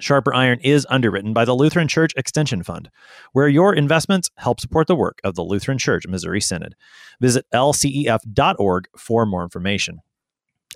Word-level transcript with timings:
Sharper 0.00 0.34
Iron 0.34 0.60
is 0.62 0.86
underwritten 0.90 1.32
by 1.32 1.44
the 1.44 1.54
Lutheran 1.54 1.88
Church 1.88 2.12
Extension 2.16 2.62
Fund, 2.62 2.90
where 3.32 3.48
your 3.48 3.74
investments 3.74 4.30
help 4.36 4.60
support 4.60 4.86
the 4.86 4.96
work 4.96 5.20
of 5.24 5.34
the 5.34 5.42
Lutheran 5.42 5.78
Church 5.78 6.06
Missouri 6.06 6.40
Synod. 6.40 6.74
Visit 7.20 7.46
lcef.org 7.52 8.88
for 8.96 9.26
more 9.26 9.42
information. 9.42 10.00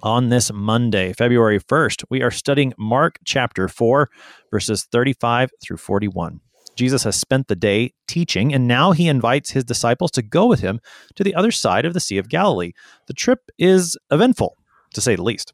On 0.03 0.31
this 0.31 0.53
Monday, 0.53 1.13
February 1.13 1.61
1st, 1.61 2.05
we 2.11 2.23
are 2.23 2.31
studying 2.31 2.73
Mark 2.77 3.19
chapter 3.25 3.69
4, 3.69 4.11
verses 4.51 4.85
35 4.85 5.51
through 5.63 5.77
41. 5.77 6.41
Jesus 6.75 7.05
has 7.05 7.17
spent 7.17 7.49
the 7.49 7.55
day 7.55 7.93
teaching, 8.09 8.53
and 8.53 8.67
now 8.67 8.93
he 8.93 9.07
invites 9.09 9.51
his 9.51 9.65
disciples 9.65 10.11
to 10.13 10.23
go 10.23 10.47
with 10.47 10.61
him 10.61 10.81
to 11.15 11.23
the 11.23 11.35
other 11.35 11.51
side 11.51 11.85
of 11.85 11.95
the 11.95 12.01
Sea 12.01 12.19
of 12.19 12.29
Galilee. 12.29 12.73
The 13.07 13.15
trip 13.15 13.51
is 13.59 13.97
eventful, 14.11 14.57
to 14.95 15.01
say 15.01 15.15
the 15.15 15.23
least. 15.23 15.53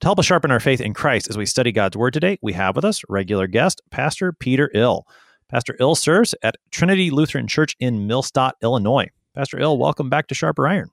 To 0.00 0.06
help 0.06 0.18
us 0.18 0.24
sharpen 0.24 0.50
our 0.50 0.60
faith 0.60 0.80
in 0.80 0.94
Christ 0.94 1.28
as 1.28 1.36
we 1.36 1.44
study 1.44 1.72
God's 1.72 1.94
Word 1.94 2.14
today, 2.14 2.38
we 2.40 2.54
have 2.54 2.74
with 2.74 2.86
us 2.86 3.02
regular 3.10 3.46
guest, 3.46 3.82
Pastor 3.90 4.32
Peter 4.32 4.70
Ill. 4.72 5.06
Pastor 5.50 5.76
Ill 5.78 5.94
serves 5.94 6.34
at 6.42 6.56
Trinity 6.70 7.10
Lutheran 7.10 7.46
Church 7.46 7.76
in 7.78 8.08
Millstadt, 8.08 8.52
Illinois. 8.62 9.10
Pastor 9.34 9.60
Ill, 9.60 9.76
welcome 9.76 10.08
back 10.08 10.26
to 10.28 10.34
Sharper 10.34 10.66
Iron. 10.66 10.90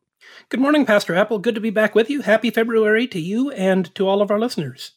Good 0.49 0.59
morning, 0.59 0.85
Pastor 0.85 1.15
Appel. 1.15 1.39
Good 1.39 1.55
to 1.55 1.61
be 1.61 1.69
back 1.69 1.95
with 1.95 2.09
you. 2.09 2.19
Happy 2.19 2.51
February 2.51 3.07
to 3.07 3.19
you 3.21 3.49
and 3.51 3.95
to 3.95 4.09
all 4.09 4.21
of 4.21 4.29
our 4.29 4.39
listeners. 4.39 4.91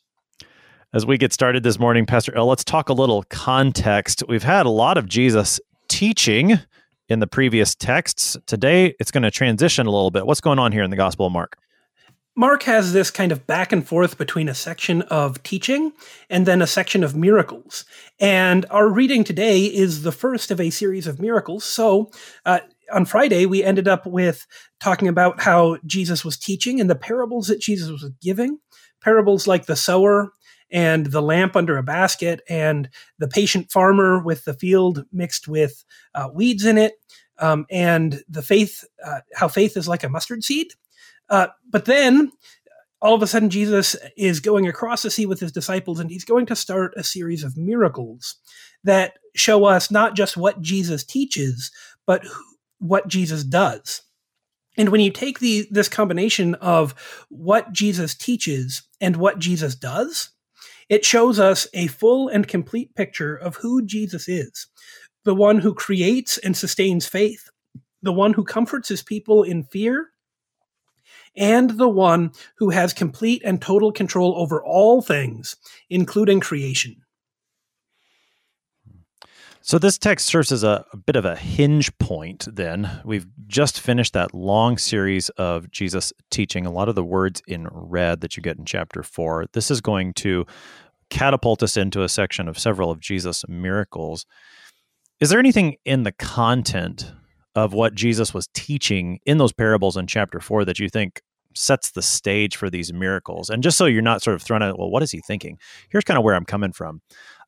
As 0.93 1.07
we 1.07 1.17
get 1.17 1.33
started 1.33 1.63
this 1.63 1.79
morning, 1.79 2.05
Pastor 2.05 2.33
Ill, 2.35 2.47
let's 2.47 2.65
talk 2.65 2.89
a 2.89 2.93
little 2.93 3.23
context. 3.31 4.25
We've 4.29 4.43
had 4.43 4.67
a 4.67 4.71
lot 4.71 4.99
of 4.99 5.07
Jesus 5.07 5.61
teaching 5.87 6.59
in 7.09 7.21
the 7.21 7.29
previous 7.29 7.77
texts. 7.77 8.37
Today, 8.47 8.93
it's 8.99 9.13
going 9.13 9.23
to 9.23 9.31
transition 9.31 9.87
a 9.87 9.91
little 9.93 10.11
bit. 10.11 10.27
What's 10.27 10.41
going 10.41 10.59
on 10.59 10.73
here 10.73 10.83
in 10.83 10.91
the 10.91 10.97
Gospel 10.97 11.27
of 11.27 11.33
Mark? 11.33 11.57
Mark 12.37 12.63
has 12.63 12.93
this 12.93 13.11
kind 13.11 13.33
of 13.33 13.47
back 13.47 13.73
and 13.73 13.87
forth 13.87 14.17
between 14.17 14.49
a 14.49 14.55
section 14.55 15.03
of 15.03 15.43
teaching 15.43 15.93
and 16.31 16.47
then 16.47 16.63
a 16.63 16.67
section 16.67 17.03
of 17.03 17.17
miracles. 17.17 17.85
And 18.21 18.65
our 18.71 18.89
reading 18.89 19.25
today 19.25 19.65
is 19.65 20.03
the 20.03 20.13
first 20.13 20.51
of 20.51 20.61
a 20.61 20.71
series 20.71 21.07
of 21.07 21.21
miracles. 21.21 21.65
So, 21.65 22.11
uh, 22.47 22.61
on 22.93 23.05
Friday, 23.05 23.47
we 23.47 23.63
ended 23.63 23.87
up 23.89 24.07
with 24.07 24.47
talking 24.81 25.09
about 25.09 25.41
how 25.41 25.79
Jesus 25.87 26.25
was 26.25 26.37
teaching 26.37 26.81
and 26.81 26.91
the 26.91 26.97
parables 26.97 27.47
that 27.49 27.61
Jesus 27.61 27.91
was 27.91 28.11
giving. 28.21 28.59
Parables 29.01 29.47
like 29.47 29.67
the 29.67 29.77
sower 29.77 30.33
and 30.73 31.07
the 31.07 31.23
lamp 31.23 31.57
under 31.57 31.77
a 31.77 31.83
basket 31.83 32.41
and 32.49 32.89
the 33.19 33.29
patient 33.29 33.71
farmer 33.71 34.23
with 34.23 34.45
the 34.45 34.55
field 34.55 35.05
mixed 35.13 35.49
with 35.49 35.85
uh, 36.15 36.29
weeds 36.33 36.65
in 36.65 36.79
it. 36.79 36.95
Um, 37.39 37.67
and 37.71 38.23
the 38.29 38.43
faith, 38.43 38.85
uh, 39.05 39.21
how 39.35 39.49
faith 39.49 39.77
is 39.77 39.89
like 39.89 40.05
a 40.05 40.09
mustard 40.09 40.45
seed. 40.45 40.73
Uh, 41.31 41.47
but 41.71 41.85
then 41.85 42.33
all 43.01 43.15
of 43.15 43.23
a 43.23 43.27
sudden, 43.27 43.49
Jesus 43.49 43.97
is 44.17 44.41
going 44.41 44.69
across 44.69 45.03
the 45.03 45.11
sea 45.11 45.25
with 45.25 45.41
his 45.41 45.53
disciples, 45.53 46.01
and 46.01 46.11
he's 46.11 46.25
going 46.25 46.47
to 46.47 46.57
start 46.57 46.93
a 46.97 47.05
series 47.05 47.45
of 47.45 47.57
miracles 47.57 48.37
that 48.85 49.15
show 49.35 49.65
us 49.65 49.91
not 49.91 50.15
just 50.15 50.37
what 50.37 50.61
Jesus 50.61 51.05
teaches, 51.05 51.71
but 52.07 52.27
what 52.79 53.09
Jesus 53.09 53.43
does. 53.43 54.03
And 54.77 54.91
when 54.91 55.01
you 55.01 55.11
take 55.11 55.39
the 55.39 55.67
this 55.71 55.89
combination 55.89 56.55
of 56.57 56.95
what 57.29 57.73
Jesus 57.73 58.15
teaches 58.15 58.83
and 59.01 59.17
what 59.17 59.39
Jesus 59.39 59.75
does, 59.75 60.31
it 60.89 61.05
shows 61.05 61.39
us 61.39 61.67
a 61.73 61.87
full 61.87 62.29
and 62.29 62.47
complete 62.47 62.95
picture 62.95 63.35
of 63.35 63.57
who 63.57 63.85
Jesus 63.85 64.29
is 64.29 64.67
the 65.25 65.35
one 65.35 65.59
who 65.59 65.75
creates 65.75 66.39
and 66.39 66.57
sustains 66.57 67.07
faith, 67.07 67.51
the 68.03 68.13
one 68.13 68.33
who 68.33 68.45
comforts 68.45 68.89
his 68.89 69.03
people 69.03 69.43
in 69.43 69.63
fear, 69.65 70.09
and 71.37 71.71
the 71.71 71.89
one 71.89 72.33
who 72.57 72.71
has 72.71 72.93
complete 72.93 73.43
and 73.45 73.61
total 73.61 73.93
control 73.93 74.35
over 74.37 74.63
all 74.63 75.01
things, 75.03 75.57
including 75.89 76.41
creation. 76.41 76.97
So, 79.63 79.79
this 79.79 79.99
text 79.99 80.27
serves 80.27 80.51
as 80.53 80.65
a, 80.65 80.85
a, 80.93 80.97
bit 80.97 81.17
of 81.17 81.27
a 81.27 81.37
hinge 81.37 81.97
point, 81.99 82.49
then. 82.51 83.03
We've 83.05 83.27
just 83.47 83.79
finished 83.79 84.15
that 84.15 84.35
long 84.35 84.79
series 84.79 85.29
of 85.31 85.71
Jesus 85.71 86.15
teaching, 86.31 86.65
a 86.65 86.73
lot 86.73 86.89
of 86.89 86.95
the 86.95 87.05
words 87.05 87.43
in 87.47 87.69
red 87.71 88.23
that 88.23 88.37
you 88.37 88.43
get 88.43 88.57
in 88.57 88.65
chapter 88.65 89.03
four. 89.03 89.47
This 89.53 89.71
is 89.71 89.83
going 89.83 90.15
to 90.15 90.47
catapult 91.11 91.63
us 91.63 91.77
into 91.77 92.03
a 92.03 92.09
section 92.09 92.49
of 92.49 92.59
several 92.59 92.91
of 92.91 93.01
Jesus' 93.01 93.45
miracles. 93.49 94.25
Is 95.21 95.29
there 95.29 95.39
anything 95.39 95.77
in 95.85 96.05
the 96.05 96.13
content 96.13 97.13
of 97.55 97.73
what 97.73 97.95
Jesus 97.95 98.33
was 98.33 98.49
teaching 98.55 99.21
in 99.27 99.39
those 99.39 99.53
parables 99.53 99.97
in 99.97 100.07
chapter 100.07 100.41
four 100.41 100.65
that 100.65 100.79
you 100.79 100.89
think 100.89 101.21
sets 101.55 101.91
the 101.91 102.03
stage 102.03 102.57
for 102.57 102.71
these 102.71 102.93
miracles? 102.93 103.51
And 103.51 103.63
just 103.63 103.77
so 103.77 103.87
you're 103.87 104.03
not 104.03 104.23
sort 104.23 104.35
of 104.35 104.43
thrown 104.43 104.63
out, 104.63 104.79
well, 104.79 104.91
what 104.91 105.03
is 105.03 105.11
he 105.11 105.21
thinking? 105.21 105.59
Here's 105.89 106.05
kind 106.05 106.19
of 106.19 106.25
where 106.25 106.35
I'm 106.35 106.45
coming 106.45 106.73
from. 106.73 107.03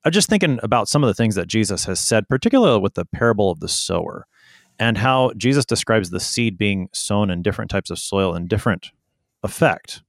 I'm 0.05 0.13
just 0.13 0.29
thinking 0.29 0.59
about 0.63 0.89
some 0.89 1.05
of 1.05 1.09
the 1.09 1.15
things 1.15 1.37
that 1.37 1.47
Jesus 1.47 1.85
has 1.85 2.01
said, 2.01 2.29
particularly 2.29 2.81
with 2.81 2.95
the 2.95 3.05
parable 3.05 3.51
of 3.51 3.61
the 3.61 3.69
sower 3.69 4.27
and 4.79 4.99
how 4.99 5.33
Jesus 5.37 5.65
describes 5.65 6.11
the 6.11 6.21
seed 6.21 6.59
being 6.59 6.89
sown 6.93 7.31
in 7.31 7.43
different 7.43 7.71
types 7.71 7.91
of 7.91 7.99
soil 7.99 8.35
and 8.35 8.49
different 8.49 8.91
effect 9.45 10.03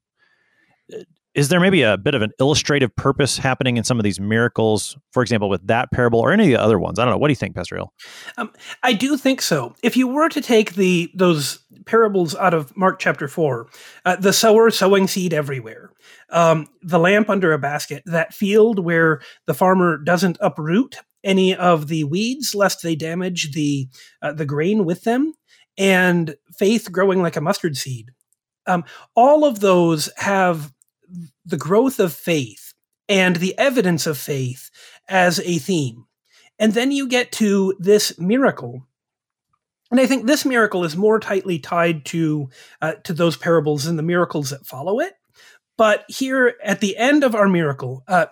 is 1.36 1.50
there 1.50 1.60
maybe 1.60 1.82
a 1.82 1.98
bit 1.98 2.14
of 2.14 2.22
an 2.22 2.32
illustrative 2.40 2.96
purpose 2.96 3.38
happening 3.38 3.78
in 3.78 3.84
some 3.84 4.00
of 4.00 4.04
these 4.04 4.20
miracles 4.20 4.98
for 5.12 5.22
example 5.24 5.50
with 5.50 5.66
that 5.68 5.92
parable 5.92 6.20
or 6.20 6.32
any 6.32 6.44
of 6.44 6.50
the 6.50 6.62
other 6.62 6.80
ones? 6.80 7.00
I 7.00 7.06
don't 7.06 7.14
know. 7.14 7.18
What 7.18 7.28
do 7.28 7.32
you 7.32 7.38
think 7.38 7.56
pastor 7.56 7.78
Ill 7.78 7.94
um, 8.38 8.52
i 8.84 8.94
do 8.94 9.18
think 9.18 9.42
so. 9.42 9.76
If 9.84 9.98
you 9.98 10.08
were 10.08 10.30
to 10.30 10.42
take 10.42 10.76
the 10.76 11.12
those 11.16 11.60
parables 11.86 12.36
out 12.36 12.54
of 12.54 12.76
mark 12.78 13.00
chapter 13.00 13.28
4 13.28 13.68
uh, 14.06 14.16
the 14.18 14.34
sower 14.34 14.70
sowing 14.70 15.08
seed 15.08 15.34
everywhere 15.34 15.92
um, 16.30 16.68
the 16.82 17.00
lamp 17.00 17.30
under 17.30 17.52
a 17.52 17.60
basket 17.60 18.04
that 18.06 18.34
field 18.34 18.80
where 18.80 19.22
the 19.48 19.54
farmer 19.54 19.98
doesn't 19.98 20.38
uproot 20.40 20.98
any 21.24 21.56
of 21.56 21.88
the 21.88 22.04
weeds 22.04 22.54
lest 22.54 22.84
they 22.84 22.96
damage 22.96 23.52
the 23.54 23.88
uh, 24.22 24.32
the 24.32 24.46
grain 24.46 24.86
with 24.86 25.04
them 25.04 25.34
and 25.78 26.36
faith 26.58 26.92
growing 26.92 27.22
like 27.22 27.36
a 27.36 27.42
mustard 27.42 27.76
seed 27.76 28.12
um, 28.66 28.84
all 29.16 29.44
of 29.44 29.60
those 29.60 30.10
have 30.18 30.72
the 31.46 31.58
growth 31.58 32.00
of 32.00 32.14
faith 32.14 32.74
and 33.10 33.38
the 33.38 33.58
evidence 33.58 34.08
of 34.08 34.18
faith 34.18 34.70
as 35.08 35.40
a 35.40 35.60
theme. 35.60 36.06
And 36.60 36.74
then 36.74 36.92
you 36.92 37.08
get 37.08 37.32
to 37.34 37.76
this 37.80 38.18
miracle. 38.20 38.86
And 39.92 40.00
I 40.00 40.06
think 40.06 40.26
this 40.26 40.46
miracle 40.46 40.84
is 40.84 40.96
more 40.96 41.20
tightly 41.20 41.60
tied 41.60 42.06
to 42.06 42.50
uh, 42.82 42.94
to 43.04 43.14
those 43.14 43.38
parables 43.38 43.84
than 43.84 43.96
the 43.96 44.04
miracles 44.04 44.50
that 44.50 44.66
follow 44.66 45.00
it. 45.00 45.14
But 45.78 46.06
here 46.08 46.56
at 46.64 46.80
the 46.80 46.98
end 46.98 47.24
of 47.24 47.36
our 47.36 47.50
miracle, 47.50 48.04
uh, 48.08 48.28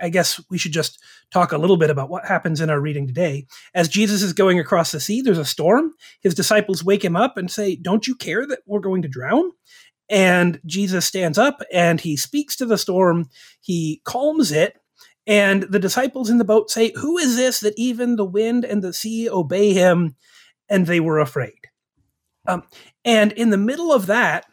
I 0.00 0.08
guess 0.08 0.40
we 0.50 0.58
should 0.58 0.72
just 0.72 0.98
talk 1.30 1.52
a 1.52 1.58
little 1.58 1.76
bit 1.76 1.90
about 1.90 2.08
what 2.08 2.26
happens 2.26 2.60
in 2.60 2.70
our 2.70 2.80
reading 2.80 3.06
today. 3.06 3.46
As 3.74 3.88
Jesus 3.88 4.22
is 4.22 4.32
going 4.32 4.58
across 4.58 4.92
the 4.92 5.00
sea, 5.00 5.20
there's 5.20 5.38
a 5.38 5.44
storm. 5.44 5.92
His 6.20 6.34
disciples 6.34 6.84
wake 6.84 7.04
him 7.04 7.16
up 7.16 7.36
and 7.36 7.50
say, 7.50 7.76
Don't 7.76 8.06
you 8.06 8.14
care 8.14 8.46
that 8.46 8.60
we're 8.66 8.80
going 8.80 9.02
to 9.02 9.08
drown? 9.08 9.52
And 10.10 10.60
Jesus 10.66 11.06
stands 11.06 11.38
up 11.38 11.62
and 11.72 12.00
he 12.00 12.16
speaks 12.16 12.56
to 12.56 12.66
the 12.66 12.78
storm. 12.78 13.28
He 13.60 14.00
calms 14.04 14.52
it. 14.52 14.76
And 15.26 15.62
the 15.64 15.78
disciples 15.78 16.28
in 16.28 16.38
the 16.38 16.44
boat 16.44 16.70
say, 16.70 16.92
Who 16.96 17.16
is 17.16 17.36
this 17.36 17.60
that 17.60 17.74
even 17.78 18.16
the 18.16 18.24
wind 18.24 18.64
and 18.64 18.82
the 18.82 18.92
sea 18.92 19.28
obey 19.28 19.72
him? 19.72 20.16
And 20.68 20.86
they 20.86 21.00
were 21.00 21.18
afraid. 21.18 21.58
Um, 22.46 22.64
and 23.04 23.32
in 23.32 23.50
the 23.50 23.56
middle 23.56 23.92
of 23.92 24.06
that, 24.06 24.44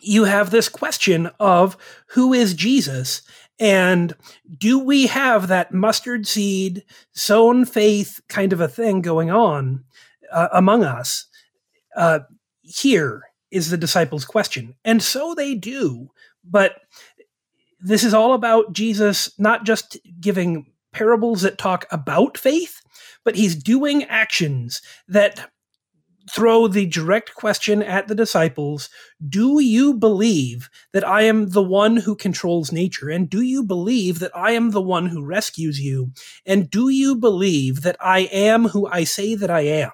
you 0.00 0.24
have 0.24 0.50
this 0.50 0.68
question 0.68 1.30
of 1.38 1.76
who 2.08 2.32
is 2.32 2.54
Jesus? 2.54 3.22
And 3.60 4.14
do 4.58 4.80
we 4.80 5.06
have 5.06 5.46
that 5.46 5.72
mustard 5.72 6.26
seed, 6.26 6.84
sown 7.12 7.64
faith 7.64 8.20
kind 8.28 8.52
of 8.52 8.60
a 8.60 8.66
thing 8.66 9.00
going 9.00 9.30
on 9.30 9.84
uh, 10.32 10.48
among 10.52 10.82
us 10.82 11.26
uh, 11.96 12.20
here 12.62 13.22
is 13.52 13.70
the 13.70 13.76
disciples' 13.76 14.24
question. 14.24 14.74
And 14.84 15.02
so 15.02 15.34
they 15.34 15.54
do. 15.54 16.10
But 16.44 16.80
this 17.80 18.02
is 18.02 18.14
all 18.14 18.32
about 18.32 18.72
Jesus 18.72 19.32
not 19.38 19.64
just 19.64 19.98
giving 20.20 20.66
parables 20.92 21.42
that 21.42 21.58
talk 21.58 21.86
about 21.90 22.38
faith, 22.38 22.80
but 23.24 23.36
he's 23.36 23.54
doing 23.54 24.04
actions 24.04 24.82
that 25.08 25.50
throw 26.30 26.68
the 26.68 26.86
direct 26.86 27.34
question 27.34 27.82
at 27.82 28.08
the 28.08 28.14
disciples 28.14 28.88
Do 29.28 29.60
you 29.60 29.94
believe 29.94 30.70
that 30.92 31.06
I 31.06 31.22
am 31.22 31.50
the 31.50 31.62
one 31.62 31.96
who 31.96 32.14
controls 32.14 32.72
nature? 32.72 33.08
And 33.10 33.28
do 33.28 33.40
you 33.40 33.62
believe 33.62 34.20
that 34.20 34.36
I 34.36 34.52
am 34.52 34.70
the 34.70 34.82
one 34.82 35.06
who 35.06 35.24
rescues 35.24 35.80
you? 35.80 36.12
And 36.46 36.70
do 36.70 36.88
you 36.88 37.16
believe 37.16 37.82
that 37.82 37.96
I 38.00 38.20
am 38.32 38.68
who 38.68 38.86
I 38.86 39.04
say 39.04 39.34
that 39.34 39.50
I 39.50 39.62
am? 39.62 39.90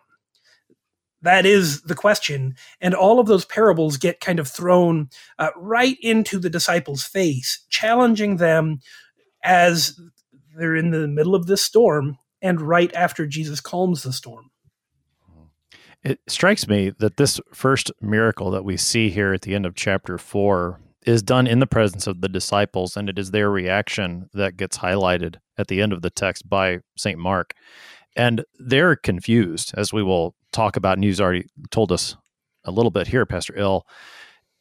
That 1.23 1.47
is 1.47 1.83
the 1.83 1.95
question. 1.95 2.55
And 2.81 2.95
all 2.95 3.19
of 3.19 3.27
those 3.27 3.45
parables 3.45 3.97
get 3.97 4.21
kind 4.21 4.39
of 4.39 4.49
thrown 4.49 5.11
uh, 5.39 5.51
right 5.57 5.97
into 6.01 6.39
the 6.39 6.51
disciples' 6.51 7.05
face, 7.05 7.65
challenging 7.69 8.37
them 8.37 8.81
as 9.43 9.99
they're 10.57 10.77
in 10.77 10.91
the 10.91 11.09
middle 11.09 11.35
of 11.35 11.47
this 11.47 11.63
storm 11.63 12.19
and 12.41 12.61
right 12.61 12.93
after 12.95 13.27
Jesus 13.27 13.61
calms 13.61 14.03
the 14.03 14.13
storm. 14.13 14.51
It 16.05 16.21
strikes 16.29 16.69
me 16.69 16.93
that 17.01 17.17
this 17.17 17.41
first 17.53 17.91
miracle 18.01 18.53
that 18.53 18.65
we 18.65 18.77
see 18.77 19.11
here 19.11 19.33
at 19.33 19.43
the 19.43 19.55
end 19.55 19.67
of 19.67 19.75
chapter 19.75 20.17
four 20.17 20.81
is 21.05 21.23
done 21.23 21.47
in 21.47 21.59
the 21.59 21.67
presence 21.67 22.07
of 22.07 22.21
the 22.21 22.29
disciples, 22.29 22.97
and 22.97 23.09
it 23.09 23.19
is 23.19 23.31
their 23.31 23.51
reaction 23.51 24.29
that 24.35 24.57
gets 24.57 24.79
highlighted 24.79 25.37
at 25.57 25.69
the 25.69 25.81
end 25.83 25.93
of 25.93 26.03
the 26.03 26.11
text 26.11 26.49
by 26.49 26.79
St. 26.97 27.19
Mark. 27.19 27.55
And 28.15 28.45
they're 28.59 28.97
confused, 28.97 29.73
as 29.77 29.93
we 29.93 30.03
will 30.03 30.35
talk 30.59 30.77
about, 30.77 30.99
and 30.99 31.05
you've 31.05 31.21
already 31.21 31.47
told 31.71 31.93
us 31.93 32.17
a 32.65 32.71
little 32.71 32.91
bit 32.91 33.07
here, 33.07 33.25
Pastor 33.25 33.55
Ill. 33.57 33.87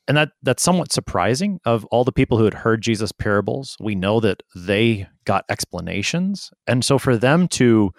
And 0.08 0.16
that 0.16 0.30
that's 0.42 0.64
somewhat 0.64 0.94
surprising 0.94 1.60
of 1.66 1.84
all 1.86 2.06
the 2.06 2.14
people 2.14 2.38
who 2.38 2.46
had 2.46 2.54
heard 2.54 2.82
Jesus' 2.82 3.12
parables. 3.12 3.76
We 3.80 3.94
know 3.94 4.22
that 4.22 4.42
they 4.56 5.08
got 5.26 5.44
explanations. 5.50 6.50
And 6.66 6.86
so 6.86 6.98
for 6.98 7.18
them 7.18 7.50
to 7.50 7.92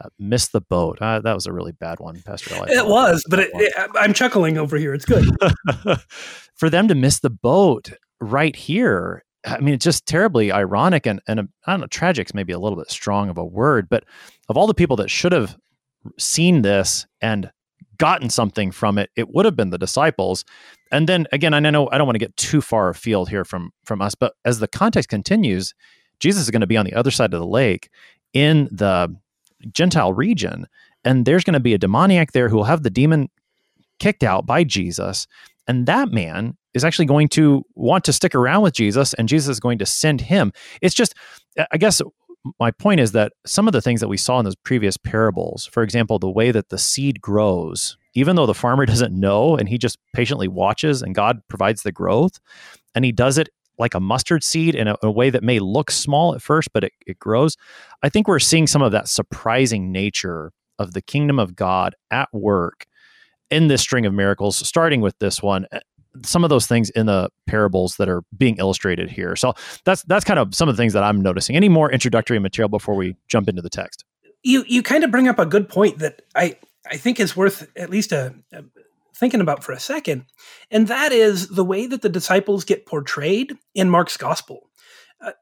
uh, 0.00 0.10
miss 0.18 0.48
the 0.48 0.60
boat, 0.60 0.98
uh, 1.00 1.20
that 1.20 1.34
was 1.34 1.46
a 1.46 1.52
really 1.52 1.72
bad 1.72 1.98
one, 1.98 2.22
Pastor 2.24 2.54
Ill. 2.54 2.64
It 2.68 2.86
was, 2.86 3.24
but 3.28 3.40
it, 3.40 3.50
it, 3.54 3.90
I'm 3.96 4.12
chuckling 4.12 4.58
over 4.58 4.76
here. 4.76 4.94
It's 4.94 5.06
good. 5.06 5.26
for 6.54 6.70
them 6.70 6.86
to 6.86 6.94
miss 6.94 7.18
the 7.18 7.30
boat 7.30 7.90
right 8.20 8.54
here 8.54 9.24
I 9.46 9.60
mean, 9.60 9.74
it's 9.74 9.84
just 9.84 10.06
terribly 10.06 10.50
ironic 10.50 11.06
and, 11.06 11.20
and 11.28 11.40
I 11.66 11.72
don't 11.72 11.80
know, 11.80 11.86
tragic's 11.86 12.34
maybe 12.34 12.52
a 12.52 12.58
little 12.58 12.76
bit 12.76 12.90
strong 12.90 13.28
of 13.28 13.38
a 13.38 13.44
word, 13.44 13.88
but 13.88 14.04
of 14.48 14.56
all 14.56 14.66
the 14.66 14.74
people 14.74 14.96
that 14.96 15.08
should 15.08 15.32
have 15.32 15.56
seen 16.18 16.62
this 16.62 17.06
and 17.20 17.50
gotten 17.98 18.30
something 18.30 18.70
from 18.70 18.98
it, 18.98 19.10
it 19.16 19.32
would 19.34 19.44
have 19.44 19.56
been 19.56 19.70
the 19.70 19.78
disciples. 19.78 20.44
And 20.92 21.08
then 21.08 21.26
again, 21.32 21.54
I 21.54 21.60
know 21.60 21.88
I 21.90 21.98
don't 21.98 22.06
want 22.06 22.16
to 22.16 22.24
get 22.24 22.36
too 22.36 22.60
far 22.60 22.88
afield 22.88 23.28
here 23.28 23.44
from 23.44 23.72
from 23.84 24.02
us, 24.02 24.14
but 24.14 24.34
as 24.44 24.58
the 24.58 24.68
context 24.68 25.08
continues, 25.08 25.74
Jesus 26.20 26.42
is 26.42 26.50
going 26.50 26.60
to 26.60 26.66
be 26.66 26.76
on 26.76 26.84
the 26.84 26.94
other 26.94 27.10
side 27.10 27.34
of 27.34 27.40
the 27.40 27.46
lake 27.46 27.90
in 28.32 28.68
the 28.70 29.14
Gentile 29.72 30.12
region, 30.12 30.66
and 31.04 31.24
there's 31.24 31.44
going 31.44 31.54
to 31.54 31.60
be 31.60 31.74
a 31.74 31.78
demoniac 31.78 32.32
there 32.32 32.48
who 32.48 32.56
will 32.56 32.64
have 32.64 32.82
the 32.82 32.90
demon 32.90 33.28
kicked 33.98 34.22
out 34.22 34.46
by 34.46 34.64
Jesus. 34.64 35.26
And 35.66 35.86
that 35.86 36.12
man 36.12 36.56
is 36.74 36.84
actually 36.84 37.06
going 37.06 37.28
to 37.28 37.64
want 37.74 38.04
to 38.04 38.12
stick 38.12 38.34
around 38.34 38.62
with 38.62 38.74
Jesus 38.74 39.14
and 39.14 39.28
Jesus 39.28 39.48
is 39.48 39.60
going 39.60 39.78
to 39.78 39.86
send 39.86 40.20
him. 40.20 40.52
It's 40.82 40.94
just, 40.94 41.14
I 41.72 41.78
guess 41.78 42.02
my 42.58 42.70
point 42.70 43.00
is 43.00 43.12
that 43.12 43.32
some 43.44 43.66
of 43.66 43.72
the 43.72 43.82
things 43.82 44.00
that 44.00 44.08
we 44.08 44.16
saw 44.16 44.38
in 44.38 44.44
those 44.44 44.56
previous 44.56 44.96
parables, 44.96 45.66
for 45.66 45.82
example, 45.82 46.18
the 46.18 46.30
way 46.30 46.50
that 46.50 46.68
the 46.68 46.78
seed 46.78 47.20
grows, 47.20 47.96
even 48.14 48.36
though 48.36 48.46
the 48.46 48.54
farmer 48.54 48.86
doesn't 48.86 49.18
know 49.18 49.56
and 49.56 49.68
he 49.68 49.78
just 49.78 49.98
patiently 50.14 50.48
watches 50.48 51.02
and 51.02 51.14
God 51.14 51.40
provides 51.48 51.82
the 51.82 51.92
growth, 51.92 52.38
and 52.94 53.04
he 53.04 53.12
does 53.12 53.38
it 53.38 53.48
like 53.78 53.94
a 53.94 54.00
mustard 54.00 54.42
seed 54.42 54.74
in 54.74 54.88
a, 54.88 54.96
a 55.02 55.10
way 55.10 55.28
that 55.30 55.42
may 55.42 55.58
look 55.58 55.90
small 55.90 56.34
at 56.34 56.42
first, 56.42 56.72
but 56.72 56.84
it, 56.84 56.92
it 57.06 57.18
grows. 57.18 57.56
I 58.02 58.08
think 58.08 58.26
we're 58.26 58.38
seeing 58.38 58.66
some 58.66 58.82
of 58.82 58.92
that 58.92 59.08
surprising 59.08 59.92
nature 59.92 60.52
of 60.78 60.92
the 60.92 61.02
kingdom 61.02 61.38
of 61.38 61.54
God 61.54 61.94
at 62.10 62.28
work 62.32 62.86
in 63.50 63.68
this 63.68 63.82
string 63.82 64.06
of 64.06 64.14
miracles, 64.14 64.56
starting 64.56 65.00
with 65.00 65.18
this 65.18 65.42
one 65.42 65.66
some 66.24 66.44
of 66.44 66.50
those 66.50 66.66
things 66.66 66.90
in 66.90 67.06
the 67.06 67.30
parables 67.46 67.96
that 67.96 68.08
are 68.08 68.22
being 68.36 68.56
illustrated 68.56 69.10
here. 69.10 69.36
So 69.36 69.54
that's 69.84 70.02
that's 70.04 70.24
kind 70.24 70.38
of 70.38 70.54
some 70.54 70.68
of 70.68 70.76
the 70.76 70.80
things 70.80 70.92
that 70.92 71.02
I'm 71.02 71.20
noticing. 71.20 71.56
Any 71.56 71.68
more 71.68 71.90
introductory 71.90 72.38
material 72.38 72.68
before 72.68 72.94
we 72.94 73.16
jump 73.28 73.48
into 73.48 73.62
the 73.62 73.70
text? 73.70 74.04
You 74.42 74.64
you 74.66 74.82
kind 74.82 75.04
of 75.04 75.10
bring 75.10 75.28
up 75.28 75.38
a 75.38 75.46
good 75.46 75.68
point 75.68 75.98
that 75.98 76.22
I 76.34 76.56
I 76.90 76.96
think 76.96 77.20
is 77.20 77.36
worth 77.36 77.68
at 77.76 77.90
least 77.90 78.12
a, 78.12 78.34
a 78.52 78.64
thinking 79.16 79.40
about 79.40 79.64
for 79.64 79.72
a 79.72 79.80
second, 79.80 80.26
and 80.70 80.88
that 80.88 81.12
is 81.12 81.48
the 81.48 81.64
way 81.64 81.86
that 81.86 82.02
the 82.02 82.08
disciples 82.08 82.64
get 82.64 82.86
portrayed 82.86 83.56
in 83.74 83.90
Mark's 83.90 84.16
gospel. 84.16 84.70
Uh, 85.20 85.32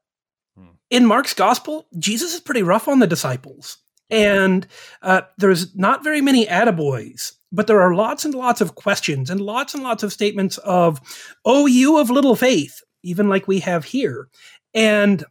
hmm. 0.56 0.68
In 0.90 1.06
Mark's 1.06 1.34
gospel, 1.34 1.86
Jesus 1.98 2.34
is 2.34 2.40
pretty 2.40 2.62
rough 2.62 2.88
on 2.88 3.00
the 3.00 3.06
disciples. 3.06 3.78
And 4.10 4.66
uh, 5.02 5.22
there's 5.38 5.74
not 5.74 6.04
very 6.04 6.20
many 6.20 6.46
attaboys 6.46 7.32
but 7.54 7.68
there 7.68 7.80
are 7.80 7.94
lots 7.94 8.24
and 8.24 8.34
lots 8.34 8.60
of 8.60 8.74
questions 8.74 9.30
and 9.30 9.40
lots 9.40 9.74
and 9.74 9.82
lots 9.82 10.02
of 10.02 10.12
statements 10.12 10.58
of, 10.58 11.00
oh, 11.44 11.66
you 11.66 11.98
of 11.98 12.10
little 12.10 12.34
faith, 12.34 12.82
even 13.02 13.28
like 13.28 13.46
we 13.46 13.60
have 13.60 13.84
here. 13.84 14.28
And 14.74 15.24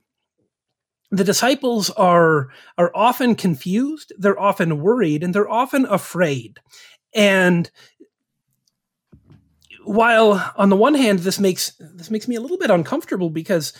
the 1.11 1.23
disciples 1.23 1.89
are 1.91 2.49
are 2.77 2.91
often 2.95 3.35
confused, 3.35 4.13
they're 4.17 4.39
often 4.39 4.81
worried, 4.81 5.23
and 5.23 5.35
they're 5.35 5.49
often 5.49 5.85
afraid. 5.85 6.59
And 7.13 7.69
while 9.83 10.53
on 10.55 10.69
the 10.69 10.77
one 10.77 10.95
hand 10.95 11.19
this 11.19 11.39
makes 11.39 11.73
this 11.79 12.09
makes 12.09 12.27
me 12.27 12.35
a 12.35 12.41
little 12.41 12.57
bit 12.57 12.71
uncomfortable 12.71 13.29
because 13.29 13.73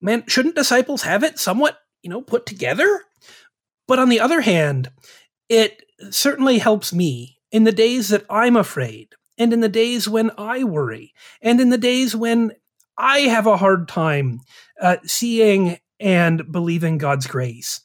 man, 0.00 0.24
shouldn't 0.26 0.56
disciples 0.56 1.02
have 1.02 1.22
it 1.22 1.38
somewhat, 1.38 1.78
you 2.02 2.10
know, 2.10 2.22
put 2.22 2.46
together? 2.46 3.02
But 3.86 3.98
on 3.98 4.08
the 4.08 4.20
other 4.20 4.40
hand, 4.40 4.90
it 5.48 5.82
certainly 6.10 6.58
helps 6.58 6.92
me 6.92 7.38
in 7.52 7.64
the 7.64 7.72
days 7.72 8.08
that 8.08 8.24
I'm 8.28 8.56
afraid, 8.56 9.14
and 9.38 9.52
in 9.52 9.60
the 9.60 9.68
days 9.68 10.08
when 10.08 10.32
I 10.36 10.64
worry, 10.64 11.12
and 11.40 11.60
in 11.60 11.70
the 11.70 11.78
days 11.78 12.16
when 12.16 12.52
I 12.98 13.20
have 13.20 13.46
a 13.46 13.56
hard 13.56 13.88
time 13.88 14.40
uh, 14.80 14.96
seeing 15.04 15.78
and 16.00 16.50
believing 16.50 16.98
God's 16.98 17.26
grace. 17.26 17.80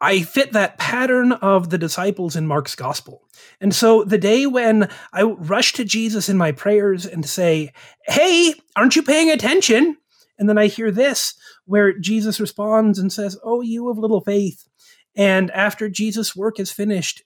I 0.00 0.22
fit 0.22 0.52
that 0.52 0.78
pattern 0.78 1.32
of 1.32 1.70
the 1.70 1.78
disciples 1.78 2.36
in 2.36 2.46
Mark's 2.46 2.74
gospel. 2.74 3.22
And 3.60 3.74
so 3.74 4.04
the 4.04 4.18
day 4.18 4.46
when 4.46 4.90
I 5.12 5.22
rush 5.22 5.72
to 5.74 5.84
Jesus 5.84 6.28
in 6.28 6.36
my 6.36 6.52
prayers 6.52 7.06
and 7.06 7.24
say, 7.24 7.72
Hey, 8.06 8.54
aren't 8.76 8.96
you 8.96 9.02
paying 9.02 9.30
attention? 9.30 9.96
And 10.38 10.48
then 10.48 10.58
I 10.58 10.66
hear 10.66 10.90
this, 10.90 11.34
where 11.64 11.96
Jesus 11.98 12.40
responds 12.40 12.98
and 12.98 13.12
says, 13.12 13.38
Oh, 13.42 13.60
you 13.60 13.88
of 13.88 13.96
little 13.96 14.20
faith. 14.20 14.68
And 15.16 15.50
after 15.52 15.88
Jesus' 15.88 16.34
work 16.34 16.58
is 16.58 16.72
finished, 16.72 17.22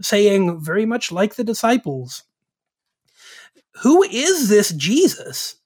saying, 0.00 0.60
very 0.60 0.86
much 0.86 1.12
like 1.12 1.34
the 1.34 1.44
disciples, 1.44 2.24
who 3.82 4.02
is 4.02 4.48
this 4.48 4.70
Jesus? 4.70 5.56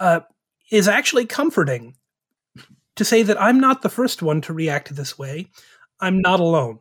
Uh, 0.00 0.20
is 0.72 0.88
actually 0.88 1.26
comforting 1.26 1.94
to 2.96 3.04
say 3.04 3.22
that 3.22 3.40
I'm 3.40 3.60
not 3.60 3.82
the 3.82 3.90
first 3.90 4.22
one 4.22 4.40
to 4.42 4.54
react 4.54 4.96
this 4.96 5.18
way. 5.18 5.50
I'm 6.00 6.18
not 6.18 6.40
alone. 6.40 6.78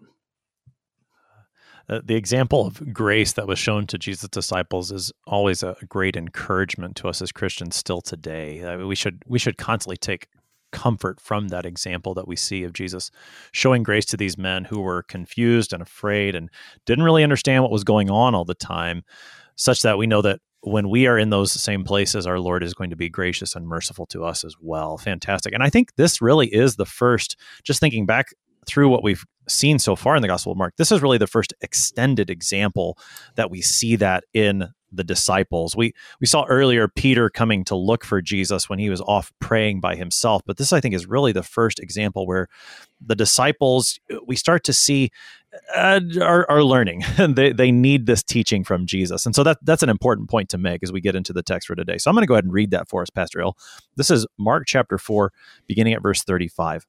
Uh, 1.89 2.00
the 2.03 2.15
example 2.15 2.65
of 2.65 2.93
grace 2.93 3.34
that 3.34 3.48
was 3.48 3.60
shown 3.60 3.86
to 3.88 3.98
Jesus' 3.98 4.29
disciples 4.29 4.91
is 4.91 5.12
always 5.27 5.62
a 5.62 5.75
great 5.89 6.15
encouragement 6.15 6.96
to 6.96 7.10
us 7.10 7.22
as 7.22 7.34
Christians 7.34 7.75
still 7.75 8.00
today. 8.00 8.63
Uh, 8.63 8.88
we 8.88 8.96
should 8.96 9.24
we 9.27 9.38
should 9.38 9.58
constantly 9.58 9.98
take 9.98 10.27
comfort 10.72 11.20
from 11.20 11.50
that 11.50 11.66
example 11.66 12.13
that 12.13 12.28
we 12.28 12.36
see 12.36 12.63
of 12.63 12.74
Jesus 12.74 13.12
showing 13.51 13.84
grace 13.84 14.06
to 14.06 14.18
these 14.18 14.38
men 14.38 14.66
who 14.66 14.82
were 14.82 15.04
confused 15.04 15.74
and 15.74 15.82
afraid 15.82 16.36
and 16.36 16.50
didn't 16.86 17.04
really 17.04 17.24
understand 17.24 17.63
what 17.63 17.72
was 17.72 17.84
going 17.84 18.10
on 18.10 18.36
all 18.36 18.46
the 18.46 18.54
time, 18.54 19.04
such 19.56 19.82
that 19.82 19.98
we 19.98 20.08
know 20.08 20.22
that 20.22 20.40
when 20.62 20.90
we 20.90 21.08
are 21.08 21.18
in 21.18 21.32
those 21.32 21.51
same 21.51 21.84
places, 21.84 22.28
our 22.28 22.40
Lord 22.40 22.63
is 22.63 22.74
going 22.74 22.92
to 22.92 22.96
be 22.96 23.10
gracious 23.10 23.56
and 23.56 23.68
merciful 23.68 24.06
to 24.08 24.24
us 24.24 24.44
as 24.44 24.56
well. 24.62 24.98
Fantastic. 24.98 25.54
And 25.54 25.63
I 25.63 25.70
think 25.70 25.96
this 25.96 26.22
really 26.22 26.48
is 26.48 26.75
the 26.75 26.86
first, 26.86 27.36
just 27.63 27.80
thinking 27.80 28.06
back 28.06 28.28
through 28.68 28.90
what 28.90 29.04
we've 29.04 29.25
seen 29.50 29.80
so 29.80 29.96
far 29.96 30.16
in 30.16 30.22
the 30.22 30.28
Gospel 30.28 30.51
of 30.51 30.58
Mark, 30.58 30.75
this 30.78 30.92
is 30.92 31.01
really 31.01 31.18
the 31.18 31.28
first 31.28 31.54
extended 31.62 32.30
example 32.30 32.98
that 33.36 33.50
we 33.50 33.62
see 33.62 33.96
that 33.96 34.24
in 34.34 34.70
the 34.91 35.03
disciples. 35.03 35.75
We 35.75 35.93
we 36.19 36.27
saw 36.27 36.45
earlier 36.45 36.88
Peter 36.88 37.29
coming 37.29 37.63
to 37.65 37.75
look 37.75 38.03
for 38.03 38.21
Jesus 38.21 38.69
when 38.69 38.79
he 38.79 38.89
was 38.89 39.01
off 39.01 39.31
praying 39.39 39.79
by 39.79 39.95
himself, 39.95 40.41
but 40.45 40.57
this 40.57 40.74
I 40.74 40.81
think 40.81 40.95
is 40.95 41.05
really 41.05 41.31
the 41.31 41.43
first 41.43 41.79
example 41.79 42.27
where 42.27 42.48
the 43.00 43.15
disciples 43.15 44.00
we 44.25 44.36
start 44.36 44.63
to 44.65 44.74
see 44.74 45.12
uh, 45.75 46.00
are, 46.21 46.50
are 46.50 46.63
learning. 46.63 47.03
they 47.29 47.51
they 47.51 47.71
need 47.71 48.05
this 48.05 48.24
teaching 48.24 48.63
from 48.63 48.86
Jesus, 48.86 49.25
and 49.25 49.36
so 49.36 49.43
that 49.43 49.57
that's 49.63 49.83
an 49.83 49.89
important 49.89 50.29
point 50.29 50.50
to 50.50 50.57
make 50.57 50.83
as 50.83 50.91
we 50.91 51.01
get 51.01 51.15
into 51.15 51.33
the 51.33 51.43
text 51.43 51.67
for 51.67 51.75
today. 51.75 51.98
So 51.98 52.10
I'm 52.10 52.15
going 52.15 52.24
to 52.24 52.27
go 52.27 52.36
ahead 52.36 52.45
and 52.45 52.53
read 52.53 52.71
that 52.71 52.89
for 52.89 53.01
us, 53.01 53.10
Pastor 53.10 53.41
Ill. 53.41 53.57
This 53.95 54.12
is 54.12 54.25
Mark 54.38 54.63
chapter 54.67 54.98
four, 54.98 55.33
beginning 55.67 55.93
at 55.93 56.01
verse 56.01 56.24
35. 56.24 56.86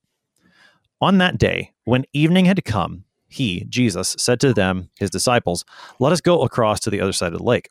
On 1.01 1.19
that 1.19 1.39
day, 1.39 1.73
when 1.85 2.05
evening 2.13 2.45
had 2.45 2.65
come, 2.65 3.05
he, 3.33 3.65
Jesus, 3.69 4.15
said 4.19 4.39
to 4.41 4.53
them, 4.53 4.91
his 5.01 5.11
disciples, 5.11 5.65
Let 5.99 6.13
us 6.13 6.21
go 6.21 6.43
across 6.43 6.79
to 6.81 6.91
the 6.91 7.01
other 7.01 7.13
side 7.13 7.33
of 7.33 7.39
the 7.39 7.45
lake. 7.45 7.71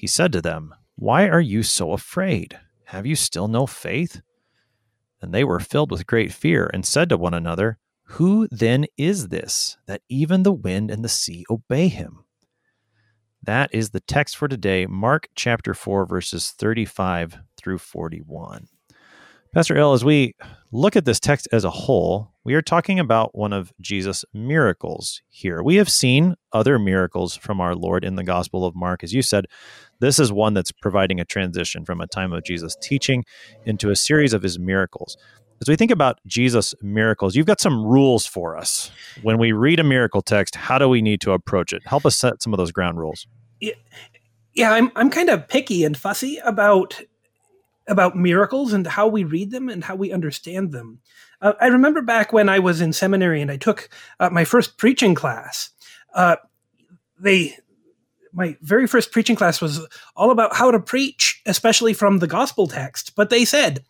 He 0.00 0.06
said 0.06 0.32
to 0.32 0.40
them, 0.40 0.74
Why 0.96 1.28
are 1.28 1.42
you 1.42 1.62
so 1.62 1.92
afraid? 1.92 2.58
Have 2.86 3.04
you 3.04 3.14
still 3.14 3.48
no 3.48 3.66
faith? 3.66 4.22
And 5.20 5.34
they 5.34 5.44
were 5.44 5.60
filled 5.60 5.90
with 5.90 6.06
great 6.06 6.32
fear, 6.32 6.70
and 6.72 6.86
said 6.86 7.10
to 7.10 7.18
one 7.18 7.34
another, 7.34 7.76
Who 8.04 8.48
then 8.50 8.86
is 8.96 9.28
this, 9.28 9.76
that 9.84 10.00
even 10.08 10.42
the 10.42 10.54
wind 10.54 10.90
and 10.90 11.04
the 11.04 11.10
sea 11.10 11.44
obey 11.50 11.88
him? 11.88 12.24
That 13.42 13.68
is 13.74 13.90
the 13.90 14.00
text 14.00 14.38
for 14.38 14.48
today, 14.48 14.86
Mark 14.86 15.28
chapter 15.34 15.74
4, 15.74 16.06
verses 16.06 16.54
35 16.56 17.40
through 17.58 17.76
41. 17.76 18.68
Pastor 19.52 19.76
Ill, 19.76 19.94
as 19.94 20.04
we 20.04 20.36
look 20.70 20.94
at 20.94 21.04
this 21.04 21.18
text 21.18 21.48
as 21.50 21.64
a 21.64 21.70
whole, 21.70 22.32
we 22.44 22.54
are 22.54 22.62
talking 22.62 23.00
about 23.00 23.36
one 23.36 23.52
of 23.52 23.72
Jesus' 23.80 24.24
miracles 24.32 25.22
here. 25.28 25.60
We 25.60 25.74
have 25.74 25.90
seen 25.90 26.36
other 26.52 26.78
miracles 26.78 27.36
from 27.36 27.60
our 27.60 27.74
Lord 27.74 28.04
in 28.04 28.14
the 28.14 28.22
Gospel 28.22 28.64
of 28.64 28.76
Mark. 28.76 29.02
As 29.02 29.12
you 29.12 29.22
said, 29.22 29.46
this 30.00 30.18
is 30.18 30.32
one 30.32 30.54
that's 30.54 30.72
providing 30.72 31.20
a 31.20 31.24
transition 31.24 31.84
from 31.84 32.00
a 32.00 32.06
time 32.06 32.32
of 32.32 32.44
Jesus 32.44 32.76
teaching 32.82 33.24
into 33.64 33.90
a 33.90 33.96
series 33.96 34.32
of 34.32 34.42
his 34.42 34.58
miracles. 34.58 35.16
As 35.60 35.68
we 35.68 35.76
think 35.76 35.90
about 35.90 36.18
Jesus' 36.26 36.74
miracles, 36.82 37.36
you've 37.36 37.46
got 37.46 37.60
some 37.60 37.84
rules 37.84 38.26
for 38.26 38.56
us. 38.56 38.90
When 39.22 39.38
we 39.38 39.52
read 39.52 39.78
a 39.78 39.84
miracle 39.84 40.22
text, 40.22 40.56
how 40.56 40.78
do 40.78 40.88
we 40.88 41.02
need 41.02 41.20
to 41.20 41.32
approach 41.32 41.74
it? 41.74 41.82
Help 41.86 42.06
us 42.06 42.16
set 42.16 42.42
some 42.42 42.54
of 42.54 42.58
those 42.58 42.72
ground 42.72 42.98
rules. 42.98 43.26
Yeah, 43.60 43.74
yeah 44.54 44.72
I'm, 44.72 44.90
I'm 44.96 45.10
kind 45.10 45.28
of 45.28 45.48
picky 45.48 45.84
and 45.84 45.96
fussy 45.96 46.38
about 46.38 47.00
about 47.88 48.16
miracles 48.16 48.72
and 48.72 48.86
how 48.86 49.08
we 49.08 49.24
read 49.24 49.50
them 49.50 49.68
and 49.68 49.82
how 49.82 49.96
we 49.96 50.12
understand 50.12 50.70
them. 50.70 51.00
Uh, 51.42 51.54
I 51.60 51.66
remember 51.66 52.02
back 52.02 52.32
when 52.32 52.48
I 52.48 52.60
was 52.60 52.80
in 52.80 52.92
seminary 52.92 53.42
and 53.42 53.50
I 53.50 53.56
took 53.56 53.88
uh, 54.20 54.30
my 54.30 54.44
first 54.44 54.78
preaching 54.78 55.14
class. 55.14 55.70
Uh, 56.14 56.36
they, 57.18 57.56
my 58.32 58.56
very 58.62 58.86
first 58.86 59.12
preaching 59.12 59.36
class 59.36 59.60
was 59.60 59.86
all 60.16 60.30
about 60.30 60.54
how 60.54 60.70
to 60.70 60.80
preach, 60.80 61.40
especially 61.46 61.92
from 61.94 62.18
the 62.18 62.26
gospel 62.26 62.66
text. 62.66 63.14
But 63.16 63.30
they 63.30 63.44
said, 63.44 63.84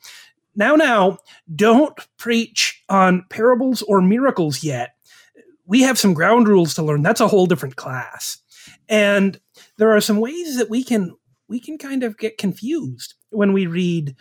now, 0.57 0.75
now, 0.75 1.19
don't 1.55 1.99
preach 2.19 2.83
on 2.89 3.25
parables 3.31 3.83
or 3.83 4.01
miracles 4.03 4.65
yet. 4.65 4.95
We 5.67 5.83
have 5.83 5.99
some 5.99 6.15
ground 6.15 6.49
rules 6.49 6.75
to 6.75 6.83
learn. 6.83 7.03
That's 7.03 7.21
a 7.21 7.29
whole 7.29 7.47
different 7.47 7.77
class. 7.77 8.39
And 8.89 9.41
there 9.79 9.95
are 9.95 10.01
some 10.01 10.19
ways 10.19 10.59
that 10.59 10.69
we 10.69 10.83
can 10.83 11.15
we 11.49 11.61
can 11.61 11.79
kind 11.79 12.05
of 12.05 12.17
get 12.17 12.39
confused 12.39 13.15
when 13.31 13.53
we 13.53 13.67
read, 13.67 14.15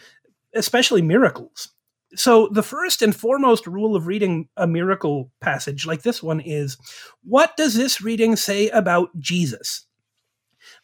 especially 0.55 1.01
miracles. 1.01 1.69
So, 2.15 2.49
the 2.51 2.63
first 2.63 3.03
and 3.03 3.15
foremost 3.15 3.67
rule 3.67 3.95
of 3.95 4.07
reading 4.07 4.49
a 4.57 4.65
miracle 4.65 5.31
passage 5.41 5.85
like 5.85 6.01
this 6.01 6.23
one 6.23 6.39
is 6.39 6.77
what 7.23 7.55
does 7.55 7.75
this 7.75 8.01
reading 8.01 8.35
say 8.35 8.69
about 8.69 9.09
Jesus? 9.19 9.85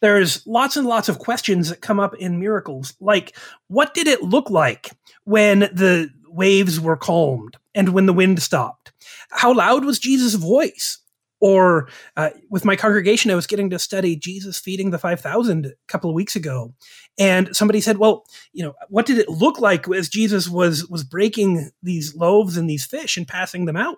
There's 0.01 0.45
lots 0.45 0.77
and 0.77 0.87
lots 0.87 1.09
of 1.09 1.19
questions 1.19 1.69
that 1.69 1.81
come 1.81 1.99
up 1.99 2.15
in 2.15 2.39
miracles, 2.39 2.93
like 2.99 3.35
what 3.67 3.93
did 3.93 4.07
it 4.07 4.21
look 4.21 4.49
like 4.49 4.91
when 5.23 5.59
the 5.59 6.09
waves 6.27 6.79
were 6.79 6.97
calmed 6.97 7.57
and 7.73 7.89
when 7.89 8.05
the 8.05 8.13
wind 8.13 8.41
stopped? 8.41 8.91
How 9.31 9.53
loud 9.53 9.85
was 9.85 9.99
Jesus' 9.99 10.35
voice? 10.35 10.99
Or 11.41 11.89
uh, 12.15 12.29
with 12.49 12.65
my 12.65 12.75
congregation, 12.75 13.29
I 13.29 13.35
was 13.35 13.45
getting 13.45 13.69
to 13.69 13.77
study 13.77 14.15
Jesus 14.15 14.57
feeding 14.57 14.91
the 14.91 14.97
5,000 14.97 15.65
a 15.65 15.71
couple 15.87 16.09
of 16.09 16.15
weeks 16.15 16.35
ago. 16.35 16.73
And 17.19 17.55
somebody 17.55 17.81
said, 17.81 17.97
well, 17.97 18.25
you 18.53 18.63
know, 18.63 18.73
what 18.89 19.05
did 19.05 19.17
it 19.17 19.29
look 19.29 19.59
like 19.59 19.87
as 19.89 20.09
Jesus 20.09 20.47
was, 20.49 20.87
was 20.87 21.03
breaking 21.03 21.71
these 21.83 22.15
loaves 22.15 22.57
and 22.57 22.69
these 22.69 22.85
fish 22.85 23.17
and 23.17 23.27
passing 23.27 23.65
them 23.65 23.75
out? 23.75 23.97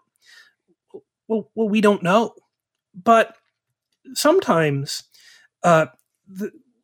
Well, 1.28 1.50
well 1.56 1.70
we 1.70 1.80
don't 1.80 2.04
know. 2.04 2.34
But 2.94 3.36
sometimes 4.14 5.04
uh, 5.64 5.88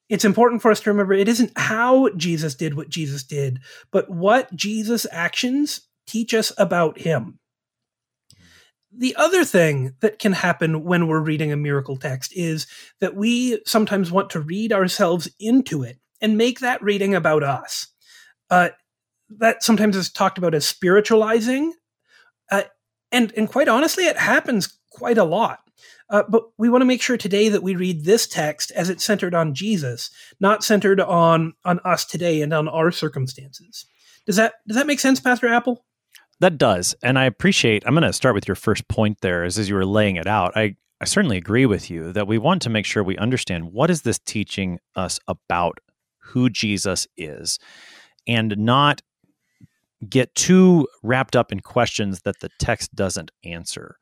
it's 0.10 0.25
important 0.25 0.62
for 0.62 0.72
us 0.72 0.80
to 0.82 0.89
remember 0.89 1.13
it 1.13 1.27
isn't 1.27 1.51
how 1.58 2.10
Jesus 2.10 2.56
did 2.56 2.75
what 2.75 2.89
Jesus 2.89 3.24
did, 3.24 3.60
but 3.92 4.10
what 4.10 4.53
Jesus' 4.56 5.08
actions 5.12 5.82
teach 6.06 6.34
us 6.34 6.51
about 6.58 7.00
him 7.00 7.39
the 8.96 9.15
other 9.15 9.44
thing 9.44 9.96
that 10.01 10.20
can 10.20 10.34
happen 10.34 10.84
when 10.84 11.08
we're 11.08 11.20
reading 11.20 11.51
a 11.51 11.58
miracle 11.58 11.98
text 11.98 12.32
is 12.36 12.68
that 13.01 13.15
we 13.15 13.60
sometimes 13.65 14.12
want 14.12 14.30
to 14.32 14.39
read 14.39 14.72
ourselves 14.72 15.27
into 15.39 15.84
it 15.84 15.98
and 16.22 16.38
make 16.38 16.60
that 16.60 16.82
reading 16.82 17.15
about 17.15 17.44
us. 17.44 17.88
Uh, 18.50 18.70
that 19.30 19.63
sometimes 19.63 19.96
is 19.96 20.12
talked 20.12 20.38
about 20.38 20.53
as 20.53 20.68
spiritualizing, 20.68 21.74
uh, 22.51 22.63
and 23.12 23.34
and 23.36 23.50
quite 23.50 23.68
honestly, 23.68 24.06
it 24.06 24.18
happens 24.18 24.77
quite 24.92 25.18
a 25.18 25.24
lot. 25.24 25.60
Uh, 26.10 26.24
but 26.30 26.44
we 26.58 26.70
want 26.70 26.82
to 26.82 26.86
make 26.86 27.01
sure 27.01 27.18
today 27.18 27.50
that 27.50 27.63
we 27.63 27.75
read 27.75 28.06
this 28.06 28.27
text 28.27 28.72
as 28.72 28.89
it's 28.89 29.03
centered 29.03 29.34
on 29.34 29.53
Jesus, 29.53 30.10
not 30.39 30.63
centered 30.63 31.00
on 31.00 31.53
on 31.65 31.80
us 31.86 32.06
today 32.06 32.42
and 32.42 32.53
on 32.53 32.68
our 32.68 32.92
circumstances. 32.92 33.86
Does 34.25 34.36
that 34.36 34.56
does 34.68 34.77
that 34.77 34.88
make 34.88 35.00
sense, 35.00 35.20
Pastor 35.20 35.48
Appel? 35.48 35.84
That 36.39 36.58
does. 36.58 36.94
And 37.01 37.18
I 37.18 37.25
appreciate, 37.25 37.84
I'm 37.86 37.94
going 37.94 38.03
to 38.03 38.12
start 38.12 38.36
with 38.36 38.48
your 38.48 38.56
first 38.56 38.88
point 38.89 39.20
there 39.22 39.44
as, 39.46 39.58
as 39.58 39.70
you 39.70 39.75
were 39.75 39.86
laying 39.86 40.18
it 40.18 40.27
out. 40.27 40.51
I, 40.58 40.75
I 41.00 41.06
certainly 41.06 41.38
agree 41.38 41.65
with 41.65 41.89
you 41.89 42.12
that 42.12 42.27
we 42.27 42.38
want 42.38 42.62
to 42.63 42.70
make 42.70 42.86
sure 42.86 43.03
we 43.03 43.18
understand 43.18 43.72
what 43.72 43.89
is 43.89 44.01
this 44.01 44.20
teaching 44.20 44.80
us 44.96 45.20
about 45.27 45.77
who 46.18 46.50
Jesus 46.50 47.08
is 47.15 47.60
and 48.27 48.58
not 48.58 49.01
get 50.10 50.36
too 50.36 50.88
wrapped 51.01 51.36
up 51.36 51.51
in 51.51 51.62
questions 51.62 52.22
that 52.22 52.39
the 52.42 52.50
text 52.60 52.94
doesn't 52.94 53.32
answer. 53.46 53.98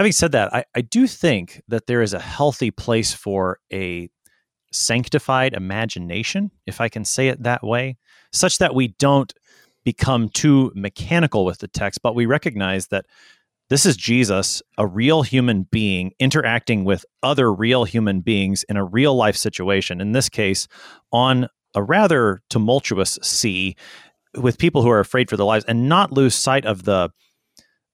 Having 0.00 0.12
said 0.12 0.32
that, 0.32 0.54
I, 0.54 0.64
I 0.74 0.80
do 0.80 1.06
think 1.06 1.60
that 1.68 1.86
there 1.86 2.00
is 2.00 2.14
a 2.14 2.18
healthy 2.18 2.70
place 2.70 3.12
for 3.12 3.58
a 3.70 4.08
sanctified 4.72 5.52
imagination, 5.52 6.52
if 6.64 6.80
I 6.80 6.88
can 6.88 7.04
say 7.04 7.28
it 7.28 7.42
that 7.42 7.62
way, 7.62 7.98
such 8.32 8.56
that 8.56 8.74
we 8.74 8.94
don't 8.98 9.30
become 9.84 10.30
too 10.30 10.72
mechanical 10.74 11.44
with 11.44 11.58
the 11.58 11.68
text, 11.68 12.00
but 12.02 12.14
we 12.14 12.24
recognize 12.24 12.86
that 12.86 13.04
this 13.68 13.84
is 13.84 13.94
Jesus, 13.94 14.62
a 14.78 14.86
real 14.86 15.20
human 15.20 15.64
being 15.64 16.12
interacting 16.18 16.86
with 16.86 17.04
other 17.22 17.52
real 17.52 17.84
human 17.84 18.22
beings 18.22 18.64
in 18.70 18.78
a 18.78 18.84
real 18.86 19.14
life 19.14 19.36
situation. 19.36 20.00
In 20.00 20.12
this 20.12 20.30
case, 20.30 20.66
on 21.12 21.46
a 21.74 21.82
rather 21.82 22.40
tumultuous 22.48 23.18
sea 23.20 23.76
with 24.34 24.56
people 24.56 24.80
who 24.80 24.88
are 24.88 25.00
afraid 25.00 25.28
for 25.28 25.36
their 25.36 25.44
lives 25.44 25.66
and 25.66 25.90
not 25.90 26.10
lose 26.10 26.34
sight 26.34 26.64
of 26.64 26.84
the 26.84 27.10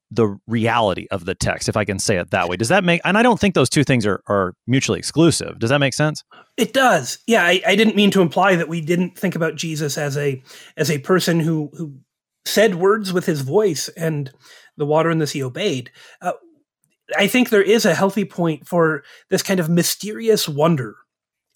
the 0.09 0.37
reality 0.47 1.07
of 1.11 1.25
the 1.25 1.35
text, 1.35 1.67
if 1.67 1.75
I 1.75 1.83
can 1.83 1.99
say 1.99 2.17
it 2.17 2.31
that 2.31 2.47
way. 2.47 2.55
Does 2.55 2.69
that 2.69 2.83
make, 2.83 3.01
and 3.03 3.17
I 3.17 3.23
don't 3.23 3.39
think 3.39 3.55
those 3.55 3.69
two 3.69 3.83
things 3.83 4.05
are, 4.05 4.21
are 4.27 4.53
mutually 4.65 4.99
exclusive. 4.99 5.59
Does 5.59 5.69
that 5.69 5.79
make 5.79 5.93
sense? 5.93 6.23
It 6.55 6.73
does. 6.73 7.19
Yeah. 7.27 7.43
I, 7.43 7.61
I 7.65 7.75
didn't 7.75 7.95
mean 7.95 8.11
to 8.11 8.21
imply 8.21 8.55
that 8.55 8.69
we 8.69 8.81
didn't 8.81 9.17
think 9.17 9.35
about 9.35 9.55
Jesus 9.55 9.97
as 9.97 10.17
a, 10.17 10.41
as 10.77 10.89
a 10.89 10.99
person 10.99 11.39
who, 11.39 11.69
who 11.73 11.95
said 12.45 12.75
words 12.75 13.11
with 13.11 13.25
his 13.25 13.41
voice 13.41 13.89
and 13.89 14.31
the 14.77 14.85
water 14.85 15.09
and 15.09 15.19
the 15.19 15.27
sea 15.27 15.43
obeyed. 15.43 15.91
Uh, 16.21 16.33
I 17.17 17.27
think 17.27 17.49
there 17.49 17.61
is 17.61 17.85
a 17.85 17.95
healthy 17.95 18.25
point 18.25 18.67
for 18.67 19.03
this 19.29 19.43
kind 19.43 19.59
of 19.59 19.69
mysterious 19.69 20.47
wonder 20.47 20.95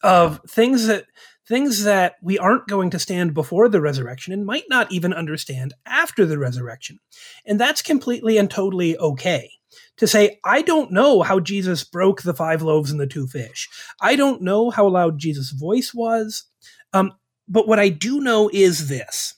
of 0.04 0.42
things 0.48 0.88
that 0.88 1.06
things 1.52 1.84
that 1.84 2.16
we 2.22 2.40
aren't 2.40 2.70
going 2.70 2.90
to 2.90 2.98
stand 2.98 3.34
before 3.34 3.68
the 3.68 3.82
resurrection 3.82 4.32
and 4.32 4.46
might 4.46 4.64
not 4.70 4.90
even 4.90 5.14
understand 5.14 5.74
after 5.86 6.26
the 6.26 6.40
resurrection. 6.40 6.98
And 7.46 7.60
that's 7.60 7.82
completely 7.82 8.38
and 8.38 8.50
totally 8.50 8.98
okay. 8.98 9.52
To 9.98 10.08
say, 10.08 10.40
I 10.46 10.62
don't 10.62 10.92
know 10.92 11.24
how 11.24 11.42
Jesus 11.42 11.84
broke 11.84 12.22
the 12.22 12.34
five 12.34 12.62
loaves 12.62 12.90
and 12.90 13.02
the 13.02 13.06
two 13.06 13.28
fish. 13.28 13.68
I 14.02 14.16
don't 14.16 14.42
know 14.42 14.70
how 14.70 14.88
loud 14.88 15.20
Jesus' 15.20 15.52
voice 15.52 15.94
was. 15.94 16.46
Um, 16.94 17.12
but 17.50 17.68
what 17.68 17.80
I 17.80 17.90
do 17.90 18.22
know 18.22 18.50
is 18.52 18.88
this 18.88 19.36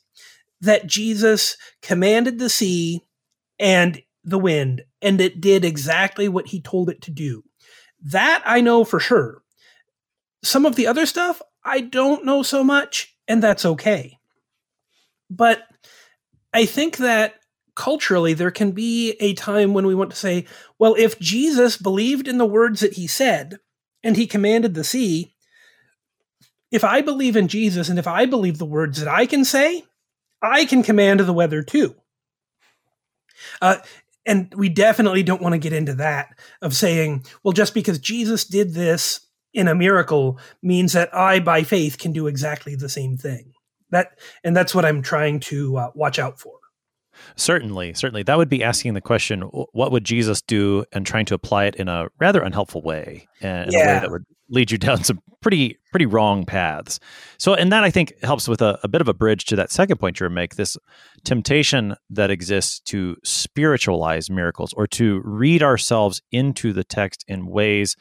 that 0.62 0.88
Jesus 0.88 1.58
commanded 1.82 2.38
the 2.38 2.50
sea 2.50 3.02
and 3.60 4.02
the 4.24 4.40
wind, 4.40 4.84
and 5.02 5.20
it 5.20 5.42
did 5.42 5.66
exactly 5.66 6.30
what 6.30 6.48
he 6.48 6.62
told 6.62 6.90
it 6.90 7.02
to 7.02 7.12
do. 7.12 7.44
That 8.02 8.44
I 8.46 8.62
know 8.62 8.86
for 8.86 9.00
sure. 9.00 9.42
Some 10.44 10.66
of 10.66 10.76
the 10.76 10.88
other 10.88 11.06
stuff, 11.06 11.42
I 11.66 11.82
don't 11.82 12.26
know 12.26 12.44
so 12.44 12.64
much, 12.64 13.16
and 13.28 13.42
that's 13.42 13.66
okay. 13.66 14.18
But 15.30 15.64
I 16.54 16.66
think 16.66 16.98
that 16.98 17.36
culturally 17.76 18.34
there 18.34 18.52
can 18.52 18.72
be 18.72 19.12
a 19.20 19.34
time 19.34 19.74
when 19.74 19.88
we 19.88 19.96
want 19.96 20.12
to 20.12 20.16
say, 20.16 20.46
well, 20.78 20.96
if 20.98 21.20
Jesus 21.20 21.78
believed 21.78 22.28
in 22.28 22.38
the 22.38 22.46
words 22.46 22.82
that 22.82 22.94
he 22.94 23.08
said 23.08 23.58
and 24.04 24.16
he 24.16 24.28
commanded 24.28 24.74
the 24.74 24.84
sea, 24.84 25.34
if 26.72 26.84
I 26.84 27.02
believe 27.02 27.36
in 27.36 27.48
Jesus 27.48 27.90
and 27.90 27.98
if 27.98 28.08
I 28.08 28.26
believe 28.26 28.58
the 28.58 28.66
words 28.66 29.00
that 29.00 29.08
I 29.08 29.26
can 29.26 29.46
say, 29.46 29.84
I 30.42 30.66
can 30.66 30.84
command 30.84 31.22
the 31.22 31.34
weather 31.34 31.64
too. 31.64 31.96
Uh, 33.62 33.78
and 34.26 34.54
we 34.56 34.70
definitely 34.70 35.24
don't 35.24 35.42
want 35.42 35.54
to 35.54 35.60
get 35.60 35.74
into 35.74 35.96
that 35.96 36.38
of 36.62 36.76
saying, 36.76 37.26
well, 37.44 37.52
just 37.52 37.74
because 37.74 38.00
Jesus 38.00 38.46
did 38.46 38.74
this 38.74 39.22
in 39.54 39.68
a 39.68 39.76
miracle 39.76 40.40
means 40.62 40.94
that 40.94 41.14
I, 41.16 41.40
by 41.40 41.64
faith, 41.64 41.98
can 41.98 42.12
do 42.12 42.28
exactly 42.28 42.76
the 42.76 42.90
same 42.90 43.18
thing. 43.18 43.54
That 43.92 44.18
and 44.44 44.56
that's 44.56 44.74
what 44.74 44.86
I'm 44.86 45.02
trying 45.02 45.40
to 45.42 45.78
uh, 45.78 45.92
watch 45.94 46.18
out 46.20 46.40
for. 46.40 46.54
Certainly, 47.36 47.94
certainly. 47.94 48.24
That 48.24 48.38
would 48.38 48.50
be 48.50 48.64
asking 48.64 48.96
the 48.96 49.02
question, 49.02 49.42
what 49.42 49.92
would 49.92 50.04
Jesus 50.04 50.42
do 50.42 50.84
and 50.92 51.06
trying 51.06 51.26
to 51.26 51.36
apply 51.36 51.66
it 51.66 51.76
in 51.76 51.88
a 51.88 52.08
rather 52.20 52.42
unhelpful 52.42 52.82
way, 52.82 53.28
and 53.40 53.72
yeah. 53.72 53.80
a 53.80 53.94
way 53.94 54.00
that 54.00 54.12
would 54.12 54.26
lead 54.50 54.72
you 54.72 54.78
down 54.80 55.04
some 55.04 55.20
pretty, 55.42 55.78
pretty 55.92 56.06
wrong 56.06 56.46
paths. 56.46 57.00
So, 57.38 57.54
and 57.54 57.72
that 57.72 57.84
I 57.84 57.92
think 57.92 58.14
helps 58.24 58.48
with 58.48 58.62
a, 58.62 58.80
a 58.84 58.88
bit 58.88 59.02
of 59.02 59.08
a 59.08 59.14
bridge 59.14 59.46
to 59.46 59.56
that 59.58 59.72
second 59.72 59.98
point 59.98 60.20
you 60.20 60.30
make 60.30 60.56
this 60.56 60.78
temptation 61.24 61.96
that 62.10 62.32
exists 62.32 62.80
to 62.82 63.18
spiritualize 63.24 64.30
miracles 64.30 64.74
or 64.74 64.88
to 64.88 65.22
read 65.24 65.62
ourselves 65.62 66.22
into 66.32 66.74
the 66.74 66.84
text 66.84 67.26
in 67.28 67.48
ways 67.48 67.96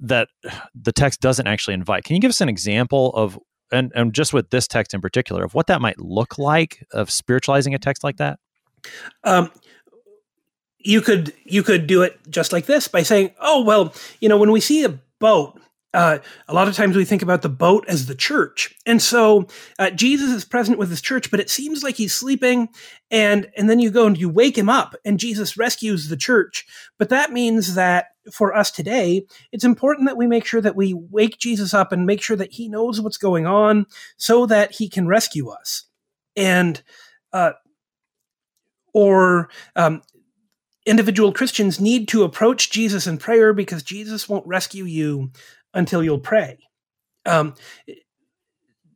that 0.00 0.28
the 0.74 0.92
text 0.92 1.20
doesn't 1.20 1.46
actually 1.46 1.74
invite. 1.74 2.04
Can 2.04 2.16
you 2.16 2.20
give 2.20 2.30
us 2.30 2.40
an 2.40 2.48
example 2.48 3.10
of 3.10 3.38
and, 3.72 3.90
and 3.94 4.12
just 4.12 4.32
with 4.32 4.50
this 4.50 4.68
text 4.68 4.94
in 4.94 5.00
particular 5.00 5.44
of 5.44 5.54
what 5.54 5.66
that 5.66 5.80
might 5.80 5.98
look 5.98 6.38
like 6.38 6.86
of 6.92 7.10
spiritualizing 7.10 7.74
a 7.74 7.78
text 7.78 8.04
like 8.04 8.18
that 8.18 8.38
um, 9.24 9.50
you 10.78 11.00
could 11.00 11.32
you 11.44 11.62
could 11.62 11.86
do 11.86 12.02
it 12.02 12.18
just 12.28 12.52
like 12.52 12.66
this 12.66 12.86
by 12.86 13.02
saying 13.02 13.30
oh 13.40 13.62
well 13.62 13.94
you 14.20 14.28
know 14.28 14.36
when 14.36 14.52
we 14.52 14.60
see 14.60 14.84
a 14.84 14.98
boat 15.18 15.58
uh, 15.94 16.18
a 16.48 16.54
lot 16.54 16.68
of 16.68 16.74
times 16.74 16.96
we 16.96 17.04
think 17.04 17.22
about 17.22 17.42
the 17.42 17.48
boat 17.50 17.84
as 17.86 18.06
the 18.06 18.14
church, 18.14 18.74
and 18.86 19.02
so 19.02 19.46
uh, 19.78 19.90
Jesus 19.90 20.30
is 20.30 20.42
present 20.42 20.78
with 20.78 20.88
his 20.88 21.02
church, 21.02 21.30
but 21.30 21.38
it 21.38 21.50
seems 21.50 21.82
like 21.82 21.96
he's 21.96 22.14
sleeping, 22.14 22.70
and 23.10 23.50
and 23.58 23.68
then 23.68 23.78
you 23.78 23.90
go 23.90 24.06
and 24.06 24.16
you 24.16 24.30
wake 24.30 24.56
him 24.56 24.70
up, 24.70 24.94
and 25.04 25.20
Jesus 25.20 25.58
rescues 25.58 26.08
the 26.08 26.16
church. 26.16 26.64
But 26.98 27.10
that 27.10 27.30
means 27.30 27.74
that 27.74 28.06
for 28.30 28.54
us 28.54 28.70
today, 28.70 29.26
it's 29.50 29.64
important 29.64 30.06
that 30.08 30.16
we 30.16 30.26
make 30.26 30.44
sure 30.44 30.60
that 30.60 30.76
we 30.76 30.94
wake 30.94 31.38
Jesus 31.38 31.74
up 31.74 31.92
and 31.92 32.06
make 32.06 32.22
sure 32.22 32.36
that 32.36 32.52
he 32.52 32.68
knows 32.68 33.00
what's 33.00 33.16
going 33.16 33.46
on, 33.46 33.86
so 34.16 34.46
that 34.46 34.72
he 34.72 34.88
can 34.88 35.08
rescue 35.08 35.48
us. 35.48 35.84
And 36.36 36.82
uh, 37.32 37.52
or 38.94 39.48
um, 39.76 40.02
individual 40.86 41.32
Christians 41.32 41.80
need 41.80 42.08
to 42.08 42.24
approach 42.24 42.70
Jesus 42.70 43.06
in 43.06 43.18
prayer 43.18 43.52
because 43.52 43.82
Jesus 43.82 44.28
won't 44.28 44.46
rescue 44.46 44.84
you 44.84 45.30
until 45.74 46.02
you'll 46.02 46.18
pray. 46.18 46.58
Um, 47.24 47.54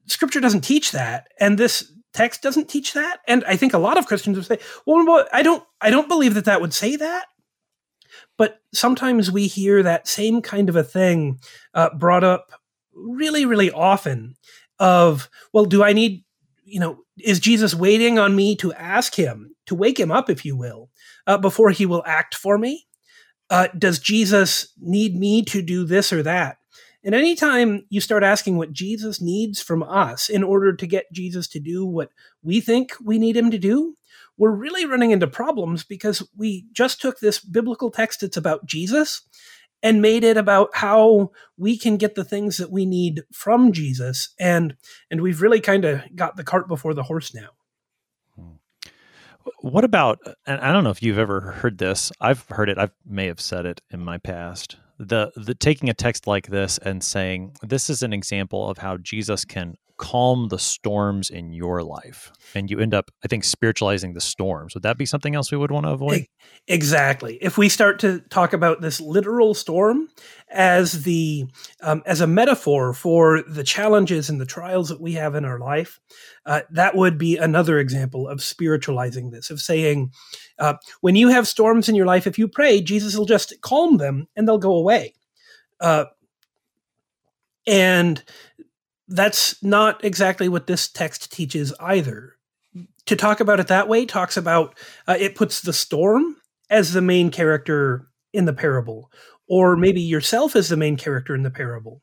scripture 0.06 0.40
doesn't 0.40 0.62
teach 0.62 0.92
that, 0.92 1.28
and 1.40 1.59
this 1.59 1.92
text 2.12 2.42
doesn't 2.42 2.68
teach 2.68 2.95
that. 2.95 3.21
And 3.26 3.45
I 3.45 3.56
think 3.56 3.73
a 3.73 3.78
lot 3.78 3.99
of 3.99 4.06
Christians 4.06 4.37
would 4.37 4.47
say, 4.47 4.59
"Well, 4.85 5.26
I 5.33 5.42
don't, 5.42 5.62
I 5.80 5.90
don't 5.90 6.09
believe 6.09 6.35
that 6.35 6.47
that 6.47 6.61
would 6.61 6.75
say 6.75 6.97
that." 6.97 7.26
But 8.38 8.61
sometimes 8.73 9.31
we 9.31 9.47
hear 9.47 9.83
that 9.83 10.09
same 10.09 10.43
kind 10.43 10.69
of 10.69 10.76
a 10.76 10.85
thing 10.85 11.40
uh, 11.75 11.90
brought 11.95 12.25
up 12.25 12.52
really, 12.95 13.45
really 13.45 13.71
often. 13.71 14.37
Of, 14.78 15.31
well, 15.52 15.64
do 15.64 15.83
I 15.83 15.95
need, 15.95 16.25
you 16.64 16.81
know, 16.81 16.99
is 17.19 17.40
Jesus 17.40 17.75
waiting 17.75 18.19
on 18.19 18.37
me 18.37 18.55
to 18.57 18.73
ask 18.75 19.14
him 19.14 19.55
to 19.66 19.75
wake 19.75 19.99
him 19.99 20.12
up, 20.12 20.28
if 20.28 20.45
you 20.45 20.57
will, 20.57 20.90
uh, 21.26 21.38
before 21.38 21.71
he 21.71 21.87
will 21.87 22.02
act 22.07 22.35
for 22.35 22.59
me? 22.59 22.87
Uh, 23.49 23.69
does 23.78 23.99
Jesus 23.99 24.73
need 24.78 25.16
me 25.16 25.43
to 25.45 25.62
do 25.62 25.85
this 25.85 26.12
or 26.12 26.23
that? 26.23 26.59
And 27.05 27.14
anytime 27.14 27.87
you 27.88 28.00
start 28.00 28.25
asking 28.25 28.57
what 28.57 28.73
Jesus 28.73 29.21
needs 29.21 29.62
from 29.62 29.83
us 29.85 30.28
in 30.28 30.43
order 30.43 30.75
to 30.75 30.87
get 30.87 31.12
Jesus 31.12 31.47
to 31.49 31.61
do 31.61 31.87
what 31.87 32.11
we 32.43 32.61
think 32.61 32.93
we 33.02 33.19
need 33.19 33.37
him 33.37 33.50
to 33.52 33.59
do, 33.59 33.97
we're 34.37 34.55
really 34.55 34.85
running 34.87 35.11
into 35.11 35.26
problems 35.26 35.85
because 35.85 36.26
we 36.37 36.66
just 36.73 37.00
took 37.00 37.21
this 37.21 37.40
biblical 37.40 37.90
text 37.90 38.21
that's 38.21 38.37
about 38.37 38.66
Jesus 38.66 39.23
and 39.83 40.02
made 40.02 40.25
it 40.25 40.37
about 40.37 40.71
how 40.75 41.31
we 41.57 41.78
can 41.78 41.97
get 41.97 42.14
the 42.14 42.25
things 42.25 42.57
that 42.57 42.71
we 42.71 42.87
need 42.87 43.23
from 43.33 43.73
Jesus 43.73 44.35
and 44.38 44.76
and 45.11 45.21
we've 45.21 45.43
really 45.43 45.61
kind 45.61 45.85
of 45.85 46.02
got 46.14 46.37
the 46.37 46.45
cart 46.45 46.69
before 46.69 46.95
the 46.95 47.05
horse 47.05 47.35
now. 47.35 47.49
Hmm. 48.35 48.90
What 49.61 49.84
about 49.84 50.19
and 50.47 50.61
I 50.61 50.73
don't 50.73 50.84
know 50.84 50.91
if 50.91 51.02
you've 51.02 51.19
ever 51.19 51.41
heard 51.52 51.78
this. 51.78 52.11
I've 52.21 52.47
heard 52.49 52.69
it. 52.69 52.78
I 52.78 52.91
may 53.04 53.26
have 53.26 53.41
said 53.41 53.67
it 53.67 53.80
in 53.91 54.00
my 54.00 54.19
past 54.19 54.76
the 54.99 55.30
the 55.37 55.54
taking 55.54 55.89
a 55.89 55.95
text 55.95 56.26
like 56.26 56.49
this 56.49 56.78
and 56.78 57.02
saying 57.02 57.54
this 57.63 57.91
is 57.91 58.02
an 58.02 58.13
example 58.13 58.69
of 58.69 58.78
how 58.78 58.97
Jesus 58.97 59.45
can 59.45 59.76
calm 59.99 60.49
the 60.49 60.59
storms 60.59 61.30
in 61.30 61.52
your 61.52 61.82
life 61.82 62.32
and 62.54 62.71
you 62.71 62.78
end 62.78 62.95
up 62.95 63.11
i 63.25 63.28
think 63.28 63.45
spiritualizing 63.45 64.13
the 64.15 64.21
storms. 64.21 64.75
Would 64.75 64.82
that 64.82 64.99
be 64.99 65.06
something 65.06 65.35
else 65.35 65.50
we 65.50 65.59
would 65.59 65.71
want 65.71 65.87
to 65.87 65.93
avoid 65.93 66.26
exactly. 66.67 67.39
If 67.41 67.59
we 67.59 67.69
start 67.69 67.99
to 68.00 68.21
talk 68.30 68.52
about 68.52 68.80
this 68.80 69.00
literal 69.00 69.54
storm 69.54 70.09
as 70.50 71.02
the 71.02 71.47
um, 71.82 72.02
as 72.06 72.21
a 72.21 72.26
metaphor 72.26 72.93
for 72.93 73.43
the 73.43 73.65
challenges 73.65 74.28
and 74.28 74.41
the 74.41 74.47
trials 74.47 74.89
that 74.89 75.00
we 75.00 75.13
have 75.15 75.35
in 75.35 75.45
our 75.45 75.59
life 75.59 75.99
uh, 76.45 76.63
that 76.71 76.95
would 76.95 77.19
be 77.19 77.37
another 77.37 77.78
example 77.78 78.28
of 78.28 78.43
spiritualizing 78.43 79.30
this 79.30 79.50
of 79.50 79.61
saying 79.61 80.13
uh, 80.59 80.75
when 81.00 81.17
you 81.17 81.28
have 81.28 81.49
storms 81.49 81.89
in 81.89 81.95
your 81.95 82.06
life 82.06 82.26
if 82.26 82.39
you 82.39 82.49
pray 82.49 82.80
jesus 82.80 83.17
will 83.17 83.26
just 83.26 83.54
calm 83.61 83.97
them 83.97 84.28
and 84.37 84.47
they'll 84.47 84.59
go 84.59 84.75
away. 84.75 85.15
Uh, 85.80 86.06
and 87.67 88.23
that's 89.08 89.62
not 89.62 90.04
exactly 90.04 90.49
what 90.49 90.66
this 90.66 90.88
text 90.88 91.32
teaches 91.32 91.73
either. 91.80 92.34
To 93.06 93.16
talk 93.16 93.40
about 93.40 93.60
it 93.60 93.69
that 93.69 93.88
way 93.88 94.04
talks 94.04 94.36
about 94.36 94.76
uh, 95.06 95.16
it 95.19 95.36
puts 95.36 95.60
the 95.60 95.73
storm 95.73 96.36
as 96.69 96.92
the 96.92 97.00
main 97.00 97.30
character 97.30 98.08
in 98.32 98.45
the 98.45 98.52
parable, 98.52 99.10
or 99.49 99.76
maybe 99.76 100.00
yourself 100.00 100.56
as 100.56 100.69
the 100.69 100.76
main 100.76 100.97
character 100.97 101.34
in 101.34 101.42
the 101.42 101.50
parable. 101.50 102.02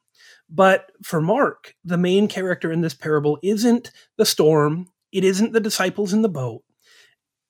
But 0.49 0.91
for 1.03 1.21
Mark, 1.21 1.73
the 1.83 1.97
main 1.97 2.27
character 2.27 2.71
in 2.71 2.81
this 2.81 2.93
parable 2.93 3.37
isn't 3.43 3.91
the 4.17 4.25
storm, 4.25 4.87
it 5.11 5.23
isn't 5.23 5.51
the 5.51 5.59
disciples 5.59 6.13
in 6.13 6.21
the 6.21 6.29
boat, 6.29 6.63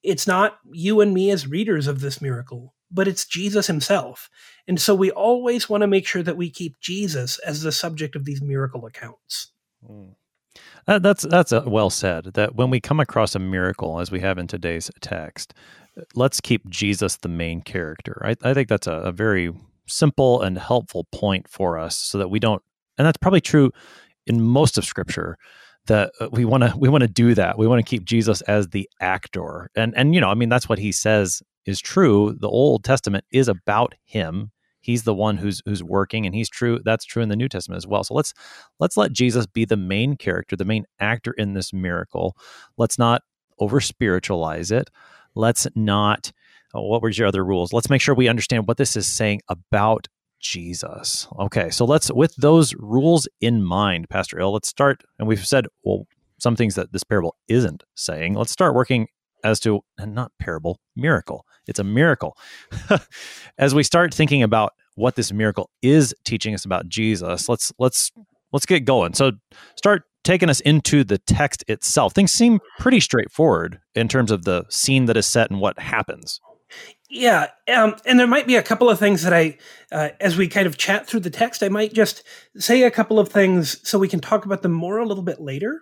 it's 0.03 0.27
not 0.27 0.57
you 0.71 1.01
and 1.01 1.13
me 1.13 1.31
as 1.31 1.47
readers 1.47 1.87
of 1.87 2.01
this 2.01 2.21
miracle, 2.21 2.73
but 2.93 3.07
it's 3.07 3.25
Jesus 3.25 3.67
himself. 3.67 4.29
And 4.67 4.79
so 4.79 4.95
we 4.95 5.11
always 5.11 5.69
want 5.69 5.81
to 5.81 5.87
make 5.87 6.07
sure 6.07 6.23
that 6.23 6.37
we 6.37 6.49
keep 6.49 6.79
Jesus 6.79 7.39
as 7.39 7.61
the 7.61 7.71
subject 7.71 8.15
of 8.15 8.25
these 8.25 8.41
miracle 8.41 8.85
accounts. 8.85 9.51
Mm. 9.87 10.15
Uh, 10.87 10.99
that's 10.99 11.23
that's 11.23 11.51
uh, 11.51 11.63
well 11.65 11.89
said. 11.89 12.25
That 12.33 12.55
when 12.55 12.69
we 12.69 12.79
come 12.79 12.99
across 12.99 13.35
a 13.35 13.39
miracle, 13.39 13.99
as 13.99 14.11
we 14.11 14.19
have 14.19 14.37
in 14.37 14.47
today's 14.47 14.91
text, 15.01 15.53
let's 16.15 16.39
keep 16.39 16.69
Jesus 16.69 17.17
the 17.17 17.29
main 17.29 17.61
character. 17.61 18.21
I, 18.23 18.35
I 18.43 18.53
think 18.53 18.67
that's 18.67 18.87
a, 18.87 18.93
a 18.93 19.11
very 19.11 19.53
simple 19.87 20.41
and 20.41 20.57
helpful 20.57 21.05
point 21.11 21.47
for 21.47 21.79
us, 21.79 21.97
so 21.97 22.17
that 22.17 22.29
we 22.29 22.39
don't. 22.39 22.61
And 22.97 23.07
that's 23.07 23.17
probably 23.17 23.41
true 23.41 23.71
in 24.27 24.41
most 24.41 24.77
of 24.77 24.85
Scripture 24.85 25.37
that 25.87 26.11
uh, 26.19 26.29
we 26.31 26.45
want 26.45 26.63
to 26.63 26.73
we 26.77 26.89
want 26.89 27.01
to 27.01 27.07
do 27.07 27.33
that. 27.33 27.57
We 27.57 27.67
want 27.67 27.83
to 27.83 27.89
keep 27.89 28.05
Jesus 28.05 28.41
as 28.41 28.69
the 28.69 28.89
actor. 29.01 29.69
And 29.75 29.93
and 29.95 30.13
you 30.13 30.21
know, 30.21 30.29
I 30.29 30.35
mean 30.35 30.49
that's 30.49 30.69
what 30.69 30.79
he 30.79 30.91
says 30.91 31.41
is 31.65 31.79
true. 31.79 32.35
The 32.39 32.49
Old 32.49 32.83
Testament 32.83 33.25
is 33.31 33.47
about 33.47 33.95
him. 34.05 34.51
He's 34.81 35.03
the 35.03 35.13
one 35.13 35.37
who's 35.37 35.61
who's 35.65 35.81
working 35.81 36.25
and 36.25 36.35
he's 36.35 36.49
true 36.49 36.79
that's 36.83 37.05
true 37.05 37.23
in 37.23 37.29
the 37.29 37.37
New 37.37 37.47
Testament 37.47 37.77
as 37.77 37.87
well. 37.87 38.03
So 38.03 38.13
let's 38.13 38.33
let's 38.79 38.97
let 38.97 39.13
Jesus 39.13 39.45
be 39.45 39.63
the 39.63 39.77
main 39.77 40.17
character, 40.17 40.57
the 40.57 40.65
main 40.65 40.85
actor 40.99 41.31
in 41.31 41.53
this 41.53 41.71
miracle. 41.71 42.35
Let's 42.77 42.99
not 42.99 43.21
over 43.59 43.79
spiritualize 43.79 44.71
it. 44.71 44.89
Let's 45.35 45.67
not 45.75 46.33
oh, 46.73 46.81
what 46.81 47.01
were 47.01 47.09
your 47.09 47.27
other 47.27 47.45
rules? 47.45 47.73
Let's 47.73 47.89
make 47.89 48.01
sure 48.01 48.15
we 48.15 48.27
understand 48.27 48.67
what 48.67 48.77
this 48.77 48.95
is 48.95 49.07
saying 49.07 49.41
about 49.47 50.07
Jesus. 50.39 51.27
Okay, 51.39 51.69
so 51.69 51.85
let's, 51.85 52.11
with 52.11 52.35
those 52.35 52.73
rules 52.75 53.27
in 53.41 53.63
mind, 53.63 54.09
Pastor 54.09 54.39
Ill, 54.39 54.53
let's 54.53 54.67
start. 54.67 55.03
And 55.17 55.27
we've 55.27 55.45
said, 55.45 55.67
well, 55.83 56.05
some 56.39 56.55
things 56.55 56.75
that 56.75 56.91
this 56.91 57.03
parable 57.03 57.35
isn't 57.47 57.83
saying. 57.95 58.33
Let's 58.33 58.51
start 58.51 58.75
working 58.75 59.07
as 59.43 59.59
to, 59.61 59.81
and 59.97 60.13
not 60.13 60.31
parable, 60.39 60.79
miracle. 60.95 61.45
It's 61.67 61.79
a 61.79 61.83
miracle. 61.83 62.37
as 63.57 63.73
we 63.73 63.83
start 63.83 64.13
thinking 64.13 64.43
about 64.43 64.73
what 64.95 65.15
this 65.15 65.31
miracle 65.31 65.69
is 65.81 66.13
teaching 66.23 66.53
us 66.53 66.65
about 66.65 66.87
Jesus, 66.87 67.49
let's 67.49 67.71
let's 67.79 68.11
let's 68.51 68.65
get 68.65 68.85
going. 68.85 69.13
So 69.13 69.31
start 69.75 70.03
taking 70.23 70.49
us 70.49 70.59
into 70.61 71.03
the 71.03 71.17
text 71.17 71.63
itself. 71.67 72.13
Things 72.13 72.31
seem 72.31 72.59
pretty 72.79 72.99
straightforward 72.99 73.79
in 73.93 74.07
terms 74.07 74.31
of 74.31 74.45
the 74.45 74.65
scene 74.69 75.05
that 75.05 75.17
is 75.17 75.25
set 75.25 75.51
and 75.51 75.59
what 75.59 75.77
happens. 75.79 76.39
Yeah, 77.09 77.49
um, 77.71 77.95
and 78.05 78.19
there 78.19 78.25
might 78.25 78.47
be 78.47 78.55
a 78.55 78.63
couple 78.63 78.89
of 78.89 78.97
things 78.97 79.21
that 79.21 79.33
I, 79.33 79.57
uh, 79.91 80.09
as 80.19 80.35
we 80.35 80.47
kind 80.47 80.65
of 80.65 80.77
chat 80.77 81.05
through 81.05 81.19
the 81.19 81.29
text, 81.29 81.61
I 81.61 81.69
might 81.69 81.93
just 81.93 82.23
say 82.57 82.83
a 82.83 82.91
couple 82.91 83.19
of 83.19 83.29
things 83.29 83.87
so 83.87 83.99
we 83.99 84.07
can 84.07 84.19
talk 84.19 84.45
about 84.45 84.63
them 84.63 84.71
more 84.71 84.97
a 84.97 85.05
little 85.05 85.23
bit 85.23 85.39
later. 85.39 85.81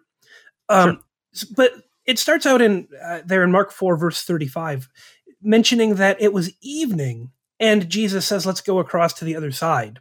Um, 0.67 0.99
sure. 1.33 1.47
But 1.55 1.71
it 2.05 2.19
starts 2.19 2.45
out 2.45 2.61
in 2.61 2.87
uh, 3.01 3.21
there 3.25 3.43
in 3.43 3.51
Mark 3.51 3.71
four 3.71 3.95
verse 3.95 4.23
thirty 4.23 4.47
five, 4.47 4.89
mentioning 5.41 5.95
that 5.95 6.21
it 6.21 6.33
was 6.33 6.51
evening, 6.61 7.31
and 7.59 7.89
Jesus 7.89 8.25
says, 8.25 8.45
"Let's 8.45 8.61
go 8.61 8.79
across 8.79 9.13
to 9.13 9.25
the 9.25 9.35
other 9.35 9.51
side." 9.51 9.99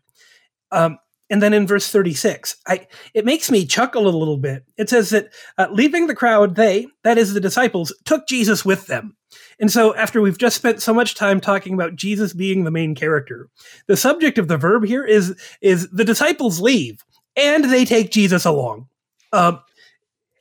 Um, 0.72 0.98
and 1.30 1.40
then 1.40 1.52
in 1.54 1.66
verse 1.66 1.88
36 1.90 2.56
I, 2.66 2.86
it 3.14 3.24
makes 3.24 3.50
me 3.50 3.64
chuckle 3.64 4.06
a 4.06 4.10
little 4.10 4.36
bit. 4.36 4.64
It 4.76 4.90
says 4.90 5.10
that 5.10 5.32
uh, 5.56 5.68
leaving 5.70 6.06
the 6.06 6.14
crowd 6.14 6.56
they 6.56 6.88
that 7.04 7.16
is 7.16 7.32
the 7.32 7.40
disciples 7.40 7.94
took 8.04 8.26
jesus 8.26 8.64
with 8.64 8.86
them. 8.86 9.16
And 9.60 9.70
so 9.70 9.94
after 9.94 10.20
we've 10.20 10.38
just 10.38 10.56
spent 10.56 10.82
so 10.82 10.92
much 10.92 11.14
time 11.14 11.40
talking 11.40 11.72
about 11.72 11.96
jesus 11.96 12.32
being 12.32 12.64
the 12.64 12.70
main 12.70 12.94
character 12.94 13.48
the 13.86 13.96
subject 13.96 14.36
of 14.38 14.48
the 14.48 14.58
verb 14.58 14.84
here 14.84 15.04
is 15.04 15.34
is 15.60 15.88
the 15.90 16.04
disciples 16.04 16.60
leave 16.60 17.02
and 17.36 17.64
they 17.64 17.84
take 17.84 18.10
jesus 18.10 18.44
along. 18.44 18.88
Um, 19.32 19.60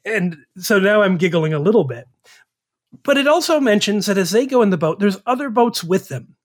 and 0.05 0.38
so 0.57 0.79
now 0.79 1.01
i'm 1.01 1.17
giggling 1.17 1.53
a 1.53 1.59
little 1.59 1.83
bit 1.83 2.05
but 3.04 3.17
it 3.17 3.28
also 3.28 3.60
mentions 3.60 4.06
that 4.06 4.17
as 4.17 4.32
they 4.32 4.45
go 4.45 4.62
in 4.62 4.69
the 4.69 4.78
boat, 4.78 4.99
there's 4.99 5.17
other 5.25 5.49
boats 5.49 5.84
with 5.84 6.08
them. 6.08 6.36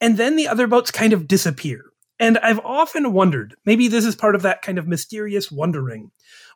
And 0.00 0.16
then 0.16 0.36
the 0.36 0.48
other 0.48 0.66
boats 0.66 0.90
kind 0.90 1.12
of 1.12 1.28
disappear. 1.28 1.84
And 2.18 2.38
I've 2.38 2.60
often 2.60 3.12
wondered, 3.12 3.56
maybe 3.64 3.88
this 3.88 4.04
is 4.04 4.14
part 4.14 4.34
of 4.34 4.42
that 4.42 4.62
kind 4.62 4.78
of 4.78 4.86
mysterious 4.86 5.50
wondering. 5.50 6.10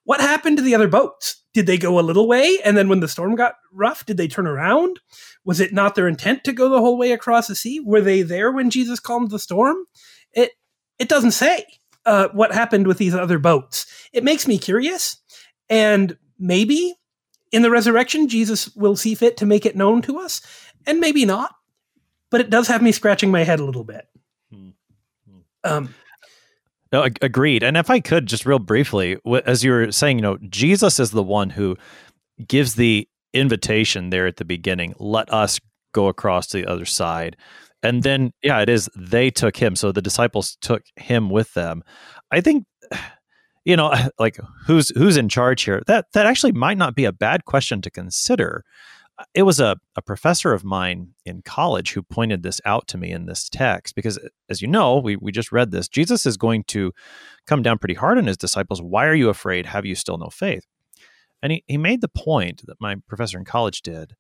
What 0.05 0.21
happened 0.21 0.57
to 0.57 0.63
the 0.63 0.75
other 0.75 0.89
boats? 0.89 1.43
Did 1.53 1.67
they 1.67 1.79
go 1.79 1.99
a 1.99 2.01
little 2.01 2.29
way 2.29 2.59
and 2.65 2.77
then 2.77 2.89
when 2.89 3.01
the 3.01 3.09
storm 3.09 3.35
got 3.35 3.55
rough, 3.73 4.07
did 4.07 4.17
they 4.17 4.29
turn 4.29 4.47
around? 4.47 5.01
Was 5.45 5.61
it 5.61 5.73
not 5.73 5.95
their 5.95 6.09
intent 6.09 6.45
to 6.45 6.53
go 6.53 6.69
the 6.69 6.81
whole 6.81 6.97
way 6.97 7.13
across 7.13 7.49
the 7.49 7.57
sea? 7.57 7.81
Were 7.81 8.01
they 8.01 8.23
there 8.23 8.53
when 8.53 8.71
Jesus 8.71 9.01
calmed 9.01 9.31
the 9.31 9.39
storm? 9.39 9.77
It 10.33 10.53
it 10.99 11.09
doesn't 11.09 11.33
say 11.33 11.65
uh, 12.07 12.29
what 12.33 12.53
happened 12.53 12.87
with 12.87 12.99
these 12.99 13.15
other 13.15 13.39
boats. 13.39 13.87
It 14.13 14.25
makes 14.25 14.47
me 14.47 14.59
curious, 14.59 15.17
and 15.69 16.17
maybe 16.39 16.95
in 17.53 17.63
the 17.63 17.71
resurrection, 17.71 18.29
Jesus 18.29 18.75
will 18.77 18.97
see 18.97 19.15
fit 19.15 19.37
to 19.39 19.47
make 19.47 19.67
it 19.67 19.77
known 19.77 20.03
to 20.03 20.19
us, 20.19 20.41
and 20.87 21.01
maybe 21.01 21.25
not. 21.25 21.55
But 22.31 22.43
it 22.43 22.51
does 22.51 22.69
have 22.69 22.83
me 22.83 22.93
scratching 22.93 23.31
my 23.31 23.43
head 23.45 23.59
a 23.61 23.65
little 23.65 23.85
bit. 23.85 24.07
Hmm. 24.53 24.69
Um, 25.65 25.95
no, 26.93 27.09
agreed. 27.23 27.63
And 27.63 27.77
if 27.77 27.91
I 27.91 28.01
could 28.01 28.27
just 28.27 28.47
real 28.47 28.59
briefly, 28.59 29.19
as 29.45 29.63
you 29.63 29.73
were 29.73 29.93
saying, 29.93 30.19
you 30.19 30.23
know, 30.23 30.39
Jesus 30.49 30.99
is 30.99 31.11
the 31.11 31.23
one 31.23 31.51
who 31.51 31.77
gives 32.47 32.75
the 32.75 33.09
invitation 33.35 34.11
there 34.11 34.27
at 34.27 34.37
the 34.37 34.45
beginning. 34.45 34.95
Let 34.99 35.33
us 35.33 35.59
go 35.93 36.09
across 36.09 36.47
to 36.49 36.59
the 36.59 36.67
other 36.67 36.87
side. 36.87 37.37
And 37.83 38.03
then, 38.03 38.33
yeah, 38.43 38.61
it 38.61 38.69
is 38.69 38.89
they 38.97 39.31
took 39.31 39.57
him. 39.57 39.77
So 39.77 39.93
the 39.93 40.03
disciples 40.03 40.57
took 40.61 40.83
him 40.97 41.31
with 41.31 41.53
them. 41.55 41.85
I 42.31 42.41
think 42.41 42.65
you 43.65 43.77
know, 43.77 43.93
like 44.19 44.39
who's 44.67 44.91
who's 44.91 45.17
in 45.17 45.29
charge 45.29 45.63
here? 45.63 45.83
That 45.87 46.07
that 46.13 46.27
actually 46.27 46.53
might 46.53 46.79
not 46.79 46.95
be 46.95 47.05
a 47.05 47.13
bad 47.13 47.45
question 47.45 47.81
to 47.83 47.91
consider. 47.91 48.65
It 49.35 49.43
was 49.43 49.59
a, 49.59 49.77
a 49.97 50.03
professor 50.03 50.53
of 50.53 50.63
mine 50.63 51.09
in 51.27 51.43
college 51.43 51.93
who 51.93 52.03
pointed 52.05 52.45
this 52.45 52.61
out 52.65 52.87
to 52.89 52.99
me 52.99 53.11
in 53.11 53.27
this 53.27 53.49
text 53.49 53.97
because 53.97 54.17
as 54.49 54.63
you 54.63 54.69
know, 54.69 54.99
we, 54.99 55.17
we 55.17 55.33
just 55.33 55.51
read 55.51 55.73
this. 55.73 55.89
Jesus 55.89 56.25
is 56.25 56.37
going 56.37 56.63
to 56.69 56.93
come 57.45 57.61
down 57.61 57.79
pretty 57.79 57.97
hard 57.97 58.17
on 58.17 58.29
his 58.29 58.37
disciples. 58.37 58.81
Why 58.81 59.07
are 59.07 59.17
you 59.17 59.29
afraid? 59.29 59.67
Have 59.67 59.85
you 59.85 59.97
still 59.97 60.19
no 60.19 60.29
faith? 60.29 60.69
And 61.43 61.51
he, 61.51 61.65
he 61.67 61.77
made 61.77 62.01
the 62.01 62.09
point 62.09 62.63
that 62.67 62.81
my 62.81 62.95
professor 63.09 63.39
in 63.39 63.45
college 63.45 63.83
did 63.83 64.15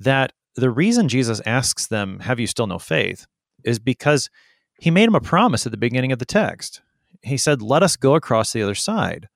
that 0.00 0.32
the 0.56 0.70
reason 0.70 1.08
Jesus 1.08 1.40
asks 1.46 1.86
them, 1.86 2.18
Have 2.18 2.40
you 2.40 2.48
still 2.48 2.66
no 2.66 2.80
faith? 2.80 3.28
is 3.64 3.78
because 3.78 4.30
he 4.80 4.90
made 4.90 5.08
him 5.08 5.14
a 5.14 5.20
promise 5.20 5.66
at 5.66 5.72
the 5.72 5.78
beginning 5.78 6.12
of 6.12 6.18
the 6.18 6.24
text 6.24 6.80
he 7.22 7.36
said, 7.36 7.62
Let 7.62 7.82
us 7.82 7.96
go 7.96 8.14
across 8.14 8.52
the 8.52 8.62
other 8.62 8.74
side. 8.74 9.28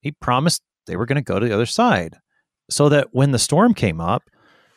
He 0.00 0.12
promised 0.12 0.62
they 0.86 0.96
were 0.96 1.06
going 1.06 1.16
to 1.16 1.22
go 1.22 1.38
to 1.38 1.46
the 1.46 1.54
other 1.54 1.66
side 1.66 2.18
so 2.68 2.88
that 2.88 3.08
when 3.12 3.32
the 3.32 3.38
storm 3.38 3.74
came 3.74 4.00
up, 4.00 4.30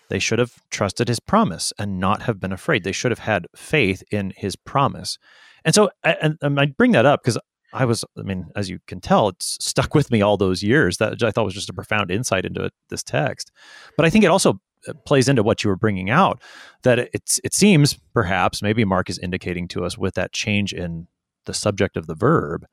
they 0.10 0.20
should 0.20 0.40
have 0.40 0.56
trusted 0.70 1.08
his 1.08 1.20
promise 1.20 1.72
and 1.80 2.00
not 2.00 2.24
have 2.24 2.40
been 2.40 2.52
afraid. 2.52 2.84
They 2.84 2.92
should 2.92 3.12
have 3.12 3.20
had 3.20 3.48
faith 3.56 4.04
in 4.12 4.34
his 4.36 4.56
promise. 4.56 5.18
And 5.66 5.74
so, 5.74 5.90
and, 6.04 6.38
and 6.42 6.60
I 6.60 6.68
bring 6.68 6.92
that 6.92 7.06
up 7.06 7.24
because 7.24 7.40
I 7.74 7.86
was, 7.86 8.06
I 8.18 8.22
mean, 8.22 8.48
as 8.56 8.70
you 8.70 8.80
can 8.86 9.02
tell, 9.02 9.30
it's 9.30 9.58
stuck 9.60 9.96
with 9.96 10.12
me 10.12 10.22
all 10.22 10.38
those 10.38 10.62
years. 10.62 10.98
That 10.98 11.24
I 11.24 11.32
thought 11.32 11.46
was 11.46 11.54
just 11.54 11.70
a 11.70 11.74
profound 11.74 12.12
insight 12.12 12.46
into 12.46 12.70
this 12.90 13.02
text. 13.02 13.52
But 13.98 14.06
I 14.06 14.10
think 14.10 14.24
it 14.24 14.28
also 14.28 14.60
uh, 14.88 14.94
plays 15.06 15.28
into 15.28 15.44
what 15.44 15.64
you 15.64 15.70
were 15.70 15.76
bringing 15.76 16.10
out 16.10 16.42
that 16.84 17.00
it's 17.00 17.40
it 17.44 17.54
seems 17.54 17.98
perhaps 18.14 18.62
maybe 18.62 18.86
Mark 18.86 19.10
is 19.10 19.18
indicating 19.18 19.68
to 19.70 19.86
us 19.86 19.98
with 19.98 20.14
that 20.16 20.34
change 20.34 20.74
in 20.74 21.08
the 21.46 21.54
subject 21.54 21.98
of 21.98 22.08
the 22.08 22.16
verb, 22.16 22.66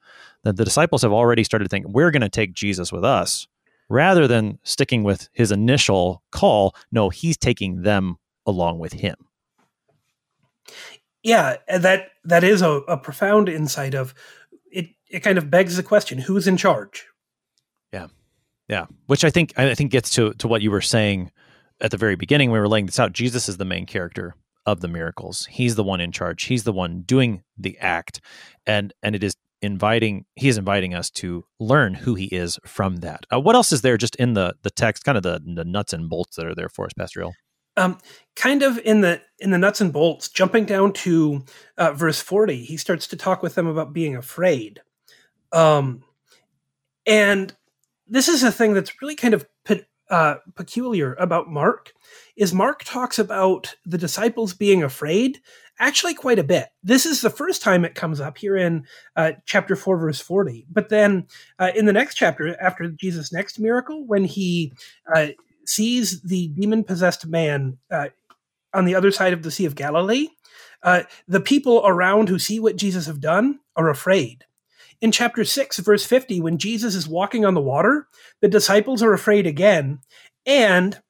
that 0.44 0.56
the 0.56 0.64
disciples 0.64 1.02
have 1.02 1.12
already 1.12 1.44
started 1.44 1.68
thinking, 1.68 1.92
we're 1.92 2.11
going 2.11 2.22
to 2.22 2.28
take 2.28 2.52
Jesus 2.52 2.92
with 2.92 3.04
us 3.04 3.46
rather 3.88 4.26
than 4.26 4.59
sticking 4.62 5.02
with 5.02 5.28
his 5.33 5.52
initial 5.52 6.22
call. 6.30 6.74
No, 6.90 7.11
he's 7.11 7.37
taking 7.37 7.83
them 7.83 8.16
along 8.46 8.78
with 8.78 8.94
him. 8.94 9.16
Yeah, 11.22 11.56
that 11.68 12.09
that 12.24 12.44
is 12.44 12.62
a, 12.62 12.70
a 12.70 12.96
profound 12.96 13.48
insight 13.48 13.94
of 13.94 14.14
it. 14.72 14.88
It 15.11 15.20
kind 15.20 15.37
of 15.37 15.50
begs 15.50 15.76
the 15.76 15.83
question: 15.83 16.18
Who's 16.18 16.48
in 16.48 16.56
charge? 16.56 17.06
Yeah, 17.92 18.06
yeah. 18.68 18.87
Which 19.06 19.24
I 19.24 19.30
think 19.30 19.52
I 19.59 19.74
think 19.74 19.90
gets 19.90 20.11
to 20.11 20.33
to 20.35 20.48
what 20.48 20.62
you 20.62 20.70
were 20.70 20.80
saying 20.80 21.30
at 21.80 21.90
the 21.90 21.98
very 21.98 22.16
beginning. 22.16 22.50
when 22.50 22.59
We 22.59 22.61
were 22.61 22.68
laying 22.68 22.87
this 22.87 22.98
out. 22.98 23.12
Jesus 23.12 23.48
is 23.48 23.59
the 23.59 23.66
main 23.66 23.85
character 23.85 24.35
of 24.66 24.81
the 24.81 24.88
miracles. 24.88 25.46
He's 25.46 25.75
the 25.75 25.85
one 25.85 26.01
in 26.01 26.12
charge. 26.12 26.44
He's 26.44 26.64
the 26.64 26.73
one 26.73 27.03
doing 27.03 27.42
the 27.57 27.79
act, 27.79 28.20
and 28.66 28.92
and 29.03 29.14
it 29.14 29.25
is 29.25 29.35
inviting. 29.62 30.25
He 30.37 30.49
is 30.49 30.59
inviting 30.59 30.94
us 30.94 31.11
to 31.11 31.44
learn 31.59 31.94
who 31.94 32.14
he 32.14 32.27
is 32.27 32.59
from 32.64 32.96
that. 32.96 33.27
Uh, 33.33 33.40
what 33.40 33.55
else 33.55 33.73
is 33.73 33.83
there 33.83 33.96
just 33.96 34.16
in 34.16 34.35
the 34.35 34.55
the 34.62 34.70
text? 34.70 35.05
Kind 35.05 35.16
of 35.16 35.23
the, 35.23 35.40
the 35.44 35.64
nuts 35.64 35.92
and 35.92 36.09
bolts 36.09 36.37
that 36.37 36.46
are 36.46 36.55
there 36.55 36.68
for 36.68 36.87
us, 36.87 36.92
Pastor. 36.92 37.27
Um, 37.77 37.99
kind 38.37 38.62
of 38.62 38.79
in 38.79 39.01
the 39.01 39.23
in 39.38 39.51
the 39.51 39.59
nuts 39.59 39.81
and 39.81 39.92
bolts, 39.92 40.29
jumping 40.29 40.64
down 40.64 40.92
to 40.94 41.44
uh, 41.79 41.92
verse 41.92 42.20
forty, 42.20 42.64
he 42.64 42.77
starts 42.77 43.07
to 43.09 43.16
talk 43.16 43.42
with 43.42 43.55
them 43.55 43.66
about 43.66 43.92
being 43.92 44.16
afraid, 44.16 44.83
um, 45.53 46.03
and 47.07 47.57
this 48.07 48.29
is 48.29 48.42
a 48.42 48.51
thing 48.53 48.75
that's 48.75 49.01
really 49.01 49.14
kind 49.14 49.35
of 49.35 49.46
uh, 50.11 50.37
peculiar 50.55 51.14
about 51.14 51.49
Mark 51.49 51.92
is 52.37 52.53
Mark 52.53 52.85
talks 52.85 53.18
about 53.18 53.75
the 53.87 53.99
disciples 53.99 54.53
being 54.55 54.83
afraid 54.83 55.40
actually 55.81 56.14
quite 56.14 56.38
a 56.38 56.44
bit. 56.44 56.68
This 56.85 57.07
is 57.07 57.23
the 57.23 57.31
first 57.31 57.62
time 57.62 57.85
it 57.85 57.94
comes 57.94 58.20
up 58.20 58.38
here 58.38 58.57
in 58.57 58.87
uh, 59.16 59.33
chapter 59.46 59.75
4, 59.75 59.99
verse 59.99 60.20
40. 60.20 60.66
But 60.70 60.90
then 60.90 61.27
uh, 61.59 61.73
in 61.75 61.87
the 61.87 61.92
next 61.92 62.14
chapter, 62.14 62.61
after 62.61 62.88
Jesus' 62.88 63.33
next 63.33 63.59
miracle, 63.59 64.07
when 64.07 64.25
he 64.25 64.73
uh, 65.12 65.29
sees 65.64 66.20
the 66.23 66.49
demon 66.49 66.85
possessed 66.85 67.27
man 67.27 67.79
uh, 67.90 68.09
on 68.75 68.85
the 68.85 68.94
other 68.94 69.11
side 69.11 69.33
of 69.33 69.42
the 69.42 69.51
Sea 69.51 69.64
of 69.64 69.75
Galilee, 69.75 70.29
uh, 70.83 71.03
the 71.27 71.40
people 71.40 71.83
around 71.85 72.29
who 72.29 72.38
see 72.38 72.61
what 72.61 72.77
Jesus 72.77 73.07
have 73.07 73.20
done 73.20 73.59
are 73.75 73.88
afraid. 73.88 74.44
In 75.01 75.13
chapter 75.13 75.45
6, 75.45 75.79
verse 75.79 76.05
50, 76.05 76.41
when 76.41 76.59
Jesus 76.59 76.95
is 76.95 77.09
walking 77.09 77.45
on 77.45 77.55
the 77.55 77.61
water, 77.61 78.07
the 78.41 78.49
disciples 78.49 79.03
are 79.03 79.15
afraid 79.15 79.47
again. 79.47 80.01
And 80.45 81.01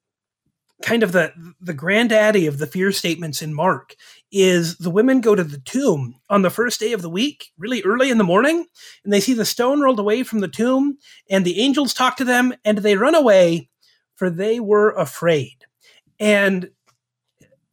kind 0.83 1.03
of 1.03 1.13
the 1.13 1.33
the 1.61 1.75
granddaddy 1.75 2.47
of 2.47 2.59
the 2.59 2.67
fear 2.67 2.91
statements 2.91 3.43
in 3.43 3.53
Mark 3.53 3.95
is 4.33 4.79
the 4.79 4.91
women 4.91 5.21
go 5.21 5.35
to 5.35 5.45
the 5.45 5.59
tomb 5.59 6.15
on 6.31 6.43
the 6.43 6.51
first 6.51 6.81
day 6.81 6.93
of 6.93 7.03
the 7.03 7.11
week, 7.11 7.51
really 7.59 7.83
early 7.83 8.11
in 8.11 8.19
the 8.19 8.25
morning, 8.25 8.65
and 9.05 9.13
they 9.13 9.21
see 9.21 9.35
the 9.35 9.45
stone 9.45 9.81
rolled 9.81 9.99
away 9.99 10.23
from 10.23 10.41
the 10.41 10.49
tomb, 10.49 10.97
and 11.29 11.45
the 11.45 11.61
angels 11.61 11.93
talk 11.93 12.17
to 12.17 12.25
them, 12.25 12.55
and 12.65 12.79
they 12.79 12.97
run 12.97 13.15
away, 13.15 13.69
for 14.15 14.31
they 14.31 14.61
were 14.61 14.91
afraid. 14.91 15.57
And 16.19 16.71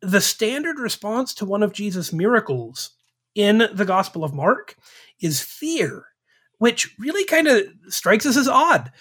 the 0.02 0.22
standard 0.22 0.80
response 0.80 1.34
to 1.36 1.46
one 1.46 1.64
of 1.64 1.74
Jesus' 1.74 2.14
miracles 2.14 2.92
in 3.36 3.70
the 3.72 3.86
Gospel 3.86 4.24
of 4.24 4.34
Mark 4.34 4.76
is 5.22 5.42
fear, 5.42 6.06
which 6.58 6.96
really 7.00 7.26
kind 7.26 7.48
of 7.48 7.64
strikes 7.90 8.26
us 8.26 8.38
as 8.38 8.48
odd 8.48 8.92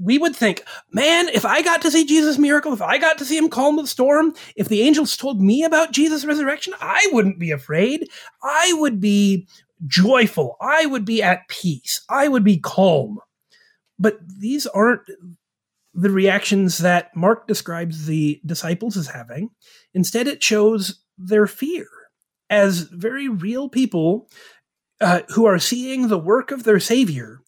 we 0.00 0.18
would 0.18 0.34
think, 0.34 0.64
man, 0.92 1.28
if 1.28 1.44
I 1.44 1.62
got 1.62 1.82
to 1.82 1.90
see 1.90 2.04
Jesus' 2.04 2.38
miracle, 2.38 2.72
if 2.72 2.82
I 2.82 2.98
got 2.98 3.18
to 3.18 3.24
see 3.24 3.36
him 3.36 3.48
calm 3.48 3.76
the 3.76 3.86
storm, 3.86 4.34
if 4.56 4.68
the 4.68 4.82
angels 4.82 5.16
told 5.16 5.40
me 5.40 5.62
about 5.62 5.92
Jesus' 5.92 6.24
resurrection, 6.24 6.74
I 6.80 7.08
wouldn't 7.12 7.38
be 7.38 7.50
afraid. 7.50 8.08
I 8.42 8.74
would 8.76 9.00
be 9.00 9.46
joyful. 9.86 10.56
I 10.60 10.86
would 10.86 11.04
be 11.04 11.22
at 11.22 11.48
peace. 11.48 12.04
I 12.08 12.28
would 12.28 12.44
be 12.44 12.58
calm. 12.58 13.20
But 13.98 14.18
these 14.26 14.66
aren't 14.66 15.02
the 15.92 16.10
reactions 16.10 16.78
that 16.78 17.14
Mark 17.14 17.46
describes 17.46 18.06
the 18.06 18.40
disciples 18.44 18.96
as 18.96 19.06
having. 19.06 19.50
Instead, 19.92 20.26
it 20.26 20.42
shows 20.42 21.04
their 21.16 21.46
fear 21.46 21.86
as 22.50 22.80
very 22.80 23.28
real 23.28 23.68
people 23.68 24.28
uh, 25.04 25.20
who 25.34 25.44
are 25.44 25.58
seeing 25.58 26.08
the 26.08 26.18
work 26.18 26.50
of 26.50 26.64
their 26.64 26.80
Savior. 26.80 27.40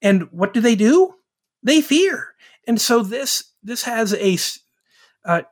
And 0.00 0.24
what 0.32 0.52
do 0.52 0.60
they 0.60 0.74
do? 0.74 1.14
they 1.62 1.80
fear. 1.80 2.34
And 2.66 2.80
so 2.80 3.02
this 3.02 3.44
this 3.62 3.84
has 3.84 4.14
a 4.14 4.38
uh, 5.24 5.42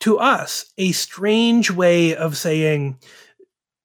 to 0.00 0.18
us 0.18 0.72
a 0.76 0.92
strange 0.92 1.70
way 1.70 2.14
of 2.14 2.36
saying 2.36 2.98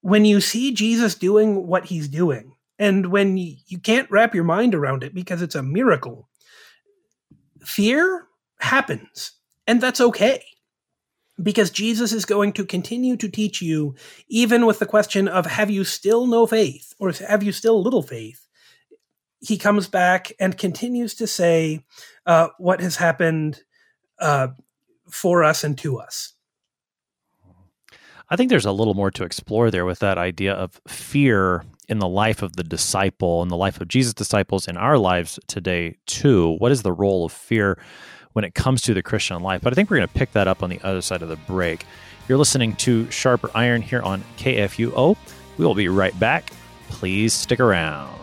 when 0.01 0.25
you 0.25 0.41
see 0.41 0.73
Jesus 0.73 1.15
doing 1.15 1.65
what 1.65 1.85
he's 1.85 2.09
doing, 2.09 2.55
and 2.77 3.07
when 3.07 3.37
you 3.37 3.79
can't 3.81 4.11
wrap 4.11 4.35
your 4.35 4.43
mind 4.43 4.75
around 4.75 5.03
it 5.03 5.13
because 5.15 5.41
it's 5.41 5.55
a 5.55 5.63
miracle, 5.63 6.27
fear 7.61 8.27
happens, 8.59 9.31
and 9.65 9.79
that's 9.79 10.01
okay. 10.01 10.43
Because 11.41 11.71
Jesus 11.71 12.13
is 12.13 12.25
going 12.25 12.53
to 12.53 12.65
continue 12.65 13.17
to 13.17 13.27
teach 13.27 13.61
you, 13.61 13.95
even 14.27 14.65
with 14.65 14.79
the 14.79 14.85
question 14.85 15.27
of 15.27 15.45
have 15.47 15.71
you 15.71 15.83
still 15.83 16.27
no 16.27 16.45
faith 16.45 16.93
or 16.99 17.11
have 17.11 17.41
you 17.41 17.51
still 17.51 17.81
little 17.81 18.03
faith? 18.03 18.43
he 19.43 19.57
comes 19.57 19.87
back 19.87 20.31
and 20.39 20.57
continues 20.57 21.13
to 21.15 21.27
say 21.27 21.81
uh, 22.25 22.47
what 22.57 22.79
has 22.79 22.95
happened 22.95 23.61
uh, 24.19 24.47
for 25.09 25.43
us 25.43 25.63
and 25.65 25.77
to 25.79 25.99
us. 25.99 26.33
I 28.29 28.37
think 28.37 28.49
there's 28.49 28.65
a 28.65 28.71
little 28.71 28.93
more 28.93 29.11
to 29.11 29.25
explore 29.25 29.69
there 29.69 29.85
with 29.85 29.99
that 29.99 30.17
idea 30.17 30.53
of 30.53 30.79
fear 30.87 31.65
in 31.89 31.99
the 31.99 32.07
life 32.07 32.41
of 32.41 32.55
the 32.55 32.63
disciple 32.63 33.41
and 33.41 33.51
the 33.51 33.57
life 33.57 33.81
of 33.81 33.89
Jesus' 33.89 34.13
disciples 34.13 34.67
in 34.67 34.77
our 34.77 34.97
lives 34.97 35.37
today, 35.47 35.97
too. 36.05 36.55
What 36.59 36.71
is 36.71 36.81
the 36.81 36.93
role 36.93 37.25
of 37.25 37.33
fear? 37.33 37.77
When 38.33 38.45
it 38.45 38.53
comes 38.53 38.81
to 38.83 38.93
the 38.93 39.01
Christian 39.01 39.41
life. 39.41 39.61
But 39.61 39.73
I 39.73 39.75
think 39.75 39.89
we're 39.89 39.97
going 39.97 40.09
to 40.09 40.13
pick 40.13 40.33
that 40.33 40.47
up 40.47 40.61
on 40.61 40.69
the 40.69 40.81
other 40.81 41.01
side 41.01 41.21
of 41.21 41.29
the 41.29 41.35
break. 41.35 41.85
You're 42.27 42.37
listening 42.37 42.75
to 42.77 43.09
Sharper 43.11 43.49
Iron 43.55 43.81
here 43.81 44.01
on 44.01 44.23
KFUO. 44.37 45.17
We 45.57 45.65
will 45.65 45.75
be 45.75 45.87
right 45.87 46.17
back. 46.19 46.51
Please 46.89 47.33
stick 47.33 47.59
around. 47.59 48.22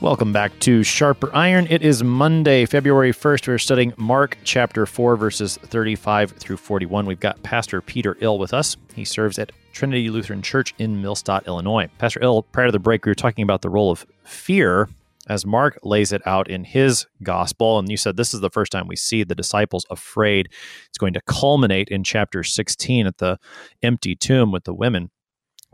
Welcome 0.00 0.32
back 0.32 0.58
to 0.60 0.82
Sharper 0.82 1.28
Iron. 1.36 1.66
It 1.68 1.82
is 1.82 2.02
Monday, 2.02 2.64
February 2.64 3.12
1st. 3.12 3.48
We're 3.48 3.58
studying 3.58 3.92
Mark 3.98 4.38
chapter 4.44 4.86
4, 4.86 5.14
verses 5.14 5.58
35 5.58 6.30
through 6.30 6.56
41. 6.56 7.04
We've 7.04 7.20
got 7.20 7.42
Pastor 7.42 7.82
Peter 7.82 8.16
Ill 8.20 8.38
with 8.38 8.54
us. 8.54 8.78
He 8.94 9.04
serves 9.04 9.38
at 9.38 9.52
Trinity 9.74 10.08
Lutheran 10.08 10.40
Church 10.40 10.72
in 10.78 11.02
Millstadt, 11.02 11.46
Illinois. 11.46 11.90
Pastor 11.98 12.18
Ill, 12.22 12.44
prior 12.44 12.64
to 12.66 12.72
the 12.72 12.78
break, 12.78 13.04
we 13.04 13.10
were 13.10 13.14
talking 13.14 13.42
about 13.42 13.60
the 13.60 13.68
role 13.68 13.90
of 13.90 14.06
fear 14.24 14.88
as 15.28 15.44
Mark 15.44 15.78
lays 15.82 16.12
it 16.12 16.26
out 16.26 16.48
in 16.48 16.64
his 16.64 17.04
gospel. 17.22 17.78
And 17.78 17.90
you 17.90 17.98
said 17.98 18.16
this 18.16 18.32
is 18.32 18.40
the 18.40 18.48
first 18.48 18.72
time 18.72 18.88
we 18.88 18.96
see 18.96 19.22
the 19.22 19.34
disciples 19.34 19.84
afraid. 19.90 20.48
It's 20.88 20.98
going 20.98 21.12
to 21.12 21.20
culminate 21.26 21.88
in 21.90 22.04
chapter 22.04 22.42
16 22.42 23.06
at 23.06 23.18
the 23.18 23.38
empty 23.82 24.16
tomb 24.16 24.50
with 24.50 24.64
the 24.64 24.72
women 24.72 25.10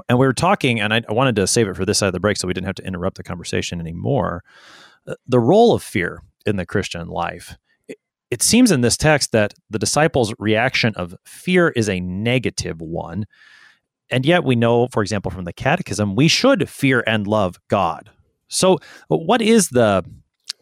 and 0.08 0.18
we 0.18 0.26
were 0.26 0.32
talking, 0.32 0.80
and 0.80 0.92
I, 0.92 1.02
I, 1.08 1.12
wanted 1.12 1.36
to 1.36 1.46
save 1.46 1.68
it 1.68 1.76
for 1.76 1.84
this 1.84 1.98
side 1.98 2.08
of 2.08 2.12
the 2.12 2.20
break 2.20 2.36
so 2.36 2.46
we 2.46 2.54
didn't 2.54 2.66
have 2.66 2.76
to 2.76 2.86
interrupt 2.86 3.16
the 3.16 3.22
conversation 3.22 3.80
anymore. 3.80 4.44
Uh, 5.06 5.14
the 5.26 5.40
role 5.40 5.74
of 5.74 5.82
fear 5.82 6.22
in 6.44 6.56
the 6.56 6.66
Christian 6.66 7.08
life. 7.08 7.56
It, 8.30 8.42
seems 8.42 8.70
in 8.70 8.80
this 8.80 8.96
text 8.96 9.32
that 9.32 9.54
the 9.70 9.78
disciples' 9.78 10.34
reaction 10.38 10.94
of 10.96 11.14
fear 11.24 11.68
is 11.70 11.88
a 11.88 12.00
negative 12.00 12.80
one. 12.80 13.26
And 14.10 14.26
yet, 14.26 14.44
we 14.44 14.56
know, 14.56 14.88
for 14.88 15.02
example, 15.02 15.30
from 15.30 15.44
the 15.44 15.52
Catechism, 15.52 16.14
we 16.14 16.28
should 16.28 16.68
fear 16.68 17.02
and 17.06 17.26
love 17.26 17.58
God. 17.68 18.10
So, 18.48 18.78
what 19.08 19.42
is 19.42 19.70
the 19.70 20.04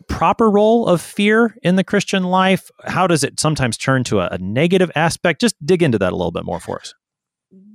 proper 0.08 0.50
role 0.50 0.86
of 0.86 1.00
fear 1.00 1.56
in 1.62 1.76
the 1.76 1.84
Christian 1.84 2.24
life? 2.24 2.70
How 2.84 3.06
does 3.06 3.24
it 3.24 3.40
sometimes 3.40 3.76
turn 3.76 4.04
to 4.04 4.20
a, 4.20 4.28
a 4.28 4.38
negative 4.38 4.90
aspect? 4.94 5.40
Just 5.40 5.54
dig 5.64 5.82
into 5.82 5.98
that 5.98 6.12
a 6.12 6.16
little 6.16 6.32
bit 6.32 6.44
more 6.44 6.60
for 6.60 6.80
us 6.80 6.94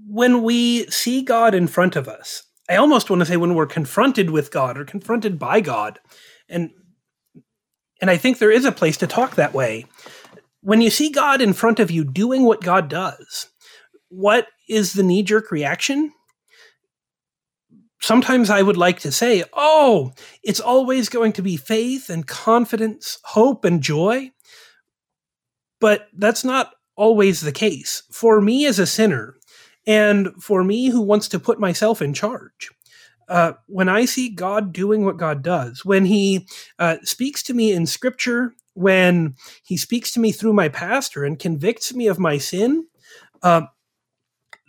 when 0.10 0.42
we 0.42 0.88
see 0.88 1.22
God 1.22 1.54
in 1.54 1.68
front 1.68 1.96
of 1.96 2.08
us, 2.08 2.44
I 2.68 2.78
almost 2.78 3.10
want 3.10 3.20
to 3.20 3.26
say 3.28 3.38
when 3.38 3.54
we're 3.54 3.68
confronted 3.68 4.32
with 4.32 4.52
God 4.52 4.78
or 4.78 4.84
confronted 4.84 5.38
by 5.38 5.62
God, 5.62 6.00
and 6.50 6.72
and 8.02 8.10
I 8.10 8.18
think 8.18 8.38
there 8.40 8.52
is 8.52 8.66
a 8.66 8.72
place 8.72 8.98
to 8.98 9.08
talk 9.08 9.36
that 9.36 9.54
way. 9.54 9.86
When 10.62 10.82
you 10.82 10.90
see 10.90 11.10
God 11.10 11.42
in 11.42 11.54
front 11.54 11.80
of 11.80 11.92
you 11.92 12.04
doing 12.04 12.44
what 12.44 12.64
God 12.64 12.90
does, 12.90 13.50
what 14.08 14.48
is 14.68 14.94
the 14.94 15.04
knee 15.04 15.22
jerk 15.22 15.52
reaction? 15.52 16.12
Sometimes 18.02 18.50
I 18.50 18.62
would 18.62 18.78
like 18.78 19.00
to 19.02 19.12
say, 19.12 19.44
oh, 19.54 20.14
it's 20.42 20.62
always 20.62 21.10
going 21.10 21.34
to 21.34 21.42
be 21.42 21.58
faith 21.58 22.10
and 22.10 22.26
confidence, 22.26 23.20
hope 23.26 23.66
and 23.66 23.82
joy. 23.82 24.32
But 25.82 26.08
that's 26.14 26.46
not 26.46 26.74
always 26.96 27.42
the 27.42 27.52
case. 27.52 28.04
For 28.12 28.40
me 28.40 28.66
as 28.66 28.80
a 28.80 28.88
sinner, 28.88 29.36
and 29.90 30.30
for 30.40 30.64
me, 30.64 30.90
who 30.90 31.02
wants 31.02 31.28
to 31.30 31.40
put 31.40 31.60
myself 31.60 32.00
in 32.00 32.14
charge, 32.14 32.70
uh, 33.28 33.54
when 33.66 33.90
I 33.90 34.06
see 34.06 34.30
God 34.30 34.72
doing 34.72 35.04
what 35.04 35.18
God 35.18 35.42
does, 35.42 35.84
when 35.84 36.06
He 36.06 36.48
uh, 36.78 36.98
speaks 37.02 37.42
to 37.44 37.56
me 37.56 37.72
in 37.72 37.88
Scripture, 37.88 38.54
when 38.76 39.34
He 39.64 39.78
speaks 39.78 40.12
to 40.12 40.20
me 40.20 40.32
through 40.32 40.54
my 40.54 40.70
pastor 40.70 41.26
and 41.26 41.40
convicts 41.40 41.92
me 41.92 42.06
of 42.06 42.20
my 42.20 42.38
sin, 42.38 42.86
uh, 43.42 43.64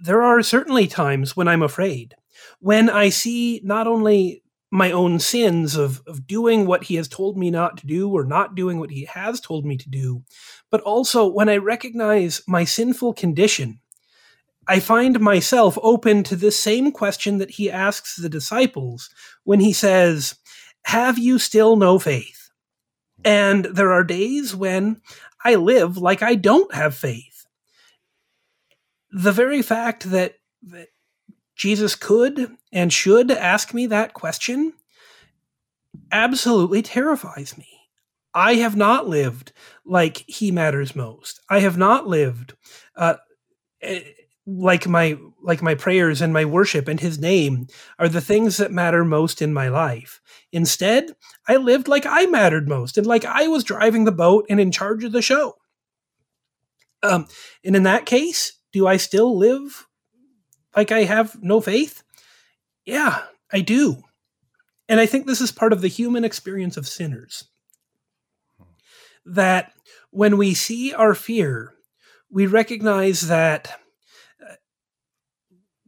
there 0.03 0.23
are 0.23 0.41
certainly 0.41 0.87
times 0.87 1.37
when 1.37 1.49
I'm 1.49 1.63
afraid. 1.63 2.15
When 2.61 2.89
I 2.89 3.11
see 3.11 3.61
not 3.63 3.87
only 3.87 4.43
my 4.71 4.91
own 4.91 5.19
sins 5.19 5.77
of, 5.77 6.01
of 6.07 6.27
doing 6.27 6.65
what 6.65 6.85
he 6.85 6.95
has 6.95 7.09
told 7.09 7.37
me 7.37 7.51
not 7.51 7.77
to 7.77 7.87
do 7.87 8.09
or 8.09 8.25
not 8.25 8.55
doing 8.55 8.81
what 8.81 8.91
he 8.91 9.05
has 9.05 9.39
told 9.39 9.67
me 9.67 9.77
to 9.77 9.91
do, 9.91 10.23
but 10.71 10.81
also 10.81 11.27
when 11.27 11.51
I 11.51 11.59
recognize 11.59 12.41
my 12.49 12.65
sinful 12.65 13.13
condition 13.13 13.81
I 14.71 14.79
find 14.79 15.19
myself 15.19 15.77
open 15.83 16.23
to 16.23 16.37
the 16.37 16.53
same 16.53 16.93
question 16.93 17.39
that 17.39 17.51
he 17.51 17.69
asks 17.69 18.15
the 18.15 18.29
disciples 18.29 19.11
when 19.43 19.59
he 19.59 19.73
says, 19.73 20.37
Have 20.85 21.19
you 21.19 21.41
still 21.41 21.75
no 21.75 21.99
faith? 21.99 22.51
And 23.25 23.65
there 23.65 23.91
are 23.91 24.05
days 24.05 24.55
when 24.55 25.03
I 25.45 25.57
live 25.57 25.99
like 25.99 26.23
I 26.23 26.37
don't 26.37 26.73
have 26.73 26.95
faith. 26.95 27.47
The 29.11 29.33
very 29.33 29.61
fact 29.61 30.09
that, 30.13 30.37
that 30.63 30.87
Jesus 31.57 31.97
could 31.97 32.57
and 32.73 32.93
should 32.93 33.33
ask 33.33 33.75
me 33.75 33.89
that 33.89 34.15
question 34.15 34.75
absolutely 36.13 36.83
terrifies 36.83 37.59
me. 37.59 37.67
I 38.35 38.55
have 38.55 38.77
not 38.77 39.09
lived 39.09 39.51
like 39.85 40.19
he 40.29 40.53
matters 40.53 40.95
most. 40.95 41.41
I 41.49 41.59
have 41.59 41.77
not 41.77 42.07
lived 42.07 42.55
uh, 42.95 43.17
like 44.59 44.89
my 44.89 45.17
like 45.43 45.63
my 45.63 45.75
prayers 45.75 46.21
and 46.21 46.33
my 46.33 46.45
worship 46.45 46.89
and 46.89 47.01
his 47.01 47.19
name 47.19 47.67
are 47.99 48.09
the 48.09 48.21
things 48.21 48.57
that 48.57 48.73
matter 48.73 49.05
most 49.05 49.41
in 49.41 49.55
my 49.55 49.69
life. 49.69 50.21
Instead, 50.53 51.15
I 51.49 51.57
lived 51.57 51.89
like 51.89 52.05
I 52.07 52.27
mattered 52.27 52.69
most 52.69 52.99
and 52.99 53.07
like 53.07 53.25
I 53.25 53.47
was 53.49 53.65
driving 53.65 54.05
the 54.05 54.13
boat 54.13 54.47
and 54.51 54.61
in 54.61 54.71
charge 54.71 55.05
of 55.05 55.13
the 55.13 55.23
show. 55.23 55.57
Um, 57.03 57.27
and 57.65 57.75
in 57.77 57.85
that 57.85 58.07
case, 58.07 58.59
do 58.73 58.87
I 58.87 58.97
still 58.97 59.37
live 59.37 59.87
like 60.77 60.93
I 60.93 61.05
have 61.05 61.43
no 61.43 61.61
faith? 61.61 62.03
Yeah, 62.85 63.23
I 63.53 63.61
do. 63.61 64.03
And 64.89 65.01
I 65.01 65.07
think 65.07 65.27
this 65.27 65.41
is 65.41 65.53
part 65.53 65.73
of 65.73 65.81
the 65.81 65.89
human 65.89 66.25
experience 66.25 66.77
of 66.77 66.89
sinners. 66.89 67.45
That 69.25 69.73
when 70.11 70.37
we 70.37 70.55
see 70.55 70.93
our 70.93 71.15
fear, 71.15 71.75
we 72.31 72.47
recognize 72.47 73.29
that 73.29 73.80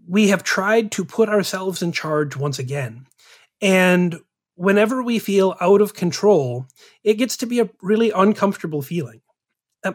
we 0.08 0.28
have 0.28 0.42
tried 0.42 0.92
to 0.92 1.04
put 1.04 1.28
ourselves 1.28 1.82
in 1.82 1.92
charge 1.92 2.36
once 2.36 2.58
again. 2.58 3.06
And 3.60 4.18
whenever 4.54 5.02
we 5.02 5.18
feel 5.18 5.56
out 5.60 5.80
of 5.80 5.94
control, 5.94 6.66
it 7.04 7.14
gets 7.14 7.36
to 7.38 7.46
be 7.46 7.60
a 7.60 7.70
really 7.80 8.10
uncomfortable 8.10 8.82
feeling. 8.82 9.20
Uh, 9.84 9.92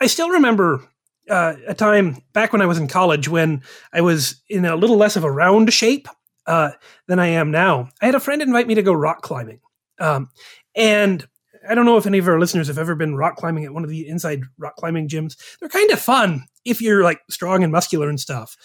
I 0.00 0.06
still 0.06 0.30
remember 0.30 0.82
uh, 1.28 1.54
a 1.66 1.74
time 1.74 2.22
back 2.32 2.52
when 2.52 2.62
I 2.62 2.66
was 2.66 2.78
in 2.78 2.88
college 2.88 3.28
when 3.28 3.62
I 3.92 4.00
was 4.00 4.42
in 4.48 4.64
a 4.64 4.76
little 4.76 4.96
less 4.96 5.16
of 5.16 5.24
a 5.24 5.30
round 5.30 5.72
shape 5.72 6.08
uh, 6.46 6.70
than 7.06 7.18
I 7.18 7.28
am 7.28 7.50
now. 7.50 7.88
I 8.00 8.06
had 8.06 8.14
a 8.14 8.20
friend 8.20 8.42
invite 8.42 8.66
me 8.66 8.74
to 8.74 8.82
go 8.82 8.92
rock 8.92 9.22
climbing. 9.22 9.60
Um, 10.00 10.30
and 10.74 11.26
I 11.68 11.74
don't 11.74 11.84
know 11.84 11.98
if 11.98 12.06
any 12.06 12.18
of 12.18 12.26
our 12.26 12.40
listeners 12.40 12.68
have 12.68 12.78
ever 12.78 12.94
been 12.94 13.16
rock 13.16 13.36
climbing 13.36 13.64
at 13.64 13.74
one 13.74 13.84
of 13.84 13.90
the 13.90 14.08
inside 14.08 14.42
rock 14.58 14.76
climbing 14.76 15.08
gyms. 15.08 15.36
They're 15.60 15.68
kind 15.68 15.90
of 15.90 16.00
fun 16.00 16.44
if 16.64 16.80
you're 16.80 17.04
like 17.04 17.20
strong 17.28 17.62
and 17.62 17.72
muscular 17.72 18.08
and 18.08 18.18
stuff. 18.18 18.56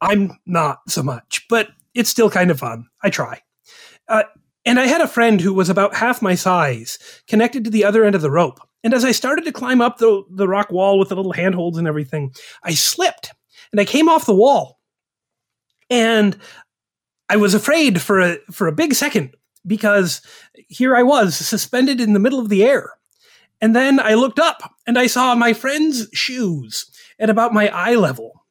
I'm 0.00 0.32
not 0.46 0.80
so 0.88 1.02
much, 1.02 1.46
but 1.48 1.68
it's 1.94 2.10
still 2.10 2.30
kind 2.30 2.50
of 2.50 2.58
fun. 2.58 2.86
I 3.02 3.10
try. 3.10 3.40
Uh, 4.08 4.24
and 4.64 4.78
I 4.78 4.86
had 4.86 5.00
a 5.00 5.08
friend 5.08 5.40
who 5.40 5.52
was 5.52 5.68
about 5.68 5.96
half 5.96 6.22
my 6.22 6.34
size, 6.34 6.98
connected 7.26 7.64
to 7.64 7.70
the 7.70 7.84
other 7.84 8.04
end 8.04 8.14
of 8.14 8.22
the 8.22 8.30
rope. 8.30 8.60
And 8.84 8.94
as 8.94 9.04
I 9.04 9.12
started 9.12 9.44
to 9.44 9.52
climb 9.52 9.80
up 9.80 9.98
the, 9.98 10.22
the 10.30 10.48
rock 10.48 10.70
wall 10.70 10.98
with 10.98 11.08
the 11.08 11.16
little 11.16 11.32
handholds 11.32 11.78
and 11.78 11.88
everything, 11.88 12.32
I 12.62 12.74
slipped 12.74 13.32
and 13.70 13.80
I 13.80 13.84
came 13.84 14.08
off 14.08 14.26
the 14.26 14.34
wall. 14.34 14.78
And 15.90 16.38
I 17.28 17.36
was 17.36 17.54
afraid 17.54 18.00
for 18.00 18.20
a 18.20 18.38
for 18.50 18.66
a 18.66 18.72
big 18.72 18.94
second 18.94 19.34
because 19.66 20.22
here 20.68 20.96
I 20.96 21.02
was 21.02 21.36
suspended 21.36 22.00
in 22.00 22.12
the 22.12 22.20
middle 22.20 22.40
of 22.40 22.48
the 22.48 22.64
air. 22.64 22.90
And 23.60 23.76
then 23.76 24.00
I 24.00 24.14
looked 24.14 24.38
up 24.38 24.74
and 24.86 24.98
I 24.98 25.06
saw 25.06 25.34
my 25.34 25.52
friend's 25.52 26.08
shoes 26.12 26.86
at 27.18 27.30
about 27.30 27.54
my 27.54 27.68
eye 27.68 27.94
level 27.94 28.41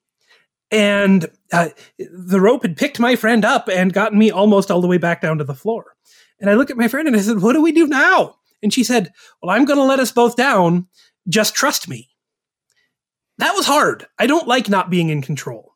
and 0.72 1.30
uh, 1.52 1.70
the 2.00 2.40
rope 2.40 2.64
had 2.64 2.78
picked 2.78 3.00
my 3.00 3.16
friend 3.16 3.44
up 3.44 3.70
and 3.70 3.94
gotten 3.94 4.18
me 4.18 4.32
almost 4.32 4.72
all 4.72 4.82
the 4.82 4.88
way 4.88 4.98
back 4.98 5.22
down 5.22 5.38
to 5.38 5.44
the 5.44 5.54
floor. 5.54 5.96
And 6.40 6.50
I 6.50 6.56
looked 6.56 6.72
at 6.72 6.78
my 6.78 6.88
friend 6.88 7.08
and 7.08 7.16
I 7.16 7.20
said, 7.20 7.42
What 7.42 7.54
do 7.54 7.62
we 7.62 7.72
do 7.72 7.88
now? 7.88 8.36
And 8.64 8.74
she 8.74 8.84
said, 8.84 9.12
Well, 9.42 9.56
I'm 9.56 9.66
going 9.66 9.78
to 9.78 9.84
let 9.84 10.00
us 10.00 10.12
both 10.12 10.36
down. 10.36 10.88
Just 11.28 11.54
trust 11.54 11.88
me. 11.88 12.10
That 13.38 13.54
was 13.54 13.66
hard. 13.66 14.08
I 14.18 14.28
don't 14.28 14.48
like 14.48 14.70
not 14.70 14.90
being 14.90 15.10
in 15.10 15.22
control. 15.22 15.76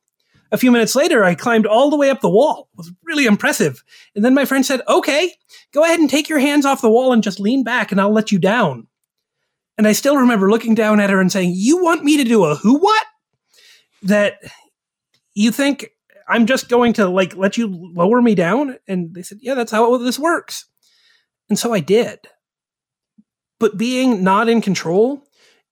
A 0.51 0.57
few 0.57 0.71
minutes 0.71 0.95
later, 0.95 1.23
I 1.23 1.35
climbed 1.35 1.65
all 1.65 1.89
the 1.89 1.97
way 1.97 2.09
up 2.09 2.21
the 2.21 2.29
wall. 2.29 2.69
It 2.73 2.77
was 2.77 2.91
really 3.03 3.25
impressive. 3.25 3.83
And 4.15 4.23
then 4.23 4.33
my 4.33 4.45
friend 4.45 4.65
said, 4.65 4.81
Okay, 4.87 5.33
go 5.73 5.83
ahead 5.83 5.99
and 5.99 6.09
take 6.09 6.29
your 6.29 6.39
hands 6.39 6.65
off 6.65 6.81
the 6.81 6.89
wall 6.89 7.11
and 7.11 7.21
just 7.21 7.39
lean 7.39 7.63
back 7.63 7.91
and 7.91 7.99
I'll 7.99 8.13
let 8.13 8.31
you 8.31 8.39
down. 8.39 8.87
And 9.77 9.87
I 9.87 9.91
still 9.91 10.15
remember 10.15 10.49
looking 10.49 10.73
down 10.73 11.01
at 11.01 11.09
her 11.09 11.19
and 11.19 11.31
saying, 11.31 11.51
You 11.53 11.83
want 11.83 12.03
me 12.03 12.17
to 12.17 12.23
do 12.23 12.45
a 12.45 12.55
who 12.55 12.79
what? 12.79 13.05
That 14.03 14.37
you 15.35 15.51
think 15.51 15.89
I'm 16.27 16.47
just 16.47 16.69
going 16.69 16.93
to 16.93 17.07
like 17.07 17.35
let 17.35 17.57
you 17.57 17.67
lower 17.67 18.21
me 18.21 18.33
down? 18.33 18.77
And 18.87 19.13
they 19.13 19.21
said, 19.21 19.39
Yeah, 19.41 19.53
that's 19.53 19.71
how 19.71 19.97
this 19.97 20.17
works. 20.17 20.65
And 21.49 21.59
so 21.59 21.73
I 21.73 21.79
did. 21.79 22.19
But 23.59 23.77
being 23.77 24.23
not 24.23 24.49
in 24.49 24.61
control 24.61 25.23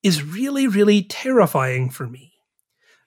is 0.04 0.24
really, 0.24 0.68
really 0.68 1.04
terrifying 1.04 1.90
for 1.90 2.08
me. 2.08 2.34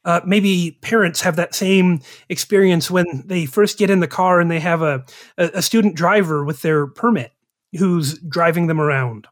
Uh, 0.04 0.20
maybe 0.24 0.78
parents 0.82 1.20
have 1.20 1.36
that 1.36 1.54
same 1.54 2.00
experience 2.28 2.90
when 2.90 3.24
they 3.26 3.44
first 3.44 3.78
get 3.78 3.90
in 3.90 4.00
the 4.00 4.06
car 4.06 4.40
and 4.40 4.50
they 4.50 4.60
have 4.60 4.80
a, 4.80 5.04
a 5.36 5.60
student 5.60 5.96
driver 5.96 6.44
with 6.44 6.62
their 6.62 6.86
permit 6.86 7.32
who's 7.76 8.18
driving 8.20 8.68
them 8.68 8.80
around. 8.80 9.26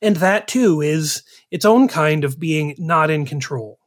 And 0.00 0.16
that 0.16 0.48
too 0.48 0.80
is 0.80 1.22
its 1.50 1.64
own 1.64 1.88
kind 1.88 2.24
of 2.24 2.40
being 2.40 2.74
not 2.78 3.10
in 3.10 3.24
control. 3.24 3.78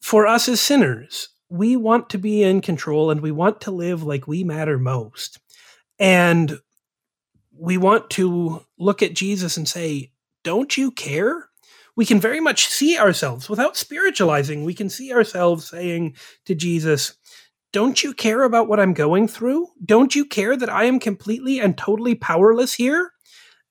For 0.00 0.26
us 0.26 0.48
as 0.48 0.60
sinners, 0.60 1.28
we 1.48 1.76
want 1.76 2.10
to 2.10 2.18
be 2.18 2.42
in 2.42 2.60
control 2.60 3.10
and 3.10 3.20
we 3.20 3.32
want 3.32 3.60
to 3.62 3.70
live 3.70 4.02
like 4.02 4.26
we 4.26 4.44
matter 4.44 4.78
most. 4.78 5.38
And 5.98 6.58
we 7.52 7.76
want 7.76 8.10
to 8.10 8.64
look 8.78 9.02
at 9.02 9.14
Jesus 9.14 9.56
and 9.56 9.68
say, 9.68 10.12
Don't 10.44 10.76
you 10.76 10.90
care? 10.90 11.48
we 11.98 12.06
can 12.06 12.20
very 12.20 12.38
much 12.38 12.68
see 12.68 12.96
ourselves 12.96 13.50
without 13.50 13.76
spiritualizing. 13.76 14.62
We 14.62 14.72
can 14.72 14.88
see 14.88 15.12
ourselves 15.12 15.68
saying 15.68 16.14
to 16.44 16.54
Jesus, 16.54 17.14
Don't 17.72 18.04
you 18.04 18.14
care 18.14 18.44
about 18.44 18.68
what 18.68 18.78
I'm 18.78 18.92
going 18.94 19.26
through? 19.26 19.66
Don't 19.84 20.14
you 20.14 20.24
care 20.24 20.56
that 20.56 20.70
I 20.70 20.84
am 20.84 21.00
completely 21.00 21.58
and 21.58 21.76
totally 21.76 22.14
powerless 22.14 22.72
here? 22.72 23.10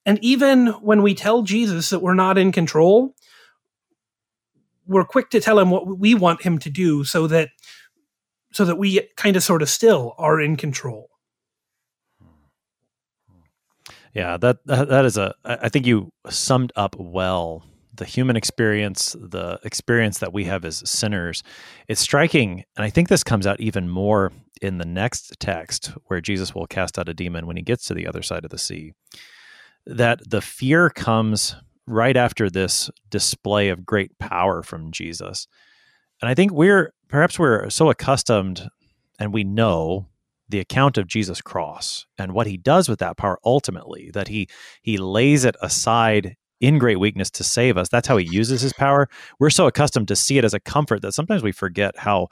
And 0.06 0.20
even 0.22 0.68
when 0.82 1.04
we 1.04 1.16
tell 1.16 1.42
Jesus 1.42 1.90
that 1.90 2.02
we're 2.02 2.16
not 2.16 2.38
in 2.38 2.52
control, 2.52 3.16
we're 4.88 5.06
quick 5.06 5.30
to 5.32 5.40
tell 5.40 5.60
him 5.60 5.70
what 5.70 5.98
we 5.98 6.16
want 6.16 6.42
him 6.42 6.58
to 6.60 6.70
do 6.70 7.04
so 7.04 7.28
that 7.28 7.50
so 8.54 8.66
that 8.66 8.78
we 8.78 9.02
kind 9.18 9.36
of 9.36 9.44
sort 9.44 9.62
of 9.62 9.70
still 9.70 10.16
are 10.18 10.42
in 10.42 10.56
control. 10.56 11.10
Yeah, 14.14 14.38
that 14.38 14.66
that 14.66 15.06
is 15.06 15.18
a 15.18 15.36
I 15.46 15.70
think 15.70 15.86
you 15.86 16.12
summed 16.30 16.72
up 16.76 16.96
well 16.98 17.64
the 17.98 18.06
human 18.06 18.36
experience, 18.36 19.16
the 19.20 19.60
experience 19.64 20.20
that 20.20 20.34
we 20.34 20.46
have 20.46 20.64
as 20.64 20.88
sinners, 20.90 21.44
it's 21.88 22.02
striking. 22.02 22.64
And 22.76 22.86
I 22.86 22.90
think 22.90 23.10
this 23.10 23.24
comes 23.24 23.46
out 23.46 23.60
even 23.60 23.90
more 23.90 24.32
in 24.62 24.78
the 24.78 24.86
next 24.86 25.36
text 25.40 25.92
where 26.06 26.22
Jesus 26.22 26.56
will 26.56 26.68
cast 26.68 26.98
out 26.98 27.10
a 27.10 27.14
demon 27.14 27.46
when 27.46 27.58
he 27.58 27.64
gets 27.64 27.86
to 27.86 27.94
the 27.94 28.08
other 28.08 28.22
side 28.22 28.46
of 28.46 28.52
the 28.52 28.58
sea. 28.58 28.94
That 29.86 30.30
the 30.30 30.42
fear 30.42 30.90
comes 30.90 31.56
right 31.88 32.18
after 32.18 32.50
this 32.50 32.90
display 33.10 33.70
of 33.70 33.86
great 33.86 34.18
power 34.20 34.62
from 34.62 34.92
Jesus. 34.92 35.48
And 36.22 36.30
I 36.30 36.34
think 36.34 36.52
we're 36.52 36.94
perhaps 37.08 37.40
we're 37.40 37.70
so 37.70 37.90
accustomed 37.90 38.70
and 39.20 39.34
we 39.34 39.44
know 39.44 40.08
the 40.50 40.60
account 40.60 40.98
of 40.98 41.08
Jesus' 41.08 41.42
cross 41.42 42.06
and 42.18 42.34
what 42.34 42.48
he 42.48 42.58
does 42.58 42.88
with 42.88 43.00
that 43.00 43.18
power 43.18 43.40
ultimately, 43.44 44.12
that 44.14 44.28
he 44.28 44.48
he 44.82 44.98
lays 44.98 45.46
it 45.46 45.56
aside 45.62 46.36
in 46.60 46.80
great 46.80 47.00
weakness 47.00 47.30
to 47.30 47.44
save 47.44 47.78
us. 47.78 47.90
That's 47.90 48.08
how 48.08 48.18
he 48.18 48.28
uses 48.30 48.62
his 48.62 48.74
power. 48.74 49.08
We're 49.40 49.50
so 49.50 49.68
accustomed 49.68 50.08
to 50.08 50.16
see 50.16 50.38
it 50.38 50.46
as 50.46 50.54
a 50.54 50.60
comfort 50.60 51.02
that 51.04 51.14
sometimes 51.14 51.44
we 51.44 51.52
forget 51.52 51.98
how 51.98 52.30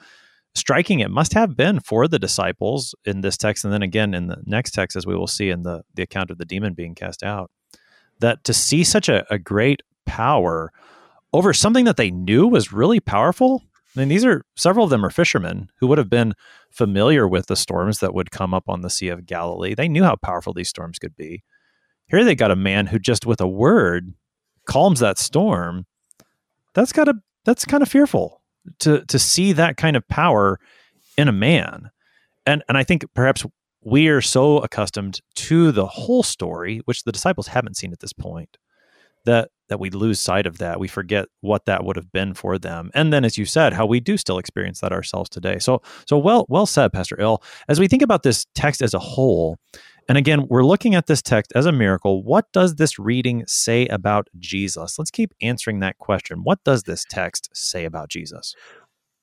striking 0.54 1.00
it 1.00 1.10
must 1.10 1.34
have 1.34 1.56
been 1.56 1.80
for 1.80 2.08
the 2.08 2.18
disciples 2.18 2.94
in 3.04 3.20
this 3.20 3.36
text 3.36 3.64
and 3.64 3.72
then 3.72 3.82
again 3.82 4.14
in 4.14 4.26
the 4.26 4.42
next 4.46 4.70
text 4.70 4.96
as 4.96 5.06
we 5.06 5.14
will 5.14 5.26
see 5.26 5.50
in 5.50 5.62
the 5.62 5.82
the 5.94 6.02
account 6.02 6.30
of 6.30 6.38
the 6.38 6.46
demon 6.46 6.72
being 6.72 6.94
cast 6.94 7.22
out 7.22 7.50
that 8.20 8.44
to 8.44 8.52
see 8.52 8.84
such 8.84 9.08
a, 9.08 9.24
a 9.32 9.38
great 9.38 9.82
power 10.04 10.72
over 11.32 11.52
something 11.52 11.84
that 11.84 11.96
they 11.96 12.10
knew 12.10 12.46
was 12.46 12.72
really 12.72 13.00
powerful 13.00 13.62
I 13.96 14.00
mean, 14.00 14.08
these 14.08 14.24
are 14.24 14.44
several 14.56 14.84
of 14.84 14.90
them 14.90 15.04
are 15.04 15.10
fishermen 15.10 15.70
who 15.78 15.86
would 15.86 15.98
have 15.98 16.10
been 16.10 16.34
familiar 16.70 17.26
with 17.26 17.46
the 17.46 17.56
storms 17.56 18.00
that 18.00 18.12
would 18.12 18.30
come 18.30 18.52
up 18.52 18.68
on 18.68 18.82
the 18.82 18.90
Sea 18.90 19.08
of 19.08 19.24
Galilee. 19.24 19.74
They 19.74 19.88
knew 19.88 20.04
how 20.04 20.16
powerful 20.16 20.52
these 20.52 20.68
storms 20.68 20.98
could 20.98 21.16
be. 21.16 21.42
Here 22.06 22.22
they 22.22 22.34
got 22.34 22.50
a 22.50 22.56
man 22.56 22.86
who 22.86 22.98
just 22.98 23.24
with 23.24 23.40
a 23.40 23.48
word 23.48 24.12
calms 24.66 25.00
that 25.00 25.18
storm. 25.18 25.86
That's 26.74 26.92
got 26.92 27.04
to 27.04 27.14
that's 27.44 27.64
kind 27.64 27.82
of 27.82 27.88
fearful 27.88 28.42
to 28.80 29.04
to 29.06 29.18
see 29.18 29.52
that 29.54 29.78
kind 29.78 29.96
of 29.96 30.06
power 30.08 30.60
in 31.16 31.28
a 31.28 31.32
man. 31.32 31.90
And 32.44 32.62
and 32.68 32.76
I 32.76 32.84
think 32.84 33.06
perhaps 33.14 33.46
we 33.86 34.08
are 34.08 34.20
so 34.20 34.58
accustomed 34.58 35.20
to 35.36 35.70
the 35.70 35.86
whole 35.86 36.24
story, 36.24 36.80
which 36.86 37.04
the 37.04 37.12
disciples 37.12 37.46
haven't 37.46 37.76
seen 37.76 37.92
at 37.92 38.00
this 38.00 38.12
point, 38.12 38.58
that 39.24 39.50
that 39.68 39.78
we 39.78 39.90
lose 39.90 40.20
sight 40.20 40.46
of 40.46 40.58
that. 40.58 40.78
We 40.80 40.88
forget 40.88 41.26
what 41.40 41.66
that 41.66 41.84
would 41.84 41.96
have 41.96 42.12
been 42.12 42.34
for 42.34 42.58
them. 42.58 42.90
And 42.94 43.12
then 43.12 43.24
as 43.24 43.38
you 43.38 43.44
said, 43.44 43.72
how 43.72 43.86
we 43.86 44.00
do 44.00 44.16
still 44.16 44.38
experience 44.38 44.80
that 44.80 44.92
ourselves 44.92 45.30
today. 45.30 45.60
So 45.60 45.82
so 46.04 46.18
well 46.18 46.46
well 46.48 46.66
said, 46.66 46.92
Pastor 46.92 47.16
Ill. 47.20 47.44
As 47.68 47.78
we 47.78 47.86
think 47.86 48.02
about 48.02 48.24
this 48.24 48.44
text 48.56 48.82
as 48.82 48.92
a 48.92 48.98
whole, 48.98 49.56
and 50.08 50.18
again, 50.18 50.46
we're 50.48 50.64
looking 50.64 50.96
at 50.96 51.06
this 51.06 51.22
text 51.22 51.52
as 51.54 51.66
a 51.66 51.72
miracle. 51.72 52.24
What 52.24 52.50
does 52.52 52.74
this 52.74 52.98
reading 52.98 53.44
say 53.46 53.86
about 53.86 54.28
Jesus? 54.38 54.98
Let's 54.98 55.12
keep 55.12 55.32
answering 55.40 55.78
that 55.80 55.98
question. 55.98 56.42
What 56.42 56.62
does 56.64 56.84
this 56.84 57.04
text 57.08 57.50
say 57.52 57.84
about 57.84 58.08
Jesus? 58.08 58.54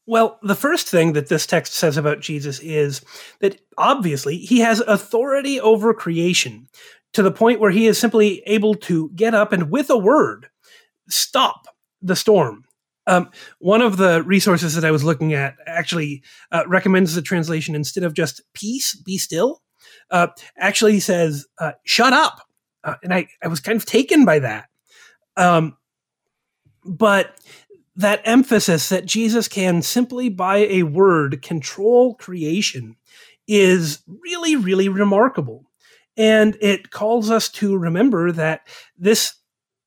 Well, 0.05 0.39
the 0.43 0.55
first 0.55 0.87
thing 0.87 1.13
that 1.13 1.29
this 1.29 1.45
text 1.45 1.73
says 1.73 1.95
about 1.95 2.19
Jesus 2.19 2.59
is 2.59 3.01
that 3.39 3.61
obviously 3.77 4.37
he 4.37 4.59
has 4.59 4.81
authority 4.81 5.59
over 5.61 5.93
creation 5.93 6.67
to 7.13 7.23
the 7.23 7.31
point 7.31 7.59
where 7.59 7.71
he 7.71 7.87
is 7.87 7.97
simply 7.97 8.41
able 8.45 8.75
to 8.75 9.09
get 9.15 9.33
up 9.33 9.53
and 9.53 9.71
with 9.71 9.89
a 9.89 9.97
word 9.97 10.47
stop 11.09 11.67
the 12.01 12.15
storm. 12.15 12.63
Um, 13.05 13.29
one 13.59 13.81
of 13.81 13.97
the 13.97 14.23
resources 14.23 14.75
that 14.75 14.85
I 14.85 14.91
was 14.91 15.03
looking 15.03 15.33
at 15.33 15.55
actually 15.65 16.23
uh, 16.51 16.63
recommends 16.67 17.15
the 17.15 17.21
translation 17.21 17.75
instead 17.75 18.03
of 18.03 18.13
just 18.13 18.41
peace, 18.53 18.95
be 18.95 19.17
still 19.17 19.61
uh, 20.11 20.27
actually 20.57 20.99
says, 20.99 21.45
uh, 21.59 21.73
shut 21.83 22.13
up. 22.13 22.39
Uh, 22.83 22.95
and 23.03 23.13
I, 23.13 23.27
I 23.41 23.47
was 23.47 23.59
kind 23.59 23.75
of 23.75 23.85
taken 23.85 24.25
by 24.25 24.39
that. 24.39 24.69
Um, 25.37 25.77
but 26.85 27.39
that 27.95 28.21
emphasis 28.25 28.89
that 28.89 29.05
Jesus 29.05 29.47
can 29.47 29.81
simply 29.81 30.29
by 30.29 30.57
a 30.57 30.83
word 30.83 31.41
control 31.41 32.15
creation 32.15 32.95
is 33.47 34.03
really, 34.07 34.55
really 34.55 34.89
remarkable. 34.89 35.65
And 36.17 36.57
it 36.61 36.91
calls 36.91 37.29
us 37.29 37.49
to 37.49 37.77
remember 37.77 38.31
that 38.31 38.61
this, 38.97 39.35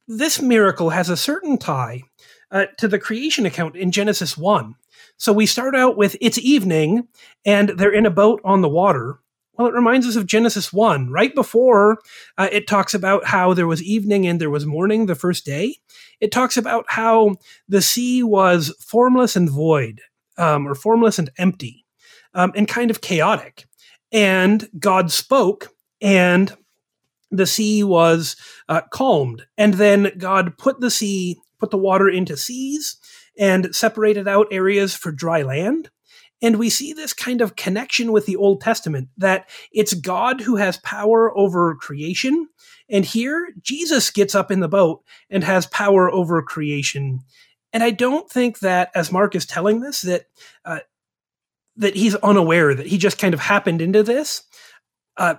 this 0.06 0.40
miracle 0.40 0.90
has 0.90 1.08
a 1.08 1.16
certain 1.16 1.58
tie 1.58 2.02
uh, 2.50 2.66
to 2.78 2.88
the 2.88 2.98
creation 2.98 3.46
account 3.46 3.76
in 3.76 3.90
Genesis 3.90 4.36
1. 4.36 4.74
So 5.16 5.32
we 5.32 5.46
start 5.46 5.74
out 5.74 5.96
with 5.96 6.16
it's 6.20 6.38
evening 6.38 7.08
and 7.44 7.70
they're 7.70 7.92
in 7.92 8.06
a 8.06 8.10
boat 8.10 8.40
on 8.44 8.60
the 8.60 8.68
water. 8.68 9.18
Well, 9.56 9.68
it 9.68 9.74
reminds 9.74 10.06
us 10.06 10.16
of 10.16 10.26
Genesis 10.26 10.72
1. 10.72 11.10
Right 11.10 11.34
before 11.34 11.98
uh, 12.36 12.48
it 12.52 12.66
talks 12.66 12.92
about 12.92 13.24
how 13.24 13.54
there 13.54 13.66
was 13.66 13.82
evening 13.82 14.26
and 14.26 14.40
there 14.40 14.50
was 14.50 14.66
morning 14.66 15.06
the 15.06 15.14
first 15.14 15.46
day, 15.46 15.76
it 16.20 16.30
talks 16.30 16.56
about 16.56 16.84
how 16.88 17.36
the 17.68 17.80
sea 17.80 18.22
was 18.22 18.74
formless 18.80 19.34
and 19.34 19.48
void, 19.48 20.00
um, 20.36 20.66
or 20.66 20.74
formless 20.74 21.18
and 21.18 21.30
empty, 21.38 21.86
um, 22.34 22.52
and 22.54 22.68
kind 22.68 22.90
of 22.90 23.00
chaotic. 23.00 23.66
And 24.12 24.68
God 24.78 25.10
spoke, 25.10 25.68
and 26.02 26.54
the 27.30 27.46
sea 27.46 27.82
was 27.82 28.36
uh, 28.68 28.82
calmed. 28.90 29.46
And 29.56 29.74
then 29.74 30.12
God 30.18 30.58
put 30.58 30.80
the 30.80 30.90
sea, 30.90 31.38
put 31.58 31.70
the 31.70 31.78
water 31.78 32.08
into 32.08 32.36
seas, 32.36 32.96
and 33.38 33.74
separated 33.74 34.28
out 34.28 34.48
areas 34.50 34.94
for 34.94 35.12
dry 35.12 35.42
land. 35.42 35.90
And 36.42 36.58
we 36.58 36.68
see 36.68 36.92
this 36.92 37.12
kind 37.12 37.40
of 37.40 37.56
connection 37.56 38.12
with 38.12 38.26
the 38.26 38.36
Old 38.36 38.60
Testament 38.60 39.08
that 39.16 39.48
it's 39.72 39.94
God 39.94 40.40
who 40.40 40.56
has 40.56 40.76
power 40.78 41.36
over 41.36 41.74
creation. 41.76 42.48
And 42.90 43.04
here, 43.04 43.48
Jesus 43.62 44.10
gets 44.10 44.34
up 44.34 44.50
in 44.50 44.60
the 44.60 44.68
boat 44.68 45.02
and 45.30 45.42
has 45.42 45.66
power 45.66 46.10
over 46.10 46.42
creation. 46.42 47.20
And 47.72 47.82
I 47.82 47.90
don't 47.90 48.30
think 48.30 48.60
that, 48.60 48.90
as 48.94 49.10
Mark 49.10 49.34
is 49.34 49.46
telling 49.46 49.80
this, 49.80 50.02
that 50.02 50.26
uh, 50.64 50.80
that 51.76 51.94
he's 51.94 52.14
unaware 52.16 52.74
that 52.74 52.86
he 52.86 52.98
just 52.98 53.18
kind 53.18 53.34
of 53.34 53.40
happened 53.40 53.82
into 53.82 54.02
this. 54.02 54.42
Uh, 55.16 55.34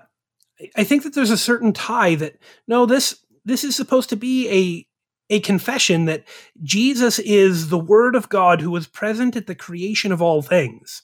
I 0.76 0.84
think 0.84 1.04
that 1.04 1.14
there's 1.14 1.32
a 1.32 1.38
certain 1.38 1.74
tie 1.74 2.16
that 2.16 2.38
no, 2.68 2.86
this 2.86 3.24
this 3.46 3.64
is 3.64 3.76
supposed 3.76 4.10
to 4.10 4.16
be 4.16 4.86
a 5.30 5.40
confession 5.42 6.06
that 6.06 6.24
Jesus 6.64 7.20
is 7.20 7.70
the 7.70 7.80
Word 7.80 8.16
of 8.16 8.30
God 8.30 8.62
who 8.62 8.72
was 8.72 8.88
present 8.88 9.36
at 9.36 9.48
the 9.48 9.56
creation 9.56 10.12
of 10.12 10.22
all 10.22 10.42
things. 10.42 11.04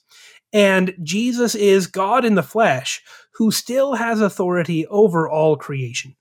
And 0.52 0.94
Jesus 1.02 1.54
is 1.54 1.86
God 1.86 2.24
in 2.24 2.36
the 2.36 2.42
flesh 2.42 3.02
who 3.34 3.50
still 3.50 3.94
has 3.94 4.20
authority 4.20 4.86
over 4.86 5.28
all 5.28 5.56
creation. 5.56 6.14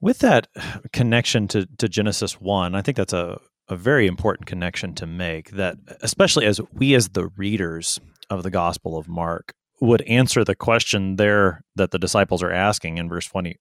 With 0.00 0.20
that 0.20 0.46
connection 0.92 1.48
to, 1.48 1.66
to 1.78 1.88
Genesis 1.88 2.40
1, 2.40 2.76
I 2.76 2.82
think 2.82 2.96
that's 2.96 3.12
a, 3.12 3.40
a 3.68 3.74
very 3.74 4.06
important 4.06 4.46
connection 4.46 4.94
to 4.94 5.06
make 5.06 5.50
that, 5.50 5.76
especially 6.00 6.46
as 6.46 6.60
we, 6.72 6.94
as 6.94 7.08
the 7.10 7.26
readers 7.36 7.98
of 8.30 8.44
the 8.44 8.50
Gospel 8.50 8.96
of 8.96 9.08
Mark, 9.08 9.54
would 9.80 10.02
answer 10.02 10.44
the 10.44 10.54
question 10.54 11.16
there 11.16 11.64
that 11.74 11.90
the 11.90 11.98
disciples 11.98 12.42
are 12.42 12.52
asking 12.52 12.98
in 12.98 13.08
verse 13.08 13.26
20, 13.26 13.56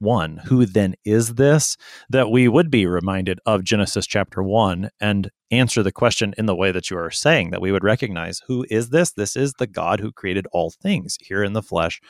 41 0.00 0.42
who 0.46 0.66
then 0.66 0.94
is 1.04 1.34
this 1.34 1.76
that 2.10 2.30
we 2.30 2.48
would 2.48 2.70
be 2.70 2.86
reminded 2.86 3.40
of 3.46 3.64
genesis 3.64 4.06
chapter 4.06 4.42
1 4.42 4.90
and 5.00 5.30
answer 5.50 5.82
the 5.82 5.92
question 5.92 6.34
in 6.36 6.46
the 6.46 6.54
way 6.54 6.72
that 6.72 6.90
you 6.90 6.98
are 6.98 7.10
saying 7.10 7.50
that 7.50 7.60
we 7.60 7.72
would 7.72 7.84
recognize 7.84 8.42
who 8.46 8.66
is 8.70 8.90
this? 8.90 9.12
This 9.12 9.36
is 9.36 9.54
the 9.54 9.66
god 9.66 10.00
who 10.00 10.12
created 10.12 10.46
all 10.52 10.70
things 10.70 11.16
here 11.20 11.42
in 11.42 11.52
the 11.52 11.62
flesh 11.62 12.00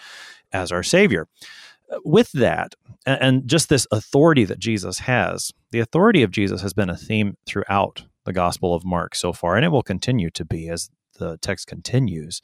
as 0.53 0.72
our 0.72 0.82
savior. 0.82 1.28
With 2.05 2.32
that 2.32 2.74
and 3.07 3.47
just 3.47 3.68
this 3.68 3.87
authority 3.93 4.45
that 4.45 4.59
jesus 4.59 5.01
has 5.01 5.53
the 5.70 5.80
authority 5.80 6.22
of 6.22 6.30
jesus 6.30 6.62
has 6.62 6.72
been 6.72 6.89
a 6.89 6.97
theme 6.97 7.37
throughout 7.47 8.05
the 8.24 8.32
gospel 8.32 8.74
of 8.74 8.85
mark 8.85 9.14
so 9.14 9.32
far 9.35 9.57
and 9.57 9.64
it 9.64 9.68
will 9.68 9.82
continue 9.82 10.30
to 10.30 10.45
be 10.45 10.68
as 10.68 10.91
the 11.18 11.37
text 11.39 11.68
continues. 11.68 12.41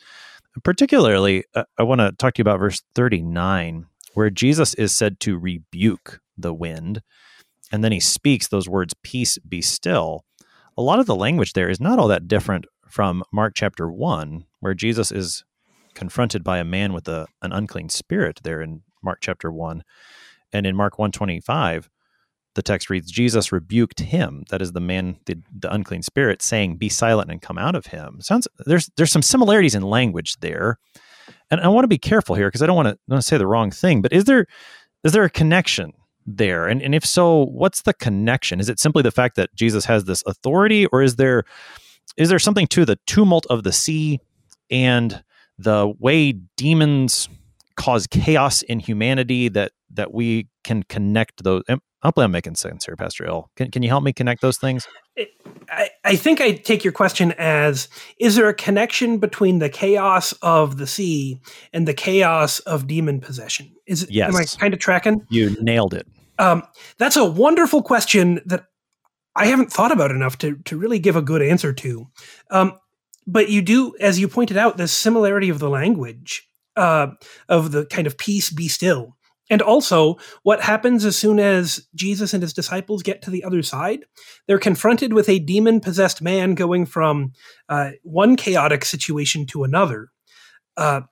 Particularly 0.63 1.45
uh, 1.55 1.65
i 1.79 1.83
want 1.83 2.01
to 2.01 2.13
talk 2.13 2.35
to 2.35 2.41
you 2.41 2.43
about 2.43 2.61
verse 2.61 2.83
39 2.95 3.87
where 4.15 4.31
jesus 4.31 4.75
is 4.75 4.93
said 4.93 5.21
to 5.21 5.39
rebuke 5.39 6.21
the 6.37 6.55
wind 6.55 7.03
and 7.73 7.85
then 7.85 7.93
he 7.93 8.01
speaks 8.01 8.49
those 8.49 8.69
words 8.69 8.95
peace 9.03 9.39
be 9.39 9.61
still 9.61 10.25
a 10.77 10.83
lot 10.83 10.99
of 10.99 11.07
the 11.07 11.17
language 11.17 11.53
there 11.53 11.71
is 11.71 11.81
not 11.81 11.99
all 11.99 12.09
that 12.09 12.29
different 12.29 12.67
from 12.89 13.23
mark 13.33 13.53
chapter 13.55 13.91
1 13.91 14.45
where 14.61 14.75
jesus 14.75 15.13
is 15.13 15.45
confronted 15.95 16.43
by 16.43 16.59
a 16.59 16.65
man 16.65 16.93
with 16.93 17.09
a, 17.09 17.27
an 17.43 17.53
unclean 17.53 17.89
spirit 17.89 18.41
there 18.43 18.61
in 18.63 18.83
Mark 19.03 19.19
chapter 19.21 19.51
1. 19.51 19.83
And 20.53 20.67
in 20.67 20.77
Mark 20.77 20.99
125, 20.99 21.89
the 22.55 22.63
text 22.63 22.91
reads, 22.91 23.11
Jesus 23.11 23.53
rebuked 23.53 24.01
him, 24.01 24.45
that 24.51 24.61
is 24.61 24.73
the 24.73 24.81
man, 24.81 25.19
the, 25.27 25.37
the 25.57 25.73
unclean 25.73 26.03
spirit, 26.03 26.43
saying, 26.43 26.77
Be 26.77 26.89
silent 26.89 27.31
and 27.31 27.41
come 27.41 27.59
out 27.59 27.77
of 27.77 27.87
him. 27.87 28.21
Sounds 28.21 28.49
there's 28.67 28.91
there's 28.97 29.13
some 29.13 29.23
similarities 29.23 29.75
in 29.75 29.83
language 29.83 30.37
there. 30.41 30.79
And 31.51 31.61
I 31.61 31.69
want 31.69 31.85
to 31.85 31.89
be 31.89 31.99
careful 31.99 32.37
here 32.37 32.49
because 32.49 32.63
I 32.63 32.67
don't 32.67 32.77
want 32.77 32.99
to 33.11 33.23
say 33.23 33.37
the 33.37 33.47
wrong 33.47 33.71
thing, 33.71 34.03
but 34.03 34.13
is 34.13 34.25
there 34.25 34.47
is 35.05 35.13
there 35.13 35.25
a 35.25 35.31
connection 35.31 35.93
there? 36.27 36.67
And 36.67 36.83
and 36.83 36.95
if 36.95 37.05
so, 37.05 37.47
what's 37.47 37.83
the 37.83 37.95
connection? 37.95 38.61
Is 38.61 38.69
it 38.69 38.79
simply 38.79 39.03
the 39.03 39.11
fact 39.11 39.37
that 39.37 39.55
Jesus 39.55 39.85
has 39.87 40.05
this 40.05 40.23
authority, 40.27 40.87
or 40.87 41.03
is 41.03 41.17
there 41.17 41.45
is 42.17 42.29
there 42.29 42.39
something 42.39 42.67
to 42.69 42.85
the 42.85 42.99
tumult 43.07 43.47
of 43.47 43.63
the 43.63 43.73
sea 43.73 44.21
and 44.71 45.23
the 45.59 45.93
way 45.99 46.33
demons 46.57 47.29
cause 47.77 48.07
chaos 48.07 48.63
in 48.63 48.79
humanity 48.79 49.49
that 49.49 49.73
that 49.93 50.13
we 50.13 50.49
can 50.65 50.83
connect 50.85 51.43
those 51.43 51.63
hopefully 52.03 52.25
i'm 52.25 52.33
making 52.33 52.55
sense 52.55 52.87
here 52.87 52.97
pastor 52.97 53.27
ill 53.27 53.51
can, 53.57 53.71
can 53.71 53.83
you 53.83 53.89
help 53.89 54.03
me 54.03 54.13
connect 54.13 54.41
those 54.41 54.59
things? 54.59 54.87
I, 55.69 55.91
I 56.05 56.17
think 56.17 56.41
i 56.41 56.53
take 56.53 56.85
your 56.85 56.93
question 56.93 57.33
as 57.33 57.89
is 58.19 58.37
there 58.37 58.49
a 58.49 58.55
connection 58.55 59.19
between 59.19 59.59
the 59.59 59.69
chaos 59.69 60.33
of 60.43 60.79
the 60.79 60.87
sea 60.87 61.41
and 61.73 61.87
the 61.87 61.95
chaos 61.95 62.61
of 62.61 62.87
demon 62.87 63.21
possession? 63.21 63.73
Is 63.87 64.05
it 64.05 64.11
yes. 64.11 64.29
am 64.29 64.37
i 64.37 64.45
kind 64.45 64.75
of 64.75 64.81
tracking? 64.81 65.27
You 65.29 65.57
nailed 65.61 65.95
it. 65.95 66.07
Um, 66.39 66.63
that's 66.99 67.17
a 67.17 67.25
wonderful 67.25 67.83
question 67.83 68.41
that 68.47 68.65
i 69.37 69.47
haven't 69.47 69.73
thought 69.73 69.93
about 69.93 70.11
enough 70.11 70.39
to, 70.39 70.57
to 70.65 70.79
really 70.79 70.99
give 70.99 71.17
a 71.17 71.23
good 71.23 71.43
answer 71.43 71.73
to. 71.73 72.07
Um, 72.51 72.79
but 73.27 73.51
you 73.51 73.63
do 73.63 73.95
as 74.01 74.19
you 74.19 74.29
pointed 74.29 74.57
out 74.57 74.77
the 74.77 74.89
similarity 74.89 75.51
of 75.51 75.59
the 75.59 75.69
language 75.69 76.49
uh, 76.77 77.09
of 77.49 77.73
the 77.73 77.85
kind 77.87 78.07
of 78.07 78.17
peace 78.17 78.51
be 78.51 78.69
still. 78.69 79.17
And 79.51 79.61
also, 79.61 80.17
what 80.45 80.61
happens 80.61 81.05
as 81.05 81.19
soon 81.19 81.41
as 81.41 81.87
Jesus 81.95 82.33
and 82.33 82.43
his 82.43 82.53
disciples 82.53 83.03
get 83.03 83.21
to 83.23 83.31
the 83.31 83.43
other 83.43 83.63
side? 83.63 84.05
They're 84.47 84.59
confronted 84.59 85.13
with 85.13 85.29
a 85.29 85.41
demon 85.41 85.81
possessed 85.81 86.23
man 86.23 86.55
going 86.55 86.87
from 86.87 87.33
uh, 87.69 87.91
one 88.05 88.37
chaotic 88.37 88.85
situation 88.85 89.47
to 89.47 89.65
another. 89.65 90.09
Uh, 90.77 91.03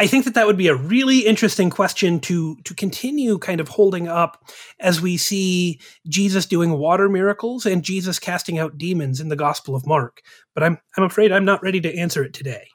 I 0.00 0.06
think 0.06 0.24
that 0.24 0.32
that 0.32 0.46
would 0.46 0.56
be 0.56 0.68
a 0.68 0.74
really 0.74 1.26
interesting 1.26 1.68
question 1.68 2.20
to 2.20 2.56
to 2.64 2.74
continue 2.74 3.38
kind 3.38 3.60
of 3.60 3.68
holding 3.68 4.08
up 4.08 4.42
as 4.80 4.98
we 4.98 5.18
see 5.18 5.78
Jesus 6.08 6.46
doing 6.46 6.72
water 6.72 7.06
miracles 7.06 7.66
and 7.66 7.82
Jesus 7.82 8.18
casting 8.18 8.58
out 8.58 8.78
demons 8.78 9.20
in 9.20 9.28
the 9.28 9.36
Gospel 9.36 9.76
of 9.76 9.86
Mark. 9.86 10.22
But 10.54 10.64
I'm 10.64 10.78
I'm 10.96 11.04
afraid 11.04 11.32
I'm 11.32 11.44
not 11.44 11.62
ready 11.62 11.82
to 11.82 11.94
answer 11.94 12.24
it 12.24 12.32
today. 12.32 12.68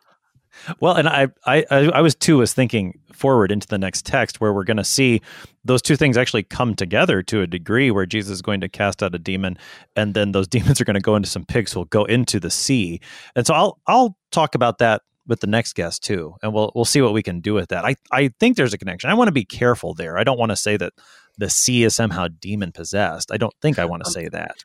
Well, 0.79 0.95
and 0.95 1.07
I, 1.07 1.27
I, 1.45 1.65
I 1.69 2.01
was 2.01 2.15
too 2.15 2.37
was 2.37 2.53
thinking 2.53 2.99
forward 3.13 3.51
into 3.51 3.67
the 3.67 3.77
next 3.77 4.05
text 4.05 4.41
where 4.41 4.53
we're 4.53 4.63
going 4.63 4.77
to 4.77 4.83
see 4.83 5.21
those 5.63 5.81
two 5.81 5.95
things 5.95 6.17
actually 6.17 6.43
come 6.43 6.75
together 6.75 7.21
to 7.23 7.41
a 7.41 7.47
degree 7.47 7.91
where 7.91 8.05
Jesus 8.05 8.33
is 8.33 8.41
going 8.41 8.61
to 8.61 8.69
cast 8.69 9.01
out 9.01 9.15
a 9.15 9.19
demon, 9.19 9.57
and 9.95 10.13
then 10.13 10.31
those 10.31 10.47
demons 10.55 10.79
are 10.81 10.85
going 10.85 10.95
to 10.95 11.01
go 11.01 11.15
into 11.15 11.29
some 11.29 11.45
pigs 11.45 11.73
who 11.73 11.79
will 11.79 11.85
go 11.85 12.05
into 12.05 12.39
the 12.39 12.49
sea. 12.51 13.01
And 13.35 13.45
so 13.45 13.53
I'll 13.53 13.79
I'll 13.87 14.17
talk 14.31 14.55
about 14.55 14.79
that 14.79 15.01
with 15.27 15.39
the 15.39 15.47
next 15.47 15.73
guest 15.73 16.03
too, 16.03 16.35
and 16.43 16.53
we'll 16.53 16.71
we'll 16.75 16.85
see 16.85 17.01
what 17.01 17.13
we 17.13 17.23
can 17.23 17.39
do 17.39 17.53
with 17.53 17.69
that. 17.69 17.85
I 17.85 17.95
I 18.11 18.29
think 18.39 18.57
there's 18.57 18.73
a 18.73 18.77
connection. 18.77 19.09
I 19.09 19.13
want 19.13 19.27
to 19.27 19.33
be 19.33 19.45
careful 19.45 19.93
there. 19.93 20.17
I 20.17 20.23
don't 20.23 20.37
want 20.37 20.51
to 20.51 20.55
say 20.55 20.77
that 20.77 20.93
the 21.37 21.49
sea 21.49 21.83
is 21.83 21.95
somehow 21.95 22.27
demon 22.39 22.71
possessed. 22.71 23.31
I 23.31 23.37
don't 23.37 23.53
think 23.61 23.79
I 23.79 23.85
want 23.85 24.03
to 24.03 24.07
um, 24.07 24.13
say 24.13 24.27
that. 24.29 24.63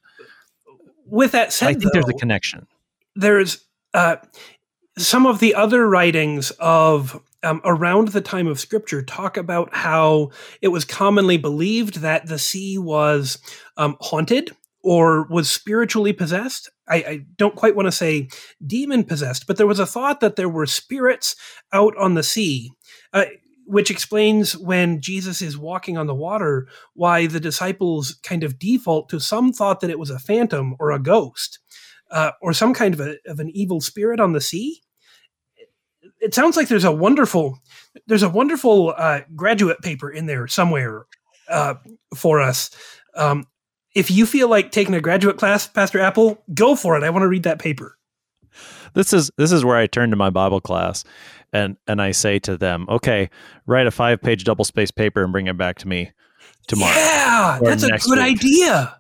With 1.07 1.33
that 1.33 1.53
said, 1.53 1.69
I 1.69 1.73
think 1.73 1.85
though, 1.85 1.91
there's 1.95 2.09
a 2.09 2.15
connection. 2.15 2.67
There's 3.17 3.67
uh, 3.95 4.17
some 5.07 5.27
of 5.27 5.41
the 5.41 5.55
other 5.55 5.89
writings 5.89 6.51
of 6.59 7.21
um, 7.43 7.61
around 7.65 8.09
the 8.09 8.21
time 8.21 8.47
of 8.47 8.61
scripture 8.61 9.03
talk 9.03 9.37
about 9.37 9.75
how 9.75 10.31
it 10.61 10.69
was 10.69 10.85
commonly 10.85 11.39
believed 11.39 11.97
that 11.97 12.27
the 12.27 12.39
sea 12.39 12.77
was 12.79 13.39
um, 13.77 13.97
haunted 14.01 14.51
or 14.83 15.27
was 15.29 15.51
spiritually 15.51 16.13
possessed. 16.13 16.71
I, 16.89 16.97
I 16.97 17.27
don't 17.37 17.57
quite 17.57 17.77
want 17.77 17.87
to 17.87 17.93
say 17.93 18.29
demon 18.67 19.05
possessed, 19.05 19.47
but 19.47 19.57
there 19.57 19.67
was 19.67 19.79
a 19.79 19.87
thought 19.87 20.21
that 20.21 20.37
there 20.37 20.49
were 20.49 20.67
spirits 20.67 21.37
out 21.73 21.97
on 21.97 22.15
the 22.15 22.23
sea. 22.23 22.71
Uh, 23.13 23.25
which 23.67 23.91
explains 23.91 24.57
when 24.57 25.01
Jesus 25.01 25.41
is 25.41 25.57
walking 25.57 25.97
on 25.97 26.09
the 26.09 26.15
water, 26.15 26.67
why 26.95 27.29
the 27.29 27.39
disciples 27.39 28.19
kind 28.25 28.43
of 28.43 28.59
default 28.59 29.09
to 29.11 29.21
some 29.21 29.53
thought 29.53 29.79
that 29.79 29.91
it 29.91 29.99
was 29.99 30.11
a 30.11 30.19
phantom 30.19 30.75
or 30.81 30.91
a 30.91 30.99
ghost 30.99 31.61
uh, 32.11 32.33
or 32.41 32.53
some 32.53 32.75
kind 32.75 32.95
of, 32.95 33.01
a, 33.01 33.17
of 33.27 33.39
an 33.39 33.51
evil 33.51 33.81
spirit 33.81 34.19
on 34.19 34.33
the 34.33 34.41
sea. 34.41 34.83
It 36.21 36.35
sounds 36.35 36.57
like 36.57 36.69
there's 36.69 36.85
a 36.85 36.93
wonderful 36.93 37.59
there's 38.07 38.23
a 38.23 38.29
wonderful 38.29 38.95
uh, 38.97 39.21
graduate 39.35 39.81
paper 39.81 40.11
in 40.11 40.27
there 40.27 40.47
somewhere 40.47 41.07
uh, 41.49 41.75
for 42.15 42.41
us. 42.41 42.71
Um, 43.15 43.47
if 43.95 44.11
you 44.11 44.27
feel 44.27 44.49
like 44.49 44.71
taking 44.71 44.95
a 44.95 45.01
graduate 45.01 45.37
class, 45.37 45.67
Pastor 45.67 45.99
Appel, 45.99 46.43
go 46.55 46.77
for 46.77 46.97
it. 46.97 47.03
I 47.03 47.11
want 47.11 47.23
to 47.23 47.29
read 47.29 47.43
that 47.43 47.59
paper. 47.59 47.97
This 48.95 49.13
is 49.13 49.31
this 49.37 49.53
is 49.53 49.65
where 49.65 49.77
I 49.77 49.87
turn 49.87 50.11
to 50.11 50.17
my 50.17 50.31
Bible 50.31 50.61
class 50.61 51.05
and 51.53 51.77
and 51.87 52.01
I 52.01 52.13
say 52.13 52.39
to 52.41 52.57
them, 52.57 52.87
"Okay, 52.89 53.31
write 53.67 53.87
a 53.87 53.91
five 53.91 54.21
page 54.21 54.45
double 54.45 54.65
space 54.65 54.91
paper 54.91 55.23
and 55.23 55.33
bring 55.33 55.47
it 55.47 55.57
back 55.57 55.79
to 55.79 55.89
me 55.89 56.13
tomorrow." 56.67 56.95
Yeah, 56.95 57.59
that's 57.63 57.83
a 57.83 57.91
good 57.91 58.19
week. 58.19 58.39
idea. 58.39 58.97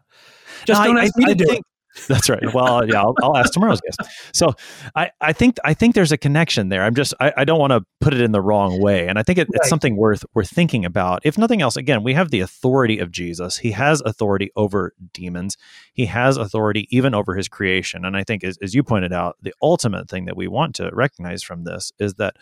Just 0.67 0.83
don't 0.83 0.99
I, 0.99 1.05
ask 1.05 1.13
I, 1.17 1.19
me 1.19 1.25
to 1.27 1.35
do 1.35 1.47
think, 1.47 1.65
that's 2.09 2.29
right. 2.29 2.43
Well, 2.55 2.87
yeah, 2.87 3.01
I'll, 3.01 3.15
I'll, 3.23 3.37
ask 3.37 3.53
tomorrow's 3.53 3.81
guest. 3.81 4.01
So, 4.33 4.55
I, 4.95 5.11
I 5.21 5.33
think 5.33 5.57
I 5.65 5.75
think 5.75 5.95
there's 5.95 6.13
a 6.13 6.19
connection 6.19 6.69
there. 6.69 6.83
I'm 6.83 6.95
just 6.95 7.15
I, 7.21 7.33
I 7.39 7.45
don't 7.45 7.59
want 7.59 7.73
to 7.73 7.85
put 8.01 8.15
it 8.15 8.21
in 8.21 8.33
the 8.33 8.41
wrong 8.41 8.81
way, 8.81 9.09
and 9.09 9.19
I 9.19 9.23
think 9.23 9.39
it, 9.39 9.49
right. 9.49 9.61
it's 9.61 9.69
something 9.69 9.97
worth 9.97 10.25
worth 10.35 10.51
thinking 10.51 10.85
about. 10.85 11.21
If 11.25 11.39
nothing 11.39 11.63
else, 11.63 11.77
again, 11.77 12.03
we 12.03 12.15
have 12.15 12.31
the 12.31 12.41
authority 12.41 12.99
of 12.99 13.11
Jesus. 13.11 13.59
He 13.59 13.73
has 13.73 14.01
authority 14.03 14.51
over 14.57 14.93
demons. 15.13 15.57
He 15.93 16.07
has 16.07 16.37
authority 16.37 16.87
even 16.91 17.15
over 17.15 17.35
his 17.35 17.49
creation. 17.49 18.05
And 18.05 18.17
I 18.17 18.25
think, 18.25 18.45
as, 18.45 18.59
as 18.63 18.75
you 18.75 18.83
pointed 18.83 19.13
out, 19.13 19.37
the 19.43 19.55
ultimate 19.63 20.09
thing 20.09 20.27
that 20.27 20.37
we 20.37 20.49
want 20.49 20.75
to 20.77 20.91
recognize 20.93 21.43
from 21.43 21.65
this 21.65 21.93
is 21.99 22.15
that 22.15 22.37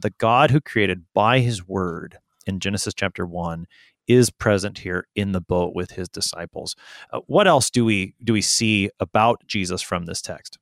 the 0.00 0.10
God 0.10 0.50
who 0.50 0.60
created 0.60 1.04
by 1.14 1.40
His 1.40 1.66
Word 1.66 2.18
in 2.46 2.60
Genesis 2.60 2.94
chapter 2.94 3.24
one 3.24 3.66
is 4.08 4.30
present 4.30 4.78
here 4.78 5.06
in 5.14 5.32
the 5.32 5.40
boat 5.40 5.74
with 5.74 5.92
his 5.92 6.08
disciples. 6.08 6.74
Uh, 7.12 7.20
what 7.26 7.46
else 7.46 7.70
do 7.70 7.84
we 7.84 8.14
do 8.22 8.32
we 8.32 8.42
see 8.42 8.90
about 9.00 9.46
Jesus 9.46 9.82
from 9.82 10.06
this 10.06 10.22
text? 10.22 10.58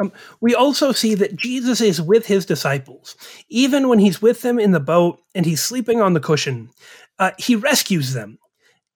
Um, 0.00 0.12
we 0.40 0.54
also 0.54 0.92
see 0.92 1.14
that 1.14 1.36
Jesus 1.36 1.80
is 1.80 2.00
with 2.00 2.26
his 2.26 2.46
disciples. 2.46 3.16
Even 3.48 3.88
when 3.88 3.98
he's 3.98 4.22
with 4.22 4.40
them 4.40 4.58
in 4.58 4.72
the 4.72 4.80
boat 4.80 5.20
and 5.34 5.44
he's 5.44 5.62
sleeping 5.62 6.00
on 6.00 6.14
the 6.14 6.20
cushion, 6.20 6.70
uh, 7.18 7.32
he 7.38 7.54
rescues 7.54 8.14
them. 8.14 8.38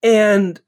And 0.02 0.60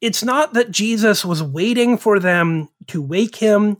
it's 0.00 0.22
not 0.22 0.54
that 0.54 0.70
Jesus 0.70 1.24
was 1.24 1.42
waiting 1.42 1.96
for 1.96 2.18
them 2.18 2.68
to 2.88 3.00
wake 3.00 3.36
him 3.36 3.78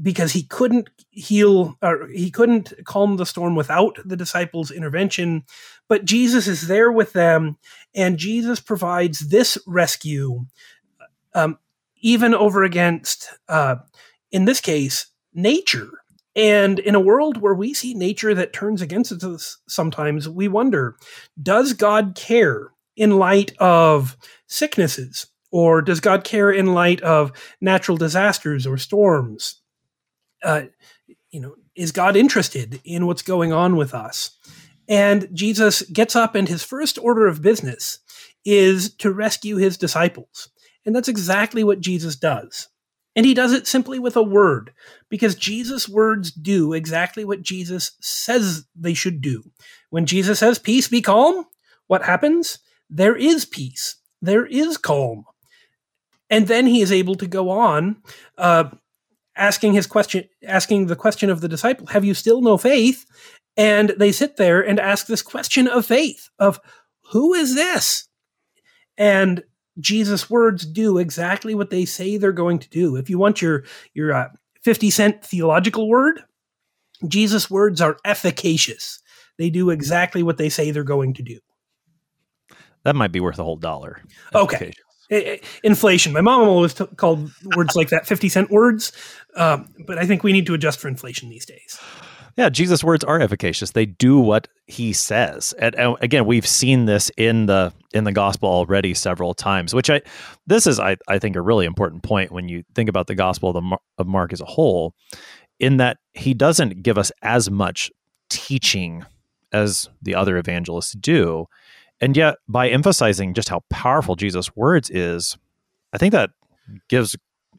because 0.00 0.32
he 0.32 0.42
couldn't 0.42 0.88
heal 1.10 1.76
or 1.82 2.08
he 2.08 2.30
couldn't 2.30 2.72
calm 2.84 3.16
the 3.16 3.26
storm 3.26 3.54
without 3.54 3.98
the 4.04 4.16
disciples' 4.16 4.70
intervention. 4.70 5.44
But 5.92 6.06
Jesus 6.06 6.48
is 6.48 6.68
there 6.68 6.90
with 6.90 7.12
them, 7.12 7.58
and 7.94 8.16
Jesus 8.16 8.60
provides 8.60 9.28
this 9.28 9.58
rescue, 9.66 10.46
um, 11.34 11.58
even 12.00 12.32
over 12.32 12.64
against, 12.64 13.28
uh, 13.46 13.76
in 14.30 14.46
this 14.46 14.58
case, 14.58 15.08
nature. 15.34 15.90
And 16.34 16.78
in 16.78 16.94
a 16.94 17.00
world 17.00 17.42
where 17.42 17.52
we 17.52 17.74
see 17.74 17.92
nature 17.92 18.34
that 18.34 18.54
turns 18.54 18.80
against 18.80 19.12
us 19.22 19.58
sometimes, 19.68 20.26
we 20.26 20.48
wonder 20.48 20.96
does 21.42 21.74
God 21.74 22.14
care 22.14 22.72
in 22.96 23.18
light 23.18 23.52
of 23.58 24.16
sicknesses? 24.46 25.26
Or 25.50 25.82
does 25.82 26.00
God 26.00 26.24
care 26.24 26.50
in 26.50 26.72
light 26.72 27.02
of 27.02 27.32
natural 27.60 27.98
disasters 27.98 28.66
or 28.66 28.78
storms? 28.78 29.60
Uh, 30.42 30.62
you 31.30 31.40
know, 31.40 31.54
is 31.74 31.92
God 31.92 32.16
interested 32.16 32.80
in 32.82 33.06
what's 33.06 33.20
going 33.20 33.52
on 33.52 33.76
with 33.76 33.92
us? 33.92 34.38
And 34.88 35.28
Jesus 35.32 35.82
gets 35.82 36.16
up, 36.16 36.34
and 36.34 36.48
his 36.48 36.62
first 36.62 36.98
order 36.98 37.26
of 37.26 37.42
business 37.42 37.98
is 38.44 38.94
to 38.96 39.12
rescue 39.12 39.56
his 39.56 39.76
disciples. 39.76 40.48
And 40.84 40.94
that's 40.94 41.08
exactly 41.08 41.62
what 41.62 41.80
Jesus 41.80 42.16
does. 42.16 42.68
And 43.14 43.26
he 43.26 43.34
does 43.34 43.52
it 43.52 43.66
simply 43.66 43.98
with 43.98 44.16
a 44.16 44.22
word, 44.22 44.72
because 45.08 45.34
Jesus' 45.34 45.88
words 45.88 46.30
do 46.30 46.72
exactly 46.72 47.24
what 47.24 47.42
Jesus 47.42 47.92
says 48.00 48.64
they 48.74 48.94
should 48.94 49.20
do. 49.20 49.42
When 49.90 50.06
Jesus 50.06 50.38
says, 50.38 50.58
Peace, 50.58 50.88
be 50.88 51.02
calm, 51.02 51.46
what 51.86 52.04
happens? 52.04 52.58
There 52.88 53.16
is 53.16 53.44
peace, 53.44 53.96
there 54.20 54.46
is 54.46 54.78
calm. 54.78 55.24
And 56.30 56.48
then 56.48 56.66
he 56.66 56.80
is 56.80 56.90
able 56.90 57.14
to 57.16 57.26
go 57.26 57.50
on 57.50 57.96
uh, 58.38 58.70
asking 59.36 59.74
his 59.74 59.86
question, 59.86 60.24
asking 60.42 60.86
the 60.86 60.96
question 60.96 61.28
of 61.28 61.42
the 61.42 61.48
disciple, 61.48 61.86
Have 61.88 62.06
you 62.06 62.14
still 62.14 62.40
no 62.40 62.56
faith? 62.56 63.04
And 63.56 63.90
they 63.98 64.12
sit 64.12 64.36
there 64.36 64.60
and 64.60 64.80
ask 64.80 65.06
this 65.06 65.22
question 65.22 65.68
of 65.68 65.86
faith 65.86 66.30
of 66.38 66.60
who 67.10 67.34
is 67.34 67.54
this? 67.54 68.08
And 68.96 69.42
Jesus' 69.78 70.30
words 70.30 70.66
do 70.66 70.98
exactly 70.98 71.54
what 71.54 71.70
they 71.70 71.84
say 71.84 72.16
they're 72.16 72.32
going 72.32 72.58
to 72.58 72.68
do. 72.68 72.96
If 72.96 73.08
you 73.10 73.18
want 73.18 73.42
your 73.42 73.64
your 73.94 74.12
uh, 74.12 74.28
50 74.62 74.90
cent 74.90 75.24
theological 75.24 75.88
word, 75.88 76.22
Jesus' 77.06 77.50
words 77.50 77.80
are 77.80 77.96
efficacious. 78.04 79.00
They 79.38 79.50
do 79.50 79.70
exactly 79.70 80.22
what 80.22 80.36
they 80.36 80.48
say 80.48 80.70
they're 80.70 80.84
going 80.84 81.14
to 81.14 81.22
do. 81.22 81.38
That 82.84 82.96
might 82.96 83.12
be 83.12 83.20
worth 83.20 83.38
a 83.38 83.44
whole 83.44 83.56
dollar. 83.56 84.02
Okay. 84.34 84.72
Inflation. 85.62 86.12
My 86.12 86.20
mom 86.20 86.48
always 86.48 86.74
t- 86.74 86.86
called 86.96 87.30
words 87.56 87.76
like 87.76 87.90
that 87.90 88.06
50 88.06 88.28
cent 88.28 88.50
words, 88.50 88.92
um, 89.36 89.68
but 89.86 89.98
I 89.98 90.06
think 90.06 90.22
we 90.22 90.32
need 90.32 90.46
to 90.46 90.54
adjust 90.54 90.80
for 90.80 90.88
inflation 90.88 91.28
these 91.28 91.44
days. 91.44 91.78
Yeah, 92.36 92.48
Jesus' 92.48 92.82
words 92.82 93.04
are 93.04 93.20
efficacious. 93.20 93.72
They 93.72 93.86
do 93.86 94.18
what 94.18 94.48
he 94.66 94.92
says. 94.92 95.52
And, 95.58 95.74
and, 95.74 95.96
again, 96.00 96.24
we've 96.24 96.46
seen 96.46 96.86
this 96.86 97.10
in 97.16 97.46
the 97.46 97.72
in 97.92 98.04
the 98.04 98.12
gospel 98.12 98.48
already 98.48 98.94
several 98.94 99.34
times, 99.34 99.74
which 99.74 99.90
I 99.90 100.00
this 100.46 100.66
is 100.66 100.80
I, 100.80 100.96
I 101.08 101.18
think 101.18 101.36
a 101.36 101.42
really 101.42 101.66
important 101.66 102.02
point 102.02 102.32
when 102.32 102.48
you 102.48 102.62
think 102.74 102.88
about 102.88 103.06
the 103.06 103.14
gospel 103.14 103.50
of, 103.50 103.62
the, 103.62 103.78
of 103.98 104.06
Mark 104.06 104.32
as 104.32 104.40
a 104.40 104.46
whole, 104.46 104.94
in 105.58 105.76
that 105.76 105.98
he 106.14 106.32
doesn't 106.32 106.82
give 106.82 106.96
us 106.96 107.12
as 107.22 107.50
much 107.50 107.90
teaching 108.30 109.04
as 109.52 109.88
the 110.00 110.14
other 110.14 110.38
evangelists 110.38 110.92
do. 110.92 111.46
And 112.00 112.16
yet, 112.16 112.36
by 112.48 112.68
emphasizing 112.68 113.34
just 113.34 113.50
how 113.50 113.62
powerful 113.70 114.16
Jesus' 114.16 114.56
words 114.56 114.90
is, 114.90 115.36
I 115.92 115.98
think 115.98 116.12
that 116.12 116.30
gives 116.88 117.14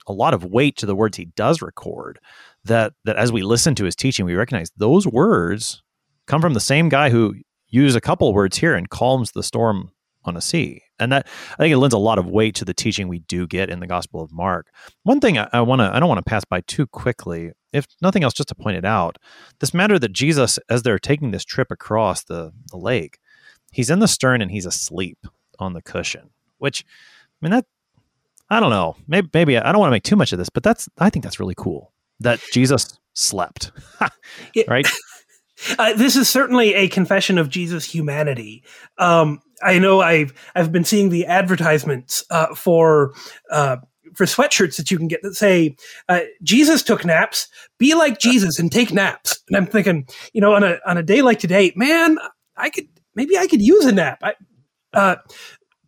a 0.08 0.14
lot 0.14 0.34
of 0.34 0.44
weight 0.44 0.76
to 0.78 0.86
the 0.86 0.96
words 0.96 1.18
he 1.18 1.26
does 1.26 1.62
record 1.62 2.20
that 2.66 2.93
that 3.05 3.18
as 3.18 3.32
we 3.32 3.43
listen 3.43 3.76
to 3.76 3.86
his 3.86 3.95
teaching, 3.95 4.26
we 4.26 4.36
recognize 4.36 4.72
those 4.78 5.07
words 5.07 5.84
come 6.28 6.41
from 6.41 6.53
the 6.53 6.59
same 6.59 6.89
guy 6.89 7.09
who 7.09 7.36
used 7.68 7.97
a 7.97 8.01
couple 8.01 8.34
words 8.34 8.57
here 8.57 8.76
and 8.76 8.89
calms 8.89 9.32
the 9.32 9.43
storm 9.43 9.91
on 10.26 10.38
a 10.38 10.41
sea. 10.41 10.82
And 10.99 11.11
that 11.11 11.28
I 11.53 11.64
think 11.64 11.74
it 11.74 11.78
lends 11.78 11.93
a 11.93 11.99
lot 11.99 12.20
of 12.20 12.28
weight 12.28 12.55
to 12.55 12.66
the 12.66 12.74
teaching 12.74 13.07
we 13.07 13.20
do 13.20 13.47
get 13.47 13.70
in 13.70 13.80
the 13.80 13.88
Gospel 13.88 14.22
of 14.22 14.32
Mark. 14.32 14.68
One 15.03 15.20
thing 15.20 15.38
I, 15.38 15.49
I 15.51 15.61
want 15.61 15.82
to 15.82 15.93
I 15.93 15.99
don't 15.99 16.07
want 16.07 16.20
to 16.20 16.30
pass 16.30 16.45
by 16.45 16.61
too 16.61 16.88
quickly, 16.88 17.51
if 17.74 17.88
nothing 18.01 18.24
else, 18.24 18.34
just 18.34 18.49
to 18.49 18.55
point 18.55 18.78
it 18.78 18.86
out, 18.86 19.18
this 19.59 19.74
matter 19.74 19.99
that 19.99 20.14
Jesus, 20.14 20.59
as 20.70 20.84
they're 20.84 20.99
taking 20.99 21.32
this 21.32 21.43
trip 21.43 21.72
across 21.72 22.24
the, 22.24 22.51
the 22.72 22.78
lake, 22.78 23.20
he's 23.72 23.89
in 23.89 23.99
the 23.99 24.07
stern 24.07 24.41
and 24.41 24.51
he's 24.51 24.66
asleep 24.66 25.18
on 25.59 25.74
the 25.74 25.82
cushion. 25.82 26.30
Which 26.59 26.86
I 26.88 27.45
mean 27.45 27.51
that 27.51 27.66
I 28.49 28.59
don't 28.59 28.70
know. 28.70 28.95
Maybe 29.07 29.30
maybe 29.34 29.57
I 29.57 29.72
don't 29.72 29.80
want 29.80 29.89
to 29.89 29.95
make 29.95 30.03
too 30.03 30.16
much 30.16 30.32
of 30.32 30.38
this, 30.38 30.49
but 30.49 30.64
that's 30.64 30.88
I 30.99 31.09
think 31.09 31.24
that's 31.24 31.39
really 31.39 31.55
cool 31.57 31.91
that 32.24 32.40
Jesus 32.52 33.00
slept. 33.14 33.72
right? 34.68 34.88
Uh, 35.80 35.94
this 35.94 36.18
is 36.18 36.28
certainly 36.28 36.74
a 36.74 36.90
confession 36.90 37.38
of 37.38 37.48
Jesus' 37.48 37.86
humanity. 37.86 38.64
Um, 38.98 39.40
I 39.62 39.80
know 39.80 40.02
I've 40.02 40.34
I've 40.56 40.72
been 40.72 40.84
seeing 40.84 41.10
the 41.10 41.26
advertisements 41.26 42.24
uh, 42.30 42.54
for 42.54 43.14
uh, 43.50 43.78
for 44.16 44.26
sweatshirts 44.26 44.76
that 44.78 44.92
you 44.92 44.98
can 44.98 45.08
get 45.08 45.22
that 45.24 45.36
say 45.36 45.76
uh, 46.10 46.22
Jesus 46.42 46.84
took 46.84 47.06
naps. 47.06 47.48
Be 47.78 47.94
like 47.94 48.20
Jesus 48.20 48.60
and 48.60 48.72
take 48.72 48.92
naps. 48.92 49.42
And 49.48 49.56
I'm 49.56 49.68
thinking, 49.68 50.08
you 50.34 50.42
know, 50.42 50.54
on 50.54 50.64
a 50.64 50.80
on 50.86 50.98
a 50.98 51.04
day 51.04 51.22
like 51.22 51.40
today, 51.40 51.72
man, 51.76 52.18
I 52.58 52.70
could 52.70 52.88
maybe 53.16 53.38
I 53.38 53.48
could 53.48 53.62
use 53.62 53.86
a 53.86 53.92
nap. 53.92 54.20
I, 54.22 54.34
uh, 54.94 55.16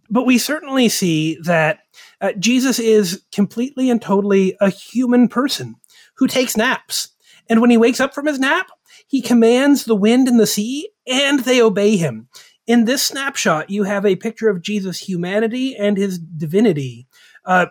but 0.09 0.25
we 0.25 0.37
certainly 0.37 0.89
see 0.89 1.37
that 1.43 1.79
uh, 2.21 2.33
Jesus 2.33 2.79
is 2.79 3.23
completely 3.33 3.89
and 3.89 4.01
totally 4.01 4.55
a 4.61 4.69
human 4.69 5.27
person 5.27 5.75
who 6.17 6.27
takes 6.27 6.57
naps. 6.57 7.09
And 7.49 7.61
when 7.61 7.69
he 7.69 7.77
wakes 7.77 7.99
up 7.99 8.13
from 8.13 8.25
his 8.25 8.39
nap, 8.39 8.67
he 9.07 9.21
commands 9.21 9.85
the 9.85 9.95
wind 9.95 10.27
and 10.27 10.39
the 10.39 10.47
sea, 10.47 10.89
and 11.07 11.41
they 11.41 11.61
obey 11.61 11.97
him. 11.97 12.27
In 12.67 12.85
this 12.85 13.03
snapshot, 13.03 13.69
you 13.69 13.83
have 13.83 14.05
a 14.05 14.15
picture 14.15 14.49
of 14.49 14.61
Jesus' 14.61 14.99
humanity 14.99 15.75
and 15.75 15.97
his 15.97 16.17
divinity 16.17 17.07
uh, 17.45 17.67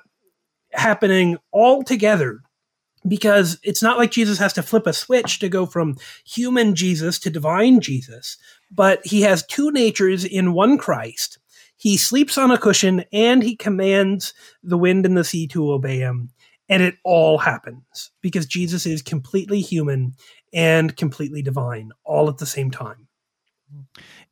happening 0.73 1.39
all 1.51 1.83
together 1.83 2.41
because 3.07 3.59
it's 3.63 3.83
not 3.83 3.99
like 3.99 4.11
Jesus 4.11 4.39
has 4.39 4.53
to 4.55 4.63
flip 4.63 4.87
a 4.87 4.93
switch 4.93 5.39
to 5.41 5.49
go 5.49 5.67
from 5.67 5.97
human 6.25 6.75
Jesus 6.75 7.19
to 7.21 7.31
divine 7.31 7.81
Jesus, 7.81 8.39
but 8.71 9.05
he 9.05 9.23
has 9.23 9.45
two 9.47 9.71
natures 9.71 10.25
in 10.25 10.55
one 10.55 10.79
Christ. 10.79 11.39
He 11.77 11.97
sleeps 11.97 12.39
on 12.39 12.51
a 12.51 12.59
cushion 12.59 13.05
and 13.13 13.43
he 13.43 13.57
commands 13.57 14.33
the 14.63 14.79
wind 14.79 15.05
and 15.05 15.17
the 15.17 15.25
sea 15.25 15.47
to 15.49 15.73
obey 15.73 15.99
him. 15.99 16.31
And 16.69 16.83
it 16.83 16.95
all 17.05 17.39
happens 17.39 18.11
because 18.23 18.47
Jesus 18.47 18.87
is 18.87 19.03
completely 19.03 19.61
human 19.61 20.15
and 20.53 20.97
completely 20.97 21.43
divine 21.43 21.93
all 22.05 22.29
at 22.29 22.39
the 22.39 22.47
same 22.47 22.71
time. 22.71 23.09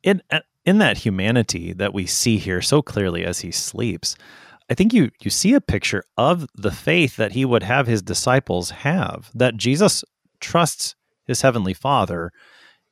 In 0.01 0.21
uh, 0.31 0.39
in 0.65 0.77
that 0.77 0.99
humanity 0.99 1.73
that 1.73 1.93
we 1.93 2.05
see 2.05 2.37
here 2.37 2.61
so 2.61 2.81
clearly 2.81 3.25
as 3.25 3.39
he 3.39 3.51
sleeps, 3.51 4.15
I 4.69 4.73
think 4.73 4.93
you 4.93 5.11
you 5.21 5.29
see 5.29 5.53
a 5.53 5.61
picture 5.61 6.03
of 6.17 6.47
the 6.55 6.71
faith 6.71 7.17
that 7.17 7.33
he 7.33 7.45
would 7.45 7.63
have 7.63 7.87
his 7.87 8.01
disciples 8.01 8.69
have 8.71 9.29
that 9.35 9.57
Jesus 9.57 10.03
trusts 10.39 10.95
his 11.25 11.41
heavenly 11.41 11.73
Father 11.73 12.31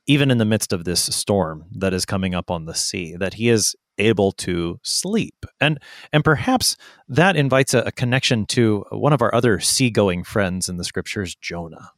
even 0.07 0.31
in 0.31 0.39
the 0.39 0.45
midst 0.45 0.73
of 0.73 0.83
this 0.83 1.01
storm 1.01 1.65
that 1.71 1.93
is 1.93 2.05
coming 2.05 2.33
up 2.33 2.49
on 2.49 2.65
the 2.65 2.75
sea 2.75 3.15
that 3.15 3.35
he 3.35 3.49
is 3.49 3.75
able 4.01 4.31
to 4.33 4.79
sleep. 4.83 5.45
And 5.59 5.79
and 6.11 6.23
perhaps 6.23 6.77
that 7.07 7.35
invites 7.35 7.73
a, 7.73 7.79
a 7.79 7.91
connection 7.91 8.45
to 8.47 8.85
one 8.91 9.13
of 9.13 9.21
our 9.21 9.33
other 9.33 9.59
seagoing 9.59 10.23
friends 10.23 10.67
in 10.69 10.77
the 10.77 10.83
scriptures, 10.83 11.35
Jonah. 11.35 11.91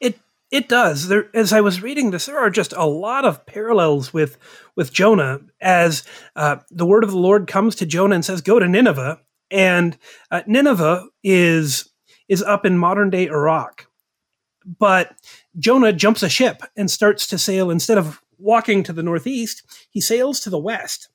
It 0.00 0.18
it 0.50 0.68
does. 0.68 1.08
There, 1.08 1.28
as 1.34 1.52
I 1.52 1.60
was 1.60 1.82
reading 1.82 2.10
this, 2.10 2.26
there 2.26 2.38
are 2.38 2.50
just 2.50 2.72
a 2.72 2.86
lot 2.86 3.24
of 3.24 3.44
parallels 3.46 4.12
with 4.12 4.38
with 4.76 4.92
Jonah. 4.92 5.40
As 5.60 6.04
uh, 6.36 6.56
the 6.70 6.86
word 6.86 7.04
of 7.04 7.10
the 7.10 7.18
Lord 7.18 7.46
comes 7.46 7.74
to 7.76 7.86
Jonah 7.86 8.14
and 8.14 8.24
says, 8.24 8.40
"Go 8.40 8.58
to 8.58 8.68
Nineveh," 8.68 9.20
and 9.50 9.98
uh, 10.30 10.42
Nineveh 10.46 11.06
is 11.22 11.90
is 12.28 12.42
up 12.42 12.64
in 12.64 12.78
modern 12.78 13.10
day 13.10 13.26
Iraq. 13.26 13.86
But 14.64 15.16
Jonah 15.58 15.92
jumps 15.92 16.22
a 16.22 16.28
ship 16.28 16.62
and 16.76 16.90
starts 16.90 17.26
to 17.28 17.38
sail 17.38 17.70
instead 17.70 17.96
of 17.96 18.20
walking 18.38 18.82
to 18.84 18.92
the 18.92 19.02
northeast, 19.02 19.62
he 19.90 20.00
sails 20.00 20.40
to 20.40 20.50
the 20.50 20.58
west. 20.58 21.08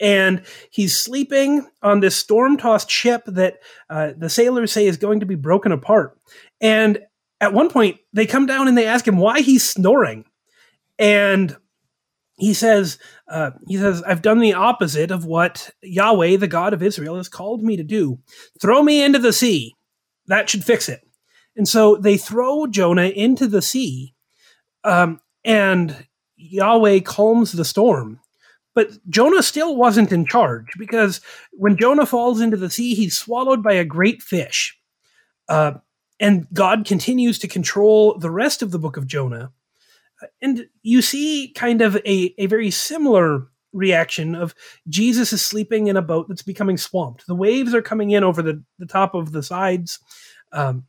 And 0.00 0.42
he's 0.70 0.96
sleeping 0.96 1.66
on 1.82 2.00
this 2.00 2.16
storm 2.16 2.56
tossed 2.56 2.90
ship 2.90 3.22
that 3.26 3.58
uh, 3.90 4.12
the 4.16 4.30
sailors 4.30 4.72
say 4.72 4.86
is 4.86 4.96
going 4.96 5.20
to 5.20 5.26
be 5.26 5.34
broken 5.34 5.72
apart. 5.72 6.18
And 6.60 7.00
at 7.40 7.52
one 7.52 7.68
point, 7.68 7.98
they 8.12 8.26
come 8.26 8.46
down 8.46 8.68
and 8.68 8.78
they 8.78 8.86
ask 8.86 9.06
him 9.06 9.16
why 9.16 9.40
he's 9.40 9.68
snoring. 9.68 10.24
And 10.98 11.56
he 12.36 12.54
says, 12.54 12.98
uh, 13.28 13.50
he 13.66 13.76
says, 13.76 14.02
I've 14.02 14.22
done 14.22 14.38
the 14.38 14.54
opposite 14.54 15.10
of 15.10 15.24
what 15.24 15.70
Yahweh, 15.82 16.36
the 16.36 16.46
God 16.46 16.72
of 16.72 16.82
Israel, 16.82 17.16
has 17.16 17.28
called 17.28 17.62
me 17.62 17.76
to 17.76 17.82
do. 17.82 18.20
Throw 18.60 18.82
me 18.82 19.02
into 19.02 19.18
the 19.18 19.32
sea. 19.32 19.74
That 20.26 20.48
should 20.48 20.64
fix 20.64 20.88
it. 20.88 21.00
And 21.56 21.66
so 21.66 21.96
they 21.96 22.16
throw 22.16 22.68
Jonah 22.68 23.08
into 23.08 23.48
the 23.48 23.62
sea. 23.62 24.14
Um, 24.84 25.20
and 25.44 26.06
Yahweh 26.36 27.00
calms 27.00 27.52
the 27.52 27.64
storm. 27.64 28.20
But 28.78 28.96
Jonah 29.10 29.42
still 29.42 29.74
wasn't 29.74 30.12
in 30.12 30.24
charge 30.24 30.68
because 30.78 31.20
when 31.50 31.76
Jonah 31.76 32.06
falls 32.06 32.40
into 32.40 32.56
the 32.56 32.70
sea, 32.70 32.94
he's 32.94 33.18
swallowed 33.18 33.60
by 33.60 33.72
a 33.72 33.84
great 33.84 34.22
fish. 34.22 34.78
Uh, 35.48 35.72
and 36.20 36.46
God 36.52 36.84
continues 36.86 37.40
to 37.40 37.48
control 37.48 38.16
the 38.16 38.30
rest 38.30 38.62
of 38.62 38.70
the 38.70 38.78
book 38.78 38.96
of 38.96 39.08
Jonah. 39.08 39.50
And 40.40 40.68
you 40.82 41.02
see 41.02 41.52
kind 41.56 41.82
of 41.82 41.96
a, 42.06 42.32
a 42.38 42.46
very 42.46 42.70
similar 42.70 43.48
reaction 43.72 44.36
of 44.36 44.54
Jesus 44.88 45.32
is 45.32 45.44
sleeping 45.44 45.88
in 45.88 45.96
a 45.96 46.00
boat 46.00 46.28
that's 46.28 46.42
becoming 46.42 46.76
swamped. 46.76 47.26
The 47.26 47.34
waves 47.34 47.74
are 47.74 47.82
coming 47.82 48.12
in 48.12 48.22
over 48.22 48.42
the, 48.42 48.62
the 48.78 48.86
top 48.86 49.12
of 49.12 49.32
the 49.32 49.42
sides. 49.42 49.98
Um, 50.52 50.84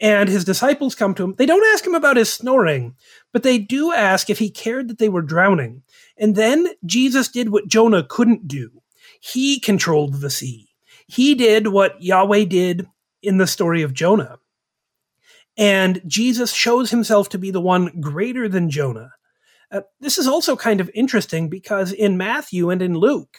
And 0.00 0.28
his 0.28 0.44
disciples 0.44 0.94
come 0.94 1.14
to 1.14 1.24
him. 1.24 1.34
They 1.36 1.44
don't 1.44 1.66
ask 1.74 1.86
him 1.86 1.94
about 1.94 2.16
his 2.16 2.32
snoring, 2.32 2.96
but 3.32 3.42
they 3.42 3.58
do 3.58 3.92
ask 3.92 4.30
if 4.30 4.38
he 4.38 4.50
cared 4.50 4.88
that 4.88 4.98
they 4.98 5.10
were 5.10 5.20
drowning. 5.20 5.82
And 6.16 6.36
then 6.36 6.68
Jesus 6.86 7.28
did 7.28 7.50
what 7.50 7.68
Jonah 7.68 8.06
couldn't 8.08 8.48
do. 8.48 8.82
He 9.20 9.60
controlled 9.60 10.20
the 10.20 10.30
sea. 10.30 10.70
He 11.06 11.34
did 11.34 11.68
what 11.68 12.02
Yahweh 12.02 12.44
did 12.44 12.86
in 13.22 13.36
the 13.36 13.46
story 13.46 13.82
of 13.82 13.92
Jonah. 13.92 14.38
And 15.56 16.00
Jesus 16.06 16.52
shows 16.52 16.90
himself 16.90 17.28
to 17.30 17.38
be 17.38 17.50
the 17.50 17.60
one 17.60 18.00
greater 18.00 18.48
than 18.48 18.70
Jonah. 18.70 19.12
Uh, 19.70 19.82
this 20.00 20.18
is 20.18 20.26
also 20.26 20.56
kind 20.56 20.80
of 20.80 20.90
interesting 20.94 21.48
because 21.48 21.92
in 21.92 22.16
Matthew 22.16 22.70
and 22.70 22.80
in 22.80 22.94
Luke, 22.94 23.38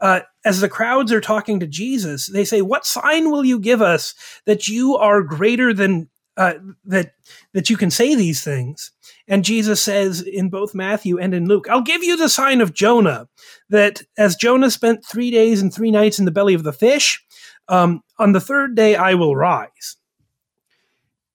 uh, 0.00 0.20
as 0.44 0.60
the 0.60 0.68
crowds 0.68 1.12
are 1.12 1.20
talking 1.20 1.60
to 1.60 1.66
Jesus, 1.66 2.26
they 2.26 2.44
say, 2.44 2.62
"What 2.62 2.86
sign 2.86 3.30
will 3.30 3.44
you 3.44 3.58
give 3.58 3.82
us 3.82 4.14
that 4.46 4.68
you 4.68 4.96
are 4.96 5.22
greater 5.22 5.72
than 5.74 6.08
uh, 6.36 6.54
that 6.84 7.12
that 7.52 7.68
you 7.68 7.76
can 7.76 7.90
say 7.90 8.14
these 8.14 8.42
things?" 8.42 8.92
And 9.26 9.44
Jesus 9.44 9.82
says 9.82 10.20
in 10.20 10.48
both 10.48 10.74
Matthew 10.74 11.18
and 11.18 11.34
in 11.34 11.48
Luke, 11.48 11.68
"I'll 11.68 11.82
give 11.82 12.02
you 12.02 12.16
the 12.16 12.28
sign 12.28 12.60
of 12.60 12.74
Jonah. 12.74 13.28
That 13.68 14.02
as 14.16 14.36
Jonah 14.36 14.70
spent 14.70 15.04
three 15.04 15.30
days 15.30 15.60
and 15.60 15.72
three 15.72 15.90
nights 15.90 16.18
in 16.18 16.24
the 16.24 16.30
belly 16.30 16.54
of 16.54 16.62
the 16.62 16.72
fish, 16.72 17.22
um, 17.68 18.02
on 18.18 18.32
the 18.32 18.40
third 18.40 18.74
day 18.74 18.96
I 18.96 19.14
will 19.14 19.36
rise." 19.36 19.96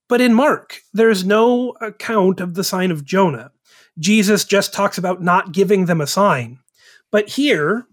But 0.10 0.22
in 0.22 0.34
Mark, 0.34 0.82
there's 0.94 1.26
no 1.26 1.76
account 1.82 2.40
of 2.40 2.54
the 2.54 2.64
sign 2.64 2.92
of 2.92 3.06
Jonah. 3.06 3.52
Jesus 4.00 4.46
just 4.46 4.74
talks 4.74 4.98
about 4.98 5.22
not 5.22 5.52
giving 5.52 5.86
them 5.86 6.02
a 6.02 6.08
sign. 6.08 6.60
But 7.12 7.30
here, 7.30 7.86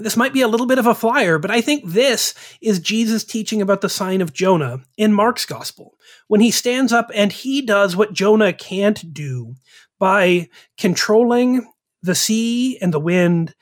this 0.00 0.16
might 0.16 0.32
be 0.32 0.40
a 0.40 0.48
little 0.48 0.66
bit 0.66 0.78
of 0.78 0.86
a 0.86 0.94
flyer, 0.94 1.38
but 1.38 1.50
I 1.50 1.60
think 1.60 1.84
this 1.84 2.34
is 2.60 2.80
Jesus 2.80 3.24
teaching 3.24 3.60
about 3.60 3.80
the 3.80 3.88
sign 3.88 4.20
of 4.20 4.32
Jonah 4.32 4.80
in 4.96 5.12
Mark's 5.12 5.44
gospel. 5.44 5.94
When 6.26 6.40
he 6.40 6.50
stands 6.50 6.92
up 6.92 7.10
and 7.14 7.32
he 7.32 7.62
does 7.62 7.96
what 7.96 8.12
Jonah 8.12 8.52
can't 8.52 9.12
do 9.12 9.54
by 9.98 10.48
controlling 10.76 11.70
the 12.02 12.14
sea 12.14 12.78
and 12.78 12.94
the 12.94 13.00
wind 13.00 13.54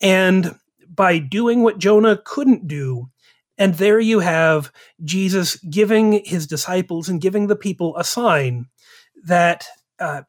and 0.00 0.56
by 0.88 1.18
doing 1.18 1.62
what 1.62 1.78
Jonah 1.78 2.20
couldn't 2.24 2.66
do. 2.66 3.08
And 3.58 3.74
there 3.74 4.00
you 4.00 4.20
have 4.20 4.70
Jesus 5.02 5.56
giving 5.56 6.24
his 6.24 6.46
disciples 6.46 7.08
and 7.08 7.20
giving 7.20 7.46
the 7.46 7.56
people 7.56 7.96
a 7.96 8.04
sign 8.04 8.66
that 9.24 9.66
uh, 9.98 10.22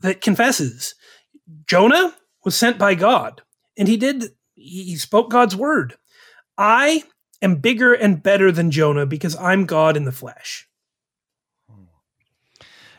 that 0.00 0.20
confesses 0.22 0.94
Jonah 1.66 2.14
was 2.44 2.56
sent 2.56 2.78
by 2.78 2.94
God, 2.94 3.42
and 3.76 3.88
he 3.88 3.96
did. 3.96 4.30
He 4.64 4.96
spoke 4.96 5.30
God's 5.30 5.54
word. 5.54 5.96
I 6.56 7.04
am 7.42 7.56
bigger 7.56 7.92
and 7.92 8.22
better 8.22 8.50
than 8.50 8.70
Jonah 8.70 9.06
because 9.06 9.36
I'm 9.36 9.66
God 9.66 9.96
in 9.96 10.04
the 10.04 10.12
flesh. 10.12 10.68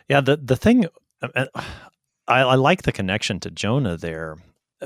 Yeah, 0.08 0.22
the 0.22 0.38
the 0.38 0.56
thing 0.56 0.86
uh, 1.22 1.28
uh, 1.36 1.46
I, 2.28 2.42
I 2.42 2.56
like 2.56 2.84
the 2.84 2.92
connection 2.92 3.40
to 3.42 3.52
Jonah 3.52 3.98
there 3.98 4.38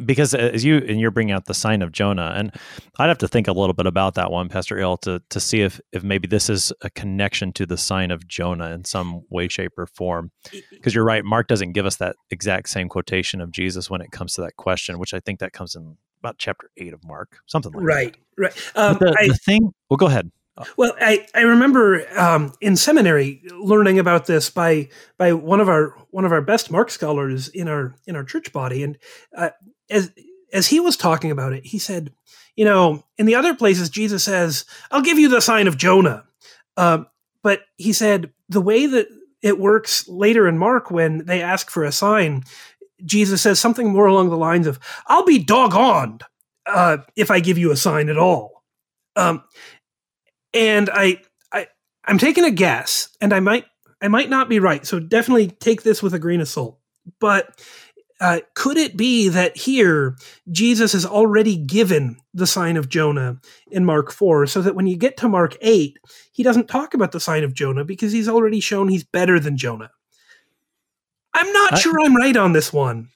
because 0.05 0.33
as 0.33 0.63
you 0.63 0.77
and 0.77 0.99
you're 0.99 1.11
bringing 1.11 1.33
out 1.33 1.45
the 1.45 1.53
sign 1.53 1.81
of 1.81 1.91
Jonah, 1.91 2.33
and 2.35 2.53
I'd 2.97 3.09
have 3.09 3.17
to 3.19 3.27
think 3.27 3.47
a 3.47 3.51
little 3.51 3.73
bit 3.73 3.85
about 3.85 4.15
that 4.15 4.31
one, 4.31 4.49
Pastor 4.49 4.77
Ill, 4.77 4.97
to 4.97 5.21
to 5.29 5.39
see 5.39 5.61
if 5.61 5.81
if 5.91 6.03
maybe 6.03 6.27
this 6.27 6.49
is 6.49 6.71
a 6.81 6.89
connection 6.89 7.51
to 7.53 7.65
the 7.65 7.77
sign 7.77 8.11
of 8.11 8.27
Jonah 8.27 8.71
in 8.71 8.85
some 8.85 9.23
way, 9.29 9.47
shape, 9.47 9.73
or 9.77 9.87
form. 9.87 10.31
Because 10.71 10.93
you're 10.93 11.03
right, 11.03 11.25
Mark 11.25 11.47
doesn't 11.47 11.73
give 11.73 11.85
us 11.85 11.97
that 11.97 12.15
exact 12.29 12.69
same 12.69 12.87
quotation 12.87 13.41
of 13.41 13.51
Jesus 13.51 13.89
when 13.89 14.01
it 14.01 14.11
comes 14.11 14.33
to 14.33 14.41
that 14.41 14.55
question, 14.57 14.99
which 14.99 15.13
I 15.13 15.19
think 15.19 15.39
that 15.39 15.53
comes 15.53 15.75
in 15.75 15.97
about 16.19 16.37
chapter 16.37 16.69
eight 16.77 16.93
of 16.93 17.03
Mark, 17.03 17.37
something 17.45 17.71
like 17.71 17.83
right, 17.83 18.13
that. 18.13 18.41
Right, 18.41 18.75
right. 18.75 18.89
Um, 18.89 18.97
the, 18.99 19.27
the 19.27 19.33
thing. 19.35 19.73
Well, 19.89 19.97
go 19.97 20.07
ahead. 20.07 20.31
Well, 20.77 20.93
I, 20.99 21.25
I 21.33 21.41
remember 21.41 22.05
um, 22.19 22.53
in 22.59 22.75
seminary 22.75 23.41
learning 23.57 23.99
about 23.99 24.25
this 24.25 24.49
by 24.49 24.89
by 25.17 25.33
one 25.33 25.61
of 25.61 25.69
our 25.69 25.95
one 26.11 26.25
of 26.25 26.31
our 26.31 26.41
best 26.41 26.69
Mark 26.71 26.89
scholars 26.89 27.47
in 27.47 27.67
our 27.67 27.95
in 28.05 28.15
our 28.15 28.23
church 28.23 28.51
body, 28.51 28.83
and 28.83 28.97
uh, 29.35 29.51
as 29.89 30.11
as 30.51 30.67
he 30.67 30.79
was 30.79 30.97
talking 30.97 31.31
about 31.31 31.53
it, 31.53 31.65
he 31.65 31.79
said, 31.79 32.11
you 32.55 32.65
know, 32.65 33.05
in 33.17 33.25
the 33.25 33.35
other 33.35 33.55
places, 33.55 33.89
Jesus 33.89 34.23
says, 34.23 34.65
"I'll 34.91 35.01
give 35.01 35.19
you 35.19 35.29
the 35.29 35.41
sign 35.41 35.67
of 35.67 35.77
Jonah," 35.77 36.25
uh, 36.75 37.03
but 37.41 37.61
he 37.77 37.93
said 37.93 38.33
the 38.49 38.61
way 38.61 38.85
that 38.85 39.07
it 39.41 39.57
works 39.57 40.07
later 40.07 40.47
in 40.47 40.57
Mark 40.57 40.91
when 40.91 41.25
they 41.25 41.41
ask 41.41 41.69
for 41.69 41.83
a 41.83 41.91
sign, 41.91 42.43
Jesus 43.05 43.41
says 43.41 43.59
something 43.59 43.91
more 43.91 44.07
along 44.07 44.29
the 44.29 44.37
lines 44.37 44.67
of, 44.67 44.79
"I'll 45.07 45.25
be 45.25 45.39
doggoned 45.39 46.23
uh, 46.65 46.97
if 47.15 47.31
I 47.31 47.39
give 47.39 47.57
you 47.57 47.71
a 47.71 47.77
sign 47.77 48.09
at 48.09 48.17
all." 48.17 48.63
Um, 49.15 49.43
and 50.53 50.89
I, 50.91 51.21
I, 51.51 51.67
I'm 52.05 52.17
taking 52.17 52.45
a 52.45 52.51
guess, 52.51 53.09
and 53.21 53.33
I 53.33 53.39
might, 53.39 53.65
I 54.01 54.07
might 54.07 54.29
not 54.29 54.49
be 54.49 54.59
right. 54.59 54.85
So 54.85 54.99
definitely 54.99 55.47
take 55.47 55.83
this 55.83 56.01
with 56.01 56.13
a 56.13 56.19
grain 56.19 56.41
of 56.41 56.47
salt. 56.47 56.79
But 57.19 57.61
uh, 58.21 58.41
could 58.53 58.77
it 58.77 58.97
be 58.97 59.29
that 59.29 59.55
here 59.55 60.17
Jesus 60.51 60.91
has 60.93 61.05
already 61.05 61.55
given 61.55 62.17
the 62.33 62.47
sign 62.47 62.75
of 62.77 62.89
Jonah 62.89 63.39
in 63.71 63.85
Mark 63.85 64.11
4, 64.11 64.47
so 64.47 64.61
that 64.61 64.75
when 64.75 64.87
you 64.87 64.97
get 64.97 65.17
to 65.17 65.29
Mark 65.29 65.55
8, 65.61 65.97
he 66.31 66.43
doesn't 66.43 66.67
talk 66.67 66.93
about 66.93 67.11
the 67.11 67.19
sign 67.19 67.43
of 67.43 67.53
Jonah 67.53 67.85
because 67.85 68.11
he's 68.11 68.27
already 68.27 68.59
shown 68.59 68.89
he's 68.89 69.05
better 69.05 69.39
than 69.39 69.57
Jonah? 69.57 69.91
I'm 71.33 71.51
not 71.51 71.73
I, 71.73 71.79
sure 71.79 71.99
I'm 72.03 72.15
right 72.15 72.35
on 72.35 72.53
this 72.53 72.73
one, 72.73 73.09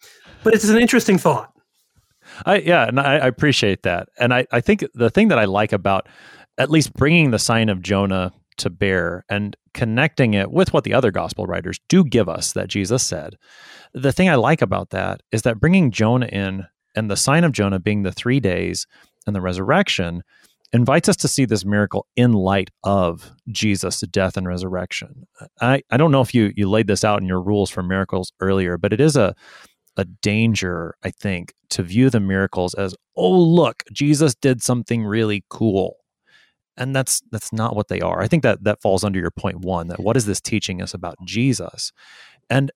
but 0.44 0.54
it's 0.54 0.70
an 0.70 0.78
interesting 0.78 1.18
thought. 1.18 1.52
I, 2.46 2.60
yeah, 2.60 2.88
and 2.88 3.00
I, 3.00 3.18
I 3.18 3.28
appreciate 3.28 3.84
that. 3.84 4.10
And 4.20 4.34
I, 4.34 4.48
I 4.52 4.62
think 4.62 4.86
the 4.94 5.10
thing 5.10 5.28
that 5.28 5.40
I 5.40 5.46
like 5.46 5.74
about 5.74 6.08
at 6.58 6.70
least 6.70 6.94
bringing 6.94 7.32
the 7.32 7.40
sign 7.40 7.70
of 7.70 7.82
Jonah 7.82 8.32
to 8.58 8.70
bear 8.70 9.26
and 9.30 9.56
connecting 9.74 10.34
it 10.34 10.52
with 10.52 10.74
what 10.74 10.84
the 10.84 10.94
other 10.94 11.12
gospel 11.12 11.48
writers 11.48 11.80
do 11.90 12.04
give 12.04 12.30
us 12.30 12.54
that 12.54 12.68
Jesus 12.68 13.04
said. 13.04 13.38
The 13.94 14.12
thing 14.12 14.30
I 14.30 14.36
like 14.36 14.62
about 14.62 14.92
that 14.92 15.22
is 15.32 15.42
that 15.44 15.60
bringing 15.60 15.92
Jonah 15.92 16.28
in 16.28 16.66
and 16.96 17.10
the 17.10 17.18
sign 17.18 17.44
of 17.44 17.52
Jonah 17.52 17.80
being 17.80 18.04
the 18.04 18.12
three 18.12 18.40
days 18.40 18.86
and 19.26 19.36
the 19.36 19.42
resurrection 19.42 20.24
invites 20.74 21.08
us 21.08 21.16
to 21.18 21.28
see 21.28 21.46
this 21.46 21.64
miracle 21.64 22.08
in 22.16 22.34
light 22.34 22.72
of 22.84 23.32
Jesus' 23.50 24.02
death 24.02 24.36
and 24.36 24.48
resurrection. 24.48 25.28
I, 25.62 25.84
I 25.92 25.98
don't 25.98 26.12
know 26.12 26.22
if 26.22 26.34
you 26.34 26.52
you 26.56 26.70
laid 26.70 26.88
this 26.88 27.04
out 27.04 27.22
in 27.22 27.28
your 27.28 27.42
rules 27.42 27.70
for 27.70 27.84
miracles 27.84 28.34
earlier, 28.42 28.78
but 28.78 28.92
it 28.92 29.00
is 29.00 29.16
a 29.16 29.36
a 29.96 30.06
danger, 30.06 30.96
I 31.04 31.12
think, 31.12 31.54
to 31.70 31.84
view 31.84 32.10
the 32.10 32.20
miracles 32.20 32.74
as, 32.74 32.96
oh, 33.16 33.40
look, 33.40 33.84
Jesus 33.92 34.34
did 34.36 34.64
something 34.64 35.06
really 35.06 35.46
cool. 35.50 35.98
And 36.76 36.96
that's 36.96 37.22
that's 37.32 37.54
not 37.54 37.76
what 37.76 37.88
they 37.88 38.02
are. 38.02 38.20
I 38.22 38.28
think 38.28 38.42
that 38.42 38.64
that 38.64 38.82
falls 38.82 39.04
under 39.04 39.20
your 39.20 39.30
point 39.30 39.60
one 39.60 39.90
that 39.90 40.00
what 40.00 40.18
is 40.18 40.26
this 40.26 40.42
teaching 40.42 40.82
us 40.82 40.96
about 40.96 41.16
jesus? 41.24 41.92
And 42.50 42.72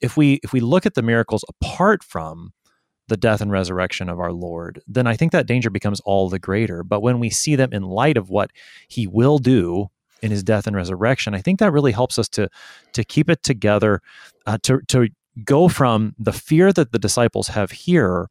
if 0.00 0.16
we 0.16 0.38
if 0.44 0.52
we 0.52 0.60
look 0.60 0.86
at 0.86 0.94
the 0.94 1.02
miracles 1.02 1.44
apart 1.48 2.04
from 2.04 2.52
the 3.10 3.16
death 3.16 3.42
and 3.42 3.52
resurrection 3.52 4.08
of 4.08 4.18
our 4.18 4.32
lord 4.32 4.80
then 4.86 5.06
i 5.06 5.14
think 5.14 5.32
that 5.32 5.46
danger 5.46 5.68
becomes 5.68 6.00
all 6.00 6.28
the 6.28 6.38
greater. 6.38 6.82
But 6.82 7.02
when 7.02 7.20
we 7.20 7.28
see 7.28 7.56
them 7.56 7.72
in 7.72 7.82
light 7.82 8.16
of 8.16 8.30
what 8.30 8.50
he 8.88 9.06
will 9.06 9.38
do 9.38 9.88
in 10.22 10.30
his 10.30 10.42
death 10.42 10.66
and 10.66 10.74
resurrection 10.74 11.34
i 11.34 11.40
think 11.42 11.58
that 11.58 11.72
really 11.72 11.92
helps 11.92 12.18
us 12.18 12.28
to 12.30 12.48
to 12.92 13.04
keep 13.04 13.28
it 13.28 13.42
together 13.42 14.00
uh, 14.46 14.58
to 14.62 14.80
to 14.88 15.08
go 15.44 15.68
from 15.68 16.14
the 16.18 16.32
fear 16.32 16.72
that 16.72 16.92
the 16.92 16.98
disciples 16.98 17.48
have 17.48 17.70
here 17.70 18.28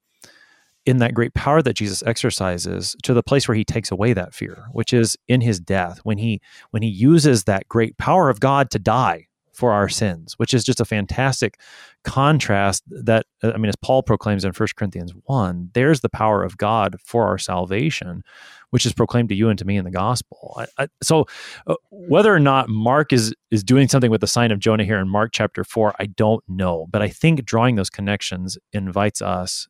in 0.85 0.97
that 0.97 1.13
great 1.13 1.33
power 1.33 1.61
that 1.61 1.75
Jesus 1.75 2.01
exercises 2.03 2.95
to 3.03 3.13
the 3.13 3.21
place 3.21 3.47
where 3.47 3.55
he 3.55 3.63
takes 3.63 3.91
away 3.91 4.13
that 4.13 4.33
fear, 4.33 4.65
which 4.71 4.91
is 4.91 5.15
in 5.27 5.41
his 5.41 5.59
death 5.59 5.99
when 6.03 6.17
he 6.17 6.41
when 6.71 6.81
he 6.81 6.89
uses 6.89 7.43
that 7.43 7.67
great 7.67 7.97
power 7.97 8.29
of 8.29 8.39
God 8.39 8.71
to 8.71 8.79
die 8.79 9.28
for 9.59 9.73
our 9.73 9.89
sins, 9.89 10.35
which 10.37 10.53
is 10.53 10.63
just 10.63 10.79
a 10.79 10.85
fantastic 10.85 11.59
contrast 12.05 12.81
that 12.87 13.25
I 13.43 13.57
mean 13.57 13.67
as 13.67 13.75
Paul 13.75 14.03
proclaims 14.03 14.45
in 14.45 14.53
1 14.53 14.67
Corinthians 14.77 15.11
1, 15.25 15.71
there's 15.73 15.99
the 15.99 16.09
power 16.09 16.43
of 16.43 16.57
God 16.57 16.95
for 17.03 17.27
our 17.27 17.37
salvation, 17.37 18.23
which 18.69 18.85
is 18.85 18.93
proclaimed 18.93 19.27
to 19.29 19.35
you 19.35 19.49
and 19.49 19.59
to 19.59 19.65
me 19.65 19.75
in 19.75 19.83
the 19.83 19.91
gospel. 19.91 20.55
I, 20.57 20.83
I, 20.83 20.87
so 21.03 21.25
uh, 21.67 21.75
whether 21.91 22.33
or 22.33 22.39
not 22.39 22.69
Mark 22.69 23.11
is 23.11 23.35
is 23.51 23.63
doing 23.63 23.89
something 23.89 24.09
with 24.09 24.21
the 24.21 24.27
sign 24.27 24.51
of 24.51 24.59
Jonah 24.59 24.85
here 24.85 24.97
in 24.97 25.09
Mark 25.09 25.31
chapter 25.33 25.65
4, 25.65 25.93
I 25.99 26.05
don't 26.05 26.43
know, 26.47 26.87
but 26.89 27.01
I 27.01 27.09
think 27.09 27.43
drawing 27.43 27.75
those 27.75 27.89
connections 27.89 28.57
invites 28.71 29.21
us 29.21 29.67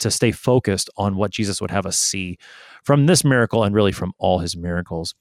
to 0.00 0.10
stay 0.10 0.30
focused 0.30 0.90
on 0.98 1.16
what 1.16 1.30
Jesus 1.30 1.60
would 1.60 1.70
have 1.70 1.86
us 1.86 1.98
see 1.98 2.36
from 2.84 3.06
this 3.06 3.24
miracle 3.24 3.64
and 3.64 3.74
really 3.74 3.92
from 3.92 4.12
all 4.18 4.40
his 4.40 4.56
miracles. 4.56 5.14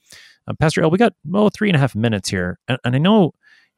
Uh, 0.48 0.54
Pastor 0.60 0.82
Ill, 0.82 0.90
we 0.90 0.98
got 0.98 1.14
oh, 1.34 1.50
three 1.50 1.70
and 1.70 1.76
a 1.78 1.80
half 1.80 1.96
minutes 1.96 2.30
here, 2.30 2.60
and, 2.68 2.78
and 2.84 2.96
I 2.96 3.00
know 3.00 3.34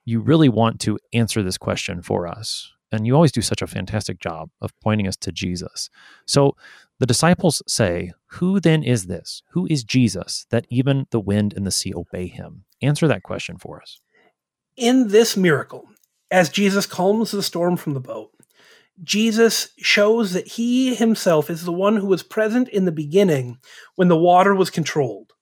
you 0.05 0.19
really 0.19 0.49
want 0.49 0.79
to 0.81 0.99
answer 1.13 1.41
this 1.43 1.57
question 1.57 2.01
for 2.01 2.27
us. 2.27 2.71
And 2.91 3.07
you 3.07 3.15
always 3.15 3.31
do 3.31 3.41
such 3.41 3.61
a 3.61 3.67
fantastic 3.67 4.19
job 4.19 4.49
of 4.61 4.77
pointing 4.79 5.07
us 5.07 5.15
to 5.17 5.31
Jesus. 5.31 5.89
So 6.27 6.55
the 6.99 7.07
disciples 7.07 7.63
say, 7.67 8.13
Who 8.33 8.59
then 8.59 8.83
is 8.83 9.07
this? 9.07 9.41
Who 9.51 9.65
is 9.69 9.83
Jesus 9.83 10.45
that 10.51 10.67
even 10.69 11.07
the 11.09 11.19
wind 11.19 11.53
and 11.53 11.65
the 11.65 11.71
sea 11.71 11.93
obey 11.95 12.27
him? 12.27 12.65
Answer 12.81 13.07
that 13.07 13.23
question 13.23 13.57
for 13.57 13.81
us. 13.81 13.99
In 14.77 15.07
this 15.07 15.35
miracle, 15.35 15.87
as 16.29 16.49
Jesus 16.49 16.85
calms 16.85 17.31
the 17.31 17.41
storm 17.41 17.77
from 17.77 17.93
the 17.93 17.99
boat, 17.99 18.31
Jesus 19.01 19.69
shows 19.77 20.33
that 20.33 20.47
he 20.47 20.93
himself 20.93 21.49
is 21.49 21.63
the 21.63 21.71
one 21.71 21.97
who 21.97 22.05
was 22.05 22.21
present 22.21 22.69
in 22.69 22.85
the 22.85 22.91
beginning 22.91 23.57
when 23.95 24.07
the 24.07 24.17
water 24.17 24.53
was 24.53 24.69
controlled. 24.69 25.33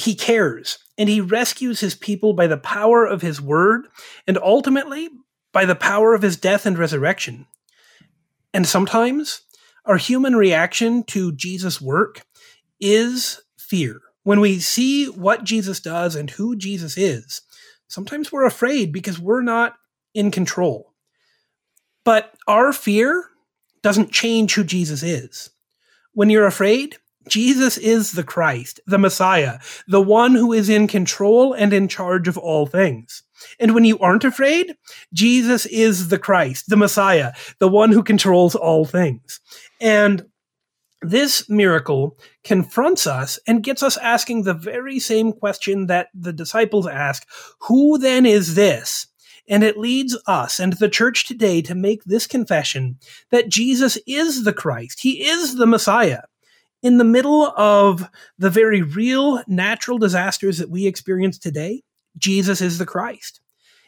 He 0.00 0.14
cares 0.14 0.78
and 0.98 1.08
he 1.08 1.20
rescues 1.20 1.80
his 1.80 1.94
people 1.94 2.32
by 2.32 2.46
the 2.46 2.56
power 2.56 3.06
of 3.06 3.22
his 3.22 3.40
word 3.40 3.88
and 4.26 4.38
ultimately 4.38 5.08
by 5.52 5.64
the 5.64 5.74
power 5.74 6.14
of 6.14 6.22
his 6.22 6.36
death 6.36 6.66
and 6.66 6.78
resurrection. 6.78 7.46
And 8.52 8.66
sometimes 8.66 9.42
our 9.84 9.96
human 9.96 10.36
reaction 10.36 11.04
to 11.04 11.32
Jesus' 11.32 11.80
work 11.80 12.22
is 12.80 13.40
fear. 13.58 14.00
When 14.22 14.40
we 14.40 14.58
see 14.58 15.06
what 15.06 15.44
Jesus 15.44 15.80
does 15.80 16.14
and 16.14 16.30
who 16.30 16.56
Jesus 16.56 16.96
is, 16.96 17.42
sometimes 17.88 18.30
we're 18.30 18.44
afraid 18.44 18.92
because 18.92 19.18
we're 19.18 19.42
not 19.42 19.76
in 20.14 20.30
control. 20.30 20.92
But 22.04 22.34
our 22.46 22.72
fear 22.72 23.24
doesn't 23.82 24.12
change 24.12 24.54
who 24.54 24.64
Jesus 24.64 25.02
is. 25.02 25.50
When 26.12 26.30
you're 26.30 26.46
afraid, 26.46 26.96
Jesus 27.28 27.76
is 27.76 28.12
the 28.12 28.24
Christ, 28.24 28.80
the 28.86 28.98
Messiah, 28.98 29.58
the 29.86 30.00
one 30.00 30.34
who 30.34 30.52
is 30.52 30.68
in 30.68 30.86
control 30.86 31.52
and 31.52 31.72
in 31.72 31.86
charge 31.86 32.28
of 32.28 32.38
all 32.38 32.66
things. 32.66 33.22
And 33.58 33.74
when 33.74 33.84
you 33.84 33.98
aren't 33.98 34.24
afraid, 34.24 34.74
Jesus 35.12 35.66
is 35.66 36.08
the 36.08 36.18
Christ, 36.18 36.68
the 36.68 36.76
Messiah, 36.76 37.32
the 37.58 37.68
one 37.68 37.92
who 37.92 38.02
controls 38.02 38.54
all 38.54 38.84
things. 38.84 39.40
And 39.80 40.26
this 41.02 41.48
miracle 41.48 42.18
confronts 42.44 43.06
us 43.06 43.38
and 43.46 43.62
gets 43.62 43.82
us 43.82 43.96
asking 43.98 44.42
the 44.42 44.54
very 44.54 44.98
same 44.98 45.32
question 45.32 45.86
that 45.86 46.08
the 46.14 46.32
disciples 46.32 46.86
ask 46.86 47.26
Who 47.60 47.98
then 47.98 48.26
is 48.26 48.54
this? 48.54 49.06
And 49.48 49.64
it 49.64 49.78
leads 49.78 50.16
us 50.26 50.60
and 50.60 50.74
the 50.74 50.88
church 50.88 51.26
today 51.26 51.60
to 51.62 51.74
make 51.74 52.04
this 52.04 52.26
confession 52.26 52.98
that 53.30 53.48
Jesus 53.48 53.98
is 54.06 54.44
the 54.44 54.52
Christ. 54.52 55.00
He 55.00 55.26
is 55.26 55.56
the 55.56 55.66
Messiah. 55.66 56.22
In 56.82 56.98
the 56.98 57.04
middle 57.04 57.52
of 57.56 58.08
the 58.38 58.50
very 58.50 58.82
real 58.82 59.42
natural 59.46 59.98
disasters 59.98 60.58
that 60.58 60.70
we 60.70 60.86
experience 60.86 61.38
today, 61.38 61.82
Jesus 62.16 62.60
is 62.60 62.78
the 62.78 62.86
Christ. 62.86 63.40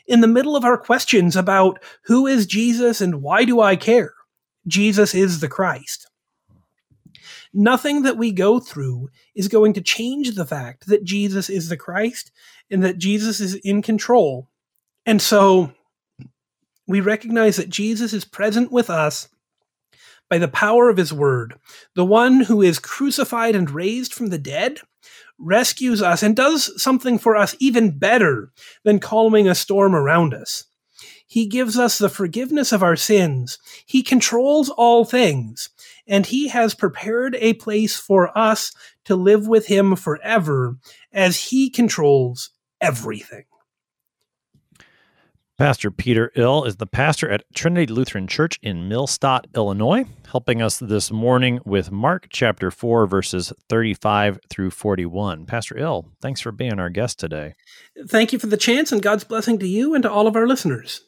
In 0.07 0.21
the 0.21 0.29
middle 0.29 0.57
of 0.57 0.65
our 0.65 0.77
questions 0.77 1.37
about 1.37 1.83
who 2.05 2.27
is 2.27 2.47
Jesus 2.47 3.01
and 3.01 3.23
why 3.23 3.45
do 3.45 3.61
I 3.61 3.77
care, 3.77 4.15
Jesus 4.67 5.15
is 5.15 5.41
the 5.41 5.49
Christ. 5.49 6.09
Nothing 7.55 8.03
that 8.03 8.17
we 8.17 8.33
go 8.33 8.61
through 8.61 9.11
is 9.35 9.49
going 9.49 9.75
to 9.75 9.81
change 9.81 10.35
the 10.35 10.47
fact 10.47 10.87
that 10.87 11.05
Jesus 11.05 11.51
is 11.51 11.69
the 11.69 11.77
Christ 11.77 12.31
and 12.71 12.83
that 12.83 12.99
Jesus 12.99 13.41
is 13.41 13.55
in 13.57 13.83
control 13.83 14.49
and 15.07 15.21
so 15.21 15.73
we 16.87 17.01
recognize 17.01 17.57
that 17.57 17.69
Jesus 17.69 18.13
is 18.13 18.25
present 18.25 18.71
with 18.71 18.91
us 18.91 19.29
by 20.33 20.39
the 20.39 20.49
power 20.49 20.89
of 20.89 20.97
his 20.97 21.13
word. 21.13 21.57
The 21.95 22.07
one 22.07 22.41
who 22.41 22.63
is 22.63 22.79
crucified 22.79 23.55
and 23.55 23.71
raised 23.71 24.15
from 24.15 24.29
the 24.29 24.39
dead 24.39 24.81
rescues 25.39 26.01
us 26.01 26.23
and 26.23 26.35
does 26.35 26.83
something 26.83 27.19
for 27.19 27.37
us 27.37 27.55
even 27.59 27.99
better 27.99 28.51
than 28.83 28.99
calming 28.99 29.47
a 29.47 29.55
storm 29.55 29.95
around 29.95 30.33
us. 30.33 30.65
He 31.27 31.47
gives 31.47 31.79
us 31.79 31.99
the 31.99 32.09
forgiveness 32.09 32.73
of 32.73 32.83
our 32.83 32.97
sins. 32.97 33.59
He 33.85 34.03
controls 34.03 34.71
all 34.71 35.05
things, 35.05 35.69
and 36.07 36.25
he 36.25 36.49
has 36.49 36.75
prepared 36.75 37.35
a 37.35 37.53
place 37.53 37.99
for 37.99 38.31
us 38.35 38.73
to 39.05 39.17
live 39.17 39.47
with 39.47 39.67
him 39.67 39.97
forever 39.97 40.79
as 41.13 41.37
he 41.37 41.69
controls 41.69 42.49
everything. 42.81 43.45
Pastor 45.63 45.93
Peter 45.93 46.33
Ill 46.35 46.65
is 46.65 46.79
the 46.79 46.89
pastor 46.89 47.31
at 47.31 47.45
Trinity 47.55 47.87
Lutheran 47.87 48.27
Church 48.27 48.59
in 48.65 48.89
Millstadt, 48.89 49.45
Illinois, 49.55 50.07
helping 50.29 50.61
us 50.61 50.79
this 50.81 51.13
morning 51.13 51.61
with 51.65 51.93
Mark 51.93 52.27
chapter 52.31 52.73
4, 52.73 53.07
verses 53.07 53.53
35 53.69 54.41
through 54.51 54.73
41. 54.73 55.47
Pastor 55.47 55.79
Ill, 55.79 56.09
thanks 56.21 56.41
for 56.41 56.51
being 56.51 56.81
our 56.81 56.91
guest 56.91 57.21
today. 57.21 57.55
Thank 58.09 58.33
you 58.33 58.41
for 58.41 58.49
the 58.49 58.57
chance, 58.57 58.91
and 58.91 59.01
God's 59.01 59.23
blessing 59.23 59.57
to 59.61 59.69
you 59.69 59.95
and 59.95 60.03
to 60.03 60.11
all 60.11 60.27
of 60.27 60.35
our 60.35 60.49
listeners. 60.49 61.03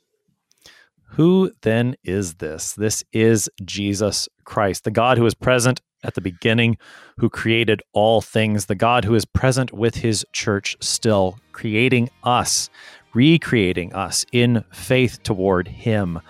Who 1.14 1.50
then 1.62 1.96
is 2.04 2.34
this? 2.34 2.74
This 2.74 3.02
is 3.12 3.50
Jesus 3.64 4.28
Christ, 4.44 4.84
the 4.84 4.92
God 4.92 5.18
who 5.18 5.26
is 5.26 5.34
present 5.34 5.80
at 6.04 6.14
the 6.14 6.20
beginning, 6.20 6.76
who 7.18 7.28
created 7.28 7.82
all 7.92 8.20
things, 8.20 8.66
the 8.66 8.76
God 8.76 9.04
who 9.04 9.16
is 9.16 9.24
present 9.24 9.72
with 9.72 9.96
his 9.96 10.24
church 10.32 10.76
still, 10.80 11.40
creating 11.50 12.10
us 12.22 12.70
recreating 13.14 13.94
us 13.94 14.26
in 14.32 14.64
faith 14.72 15.22
toward 15.22 15.68
Him. 15.68 16.20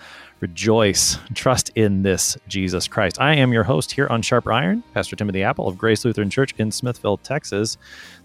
Rejoice, 0.41 1.17
trust 1.33 1.71
in 1.75 2.03
this 2.03 2.37
Jesus 2.47 2.87
Christ. 2.87 3.19
I 3.19 3.35
am 3.35 3.53
your 3.53 3.63
host 3.63 3.93
here 3.93 4.07
on 4.07 4.21
Sharper 4.21 4.51
Iron, 4.51 4.83
Pastor 4.93 5.15
Timothy 5.15 5.43
Appel 5.43 5.67
of 5.67 5.77
Grace 5.77 6.03
Lutheran 6.05 6.29
Church 6.29 6.53
in 6.57 6.71
Smithville, 6.71 7.17
Texas. 7.17 7.77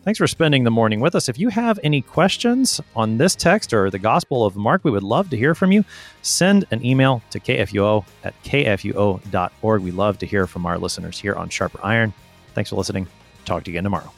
Thanks 0.05 0.19
for 0.19 0.27
spending 0.27 0.65
the 0.65 0.71
morning 0.71 1.01
with 1.01 1.15
us. 1.15 1.29
If 1.29 1.39
you 1.39 1.49
have 1.51 1.79
any 1.83 2.03
questions 2.03 2.81
on 2.97 3.17
this 3.17 3.35
text 3.35 3.73
or 3.73 3.91
the 3.91 3.99
Gospel 3.99 4.45
of 4.45 4.57
Mark, 4.57 4.85
we 4.85 4.91
would 4.91 5.03
love 5.03 5.31
to 5.31 5.37
hear 5.37 5.55
from 5.55 5.73
you. 5.73 5.85
Send 6.23 6.67
an 6.71 6.85
email 6.85 7.23
to 7.31 7.41
kfuo 7.41 8.05
at 8.25 8.35
kfuo.org. 8.43 9.83
We 9.83 9.91
love 9.91 10.19
to 10.19 10.27
hear 10.27 10.47
from 10.47 10.67
our 10.67 10.79
listeners 10.79 11.19
here 11.19 11.37
on 11.37 11.49
Sharper 11.49 11.81
Iron. 11.83 12.13
Thanks 12.55 12.71
for 12.71 12.77
listening. 12.77 13.07
Talk 13.45 13.65
to 13.65 13.71
you 13.71 13.77
again 13.77 13.85
tomorrow. 13.85 14.13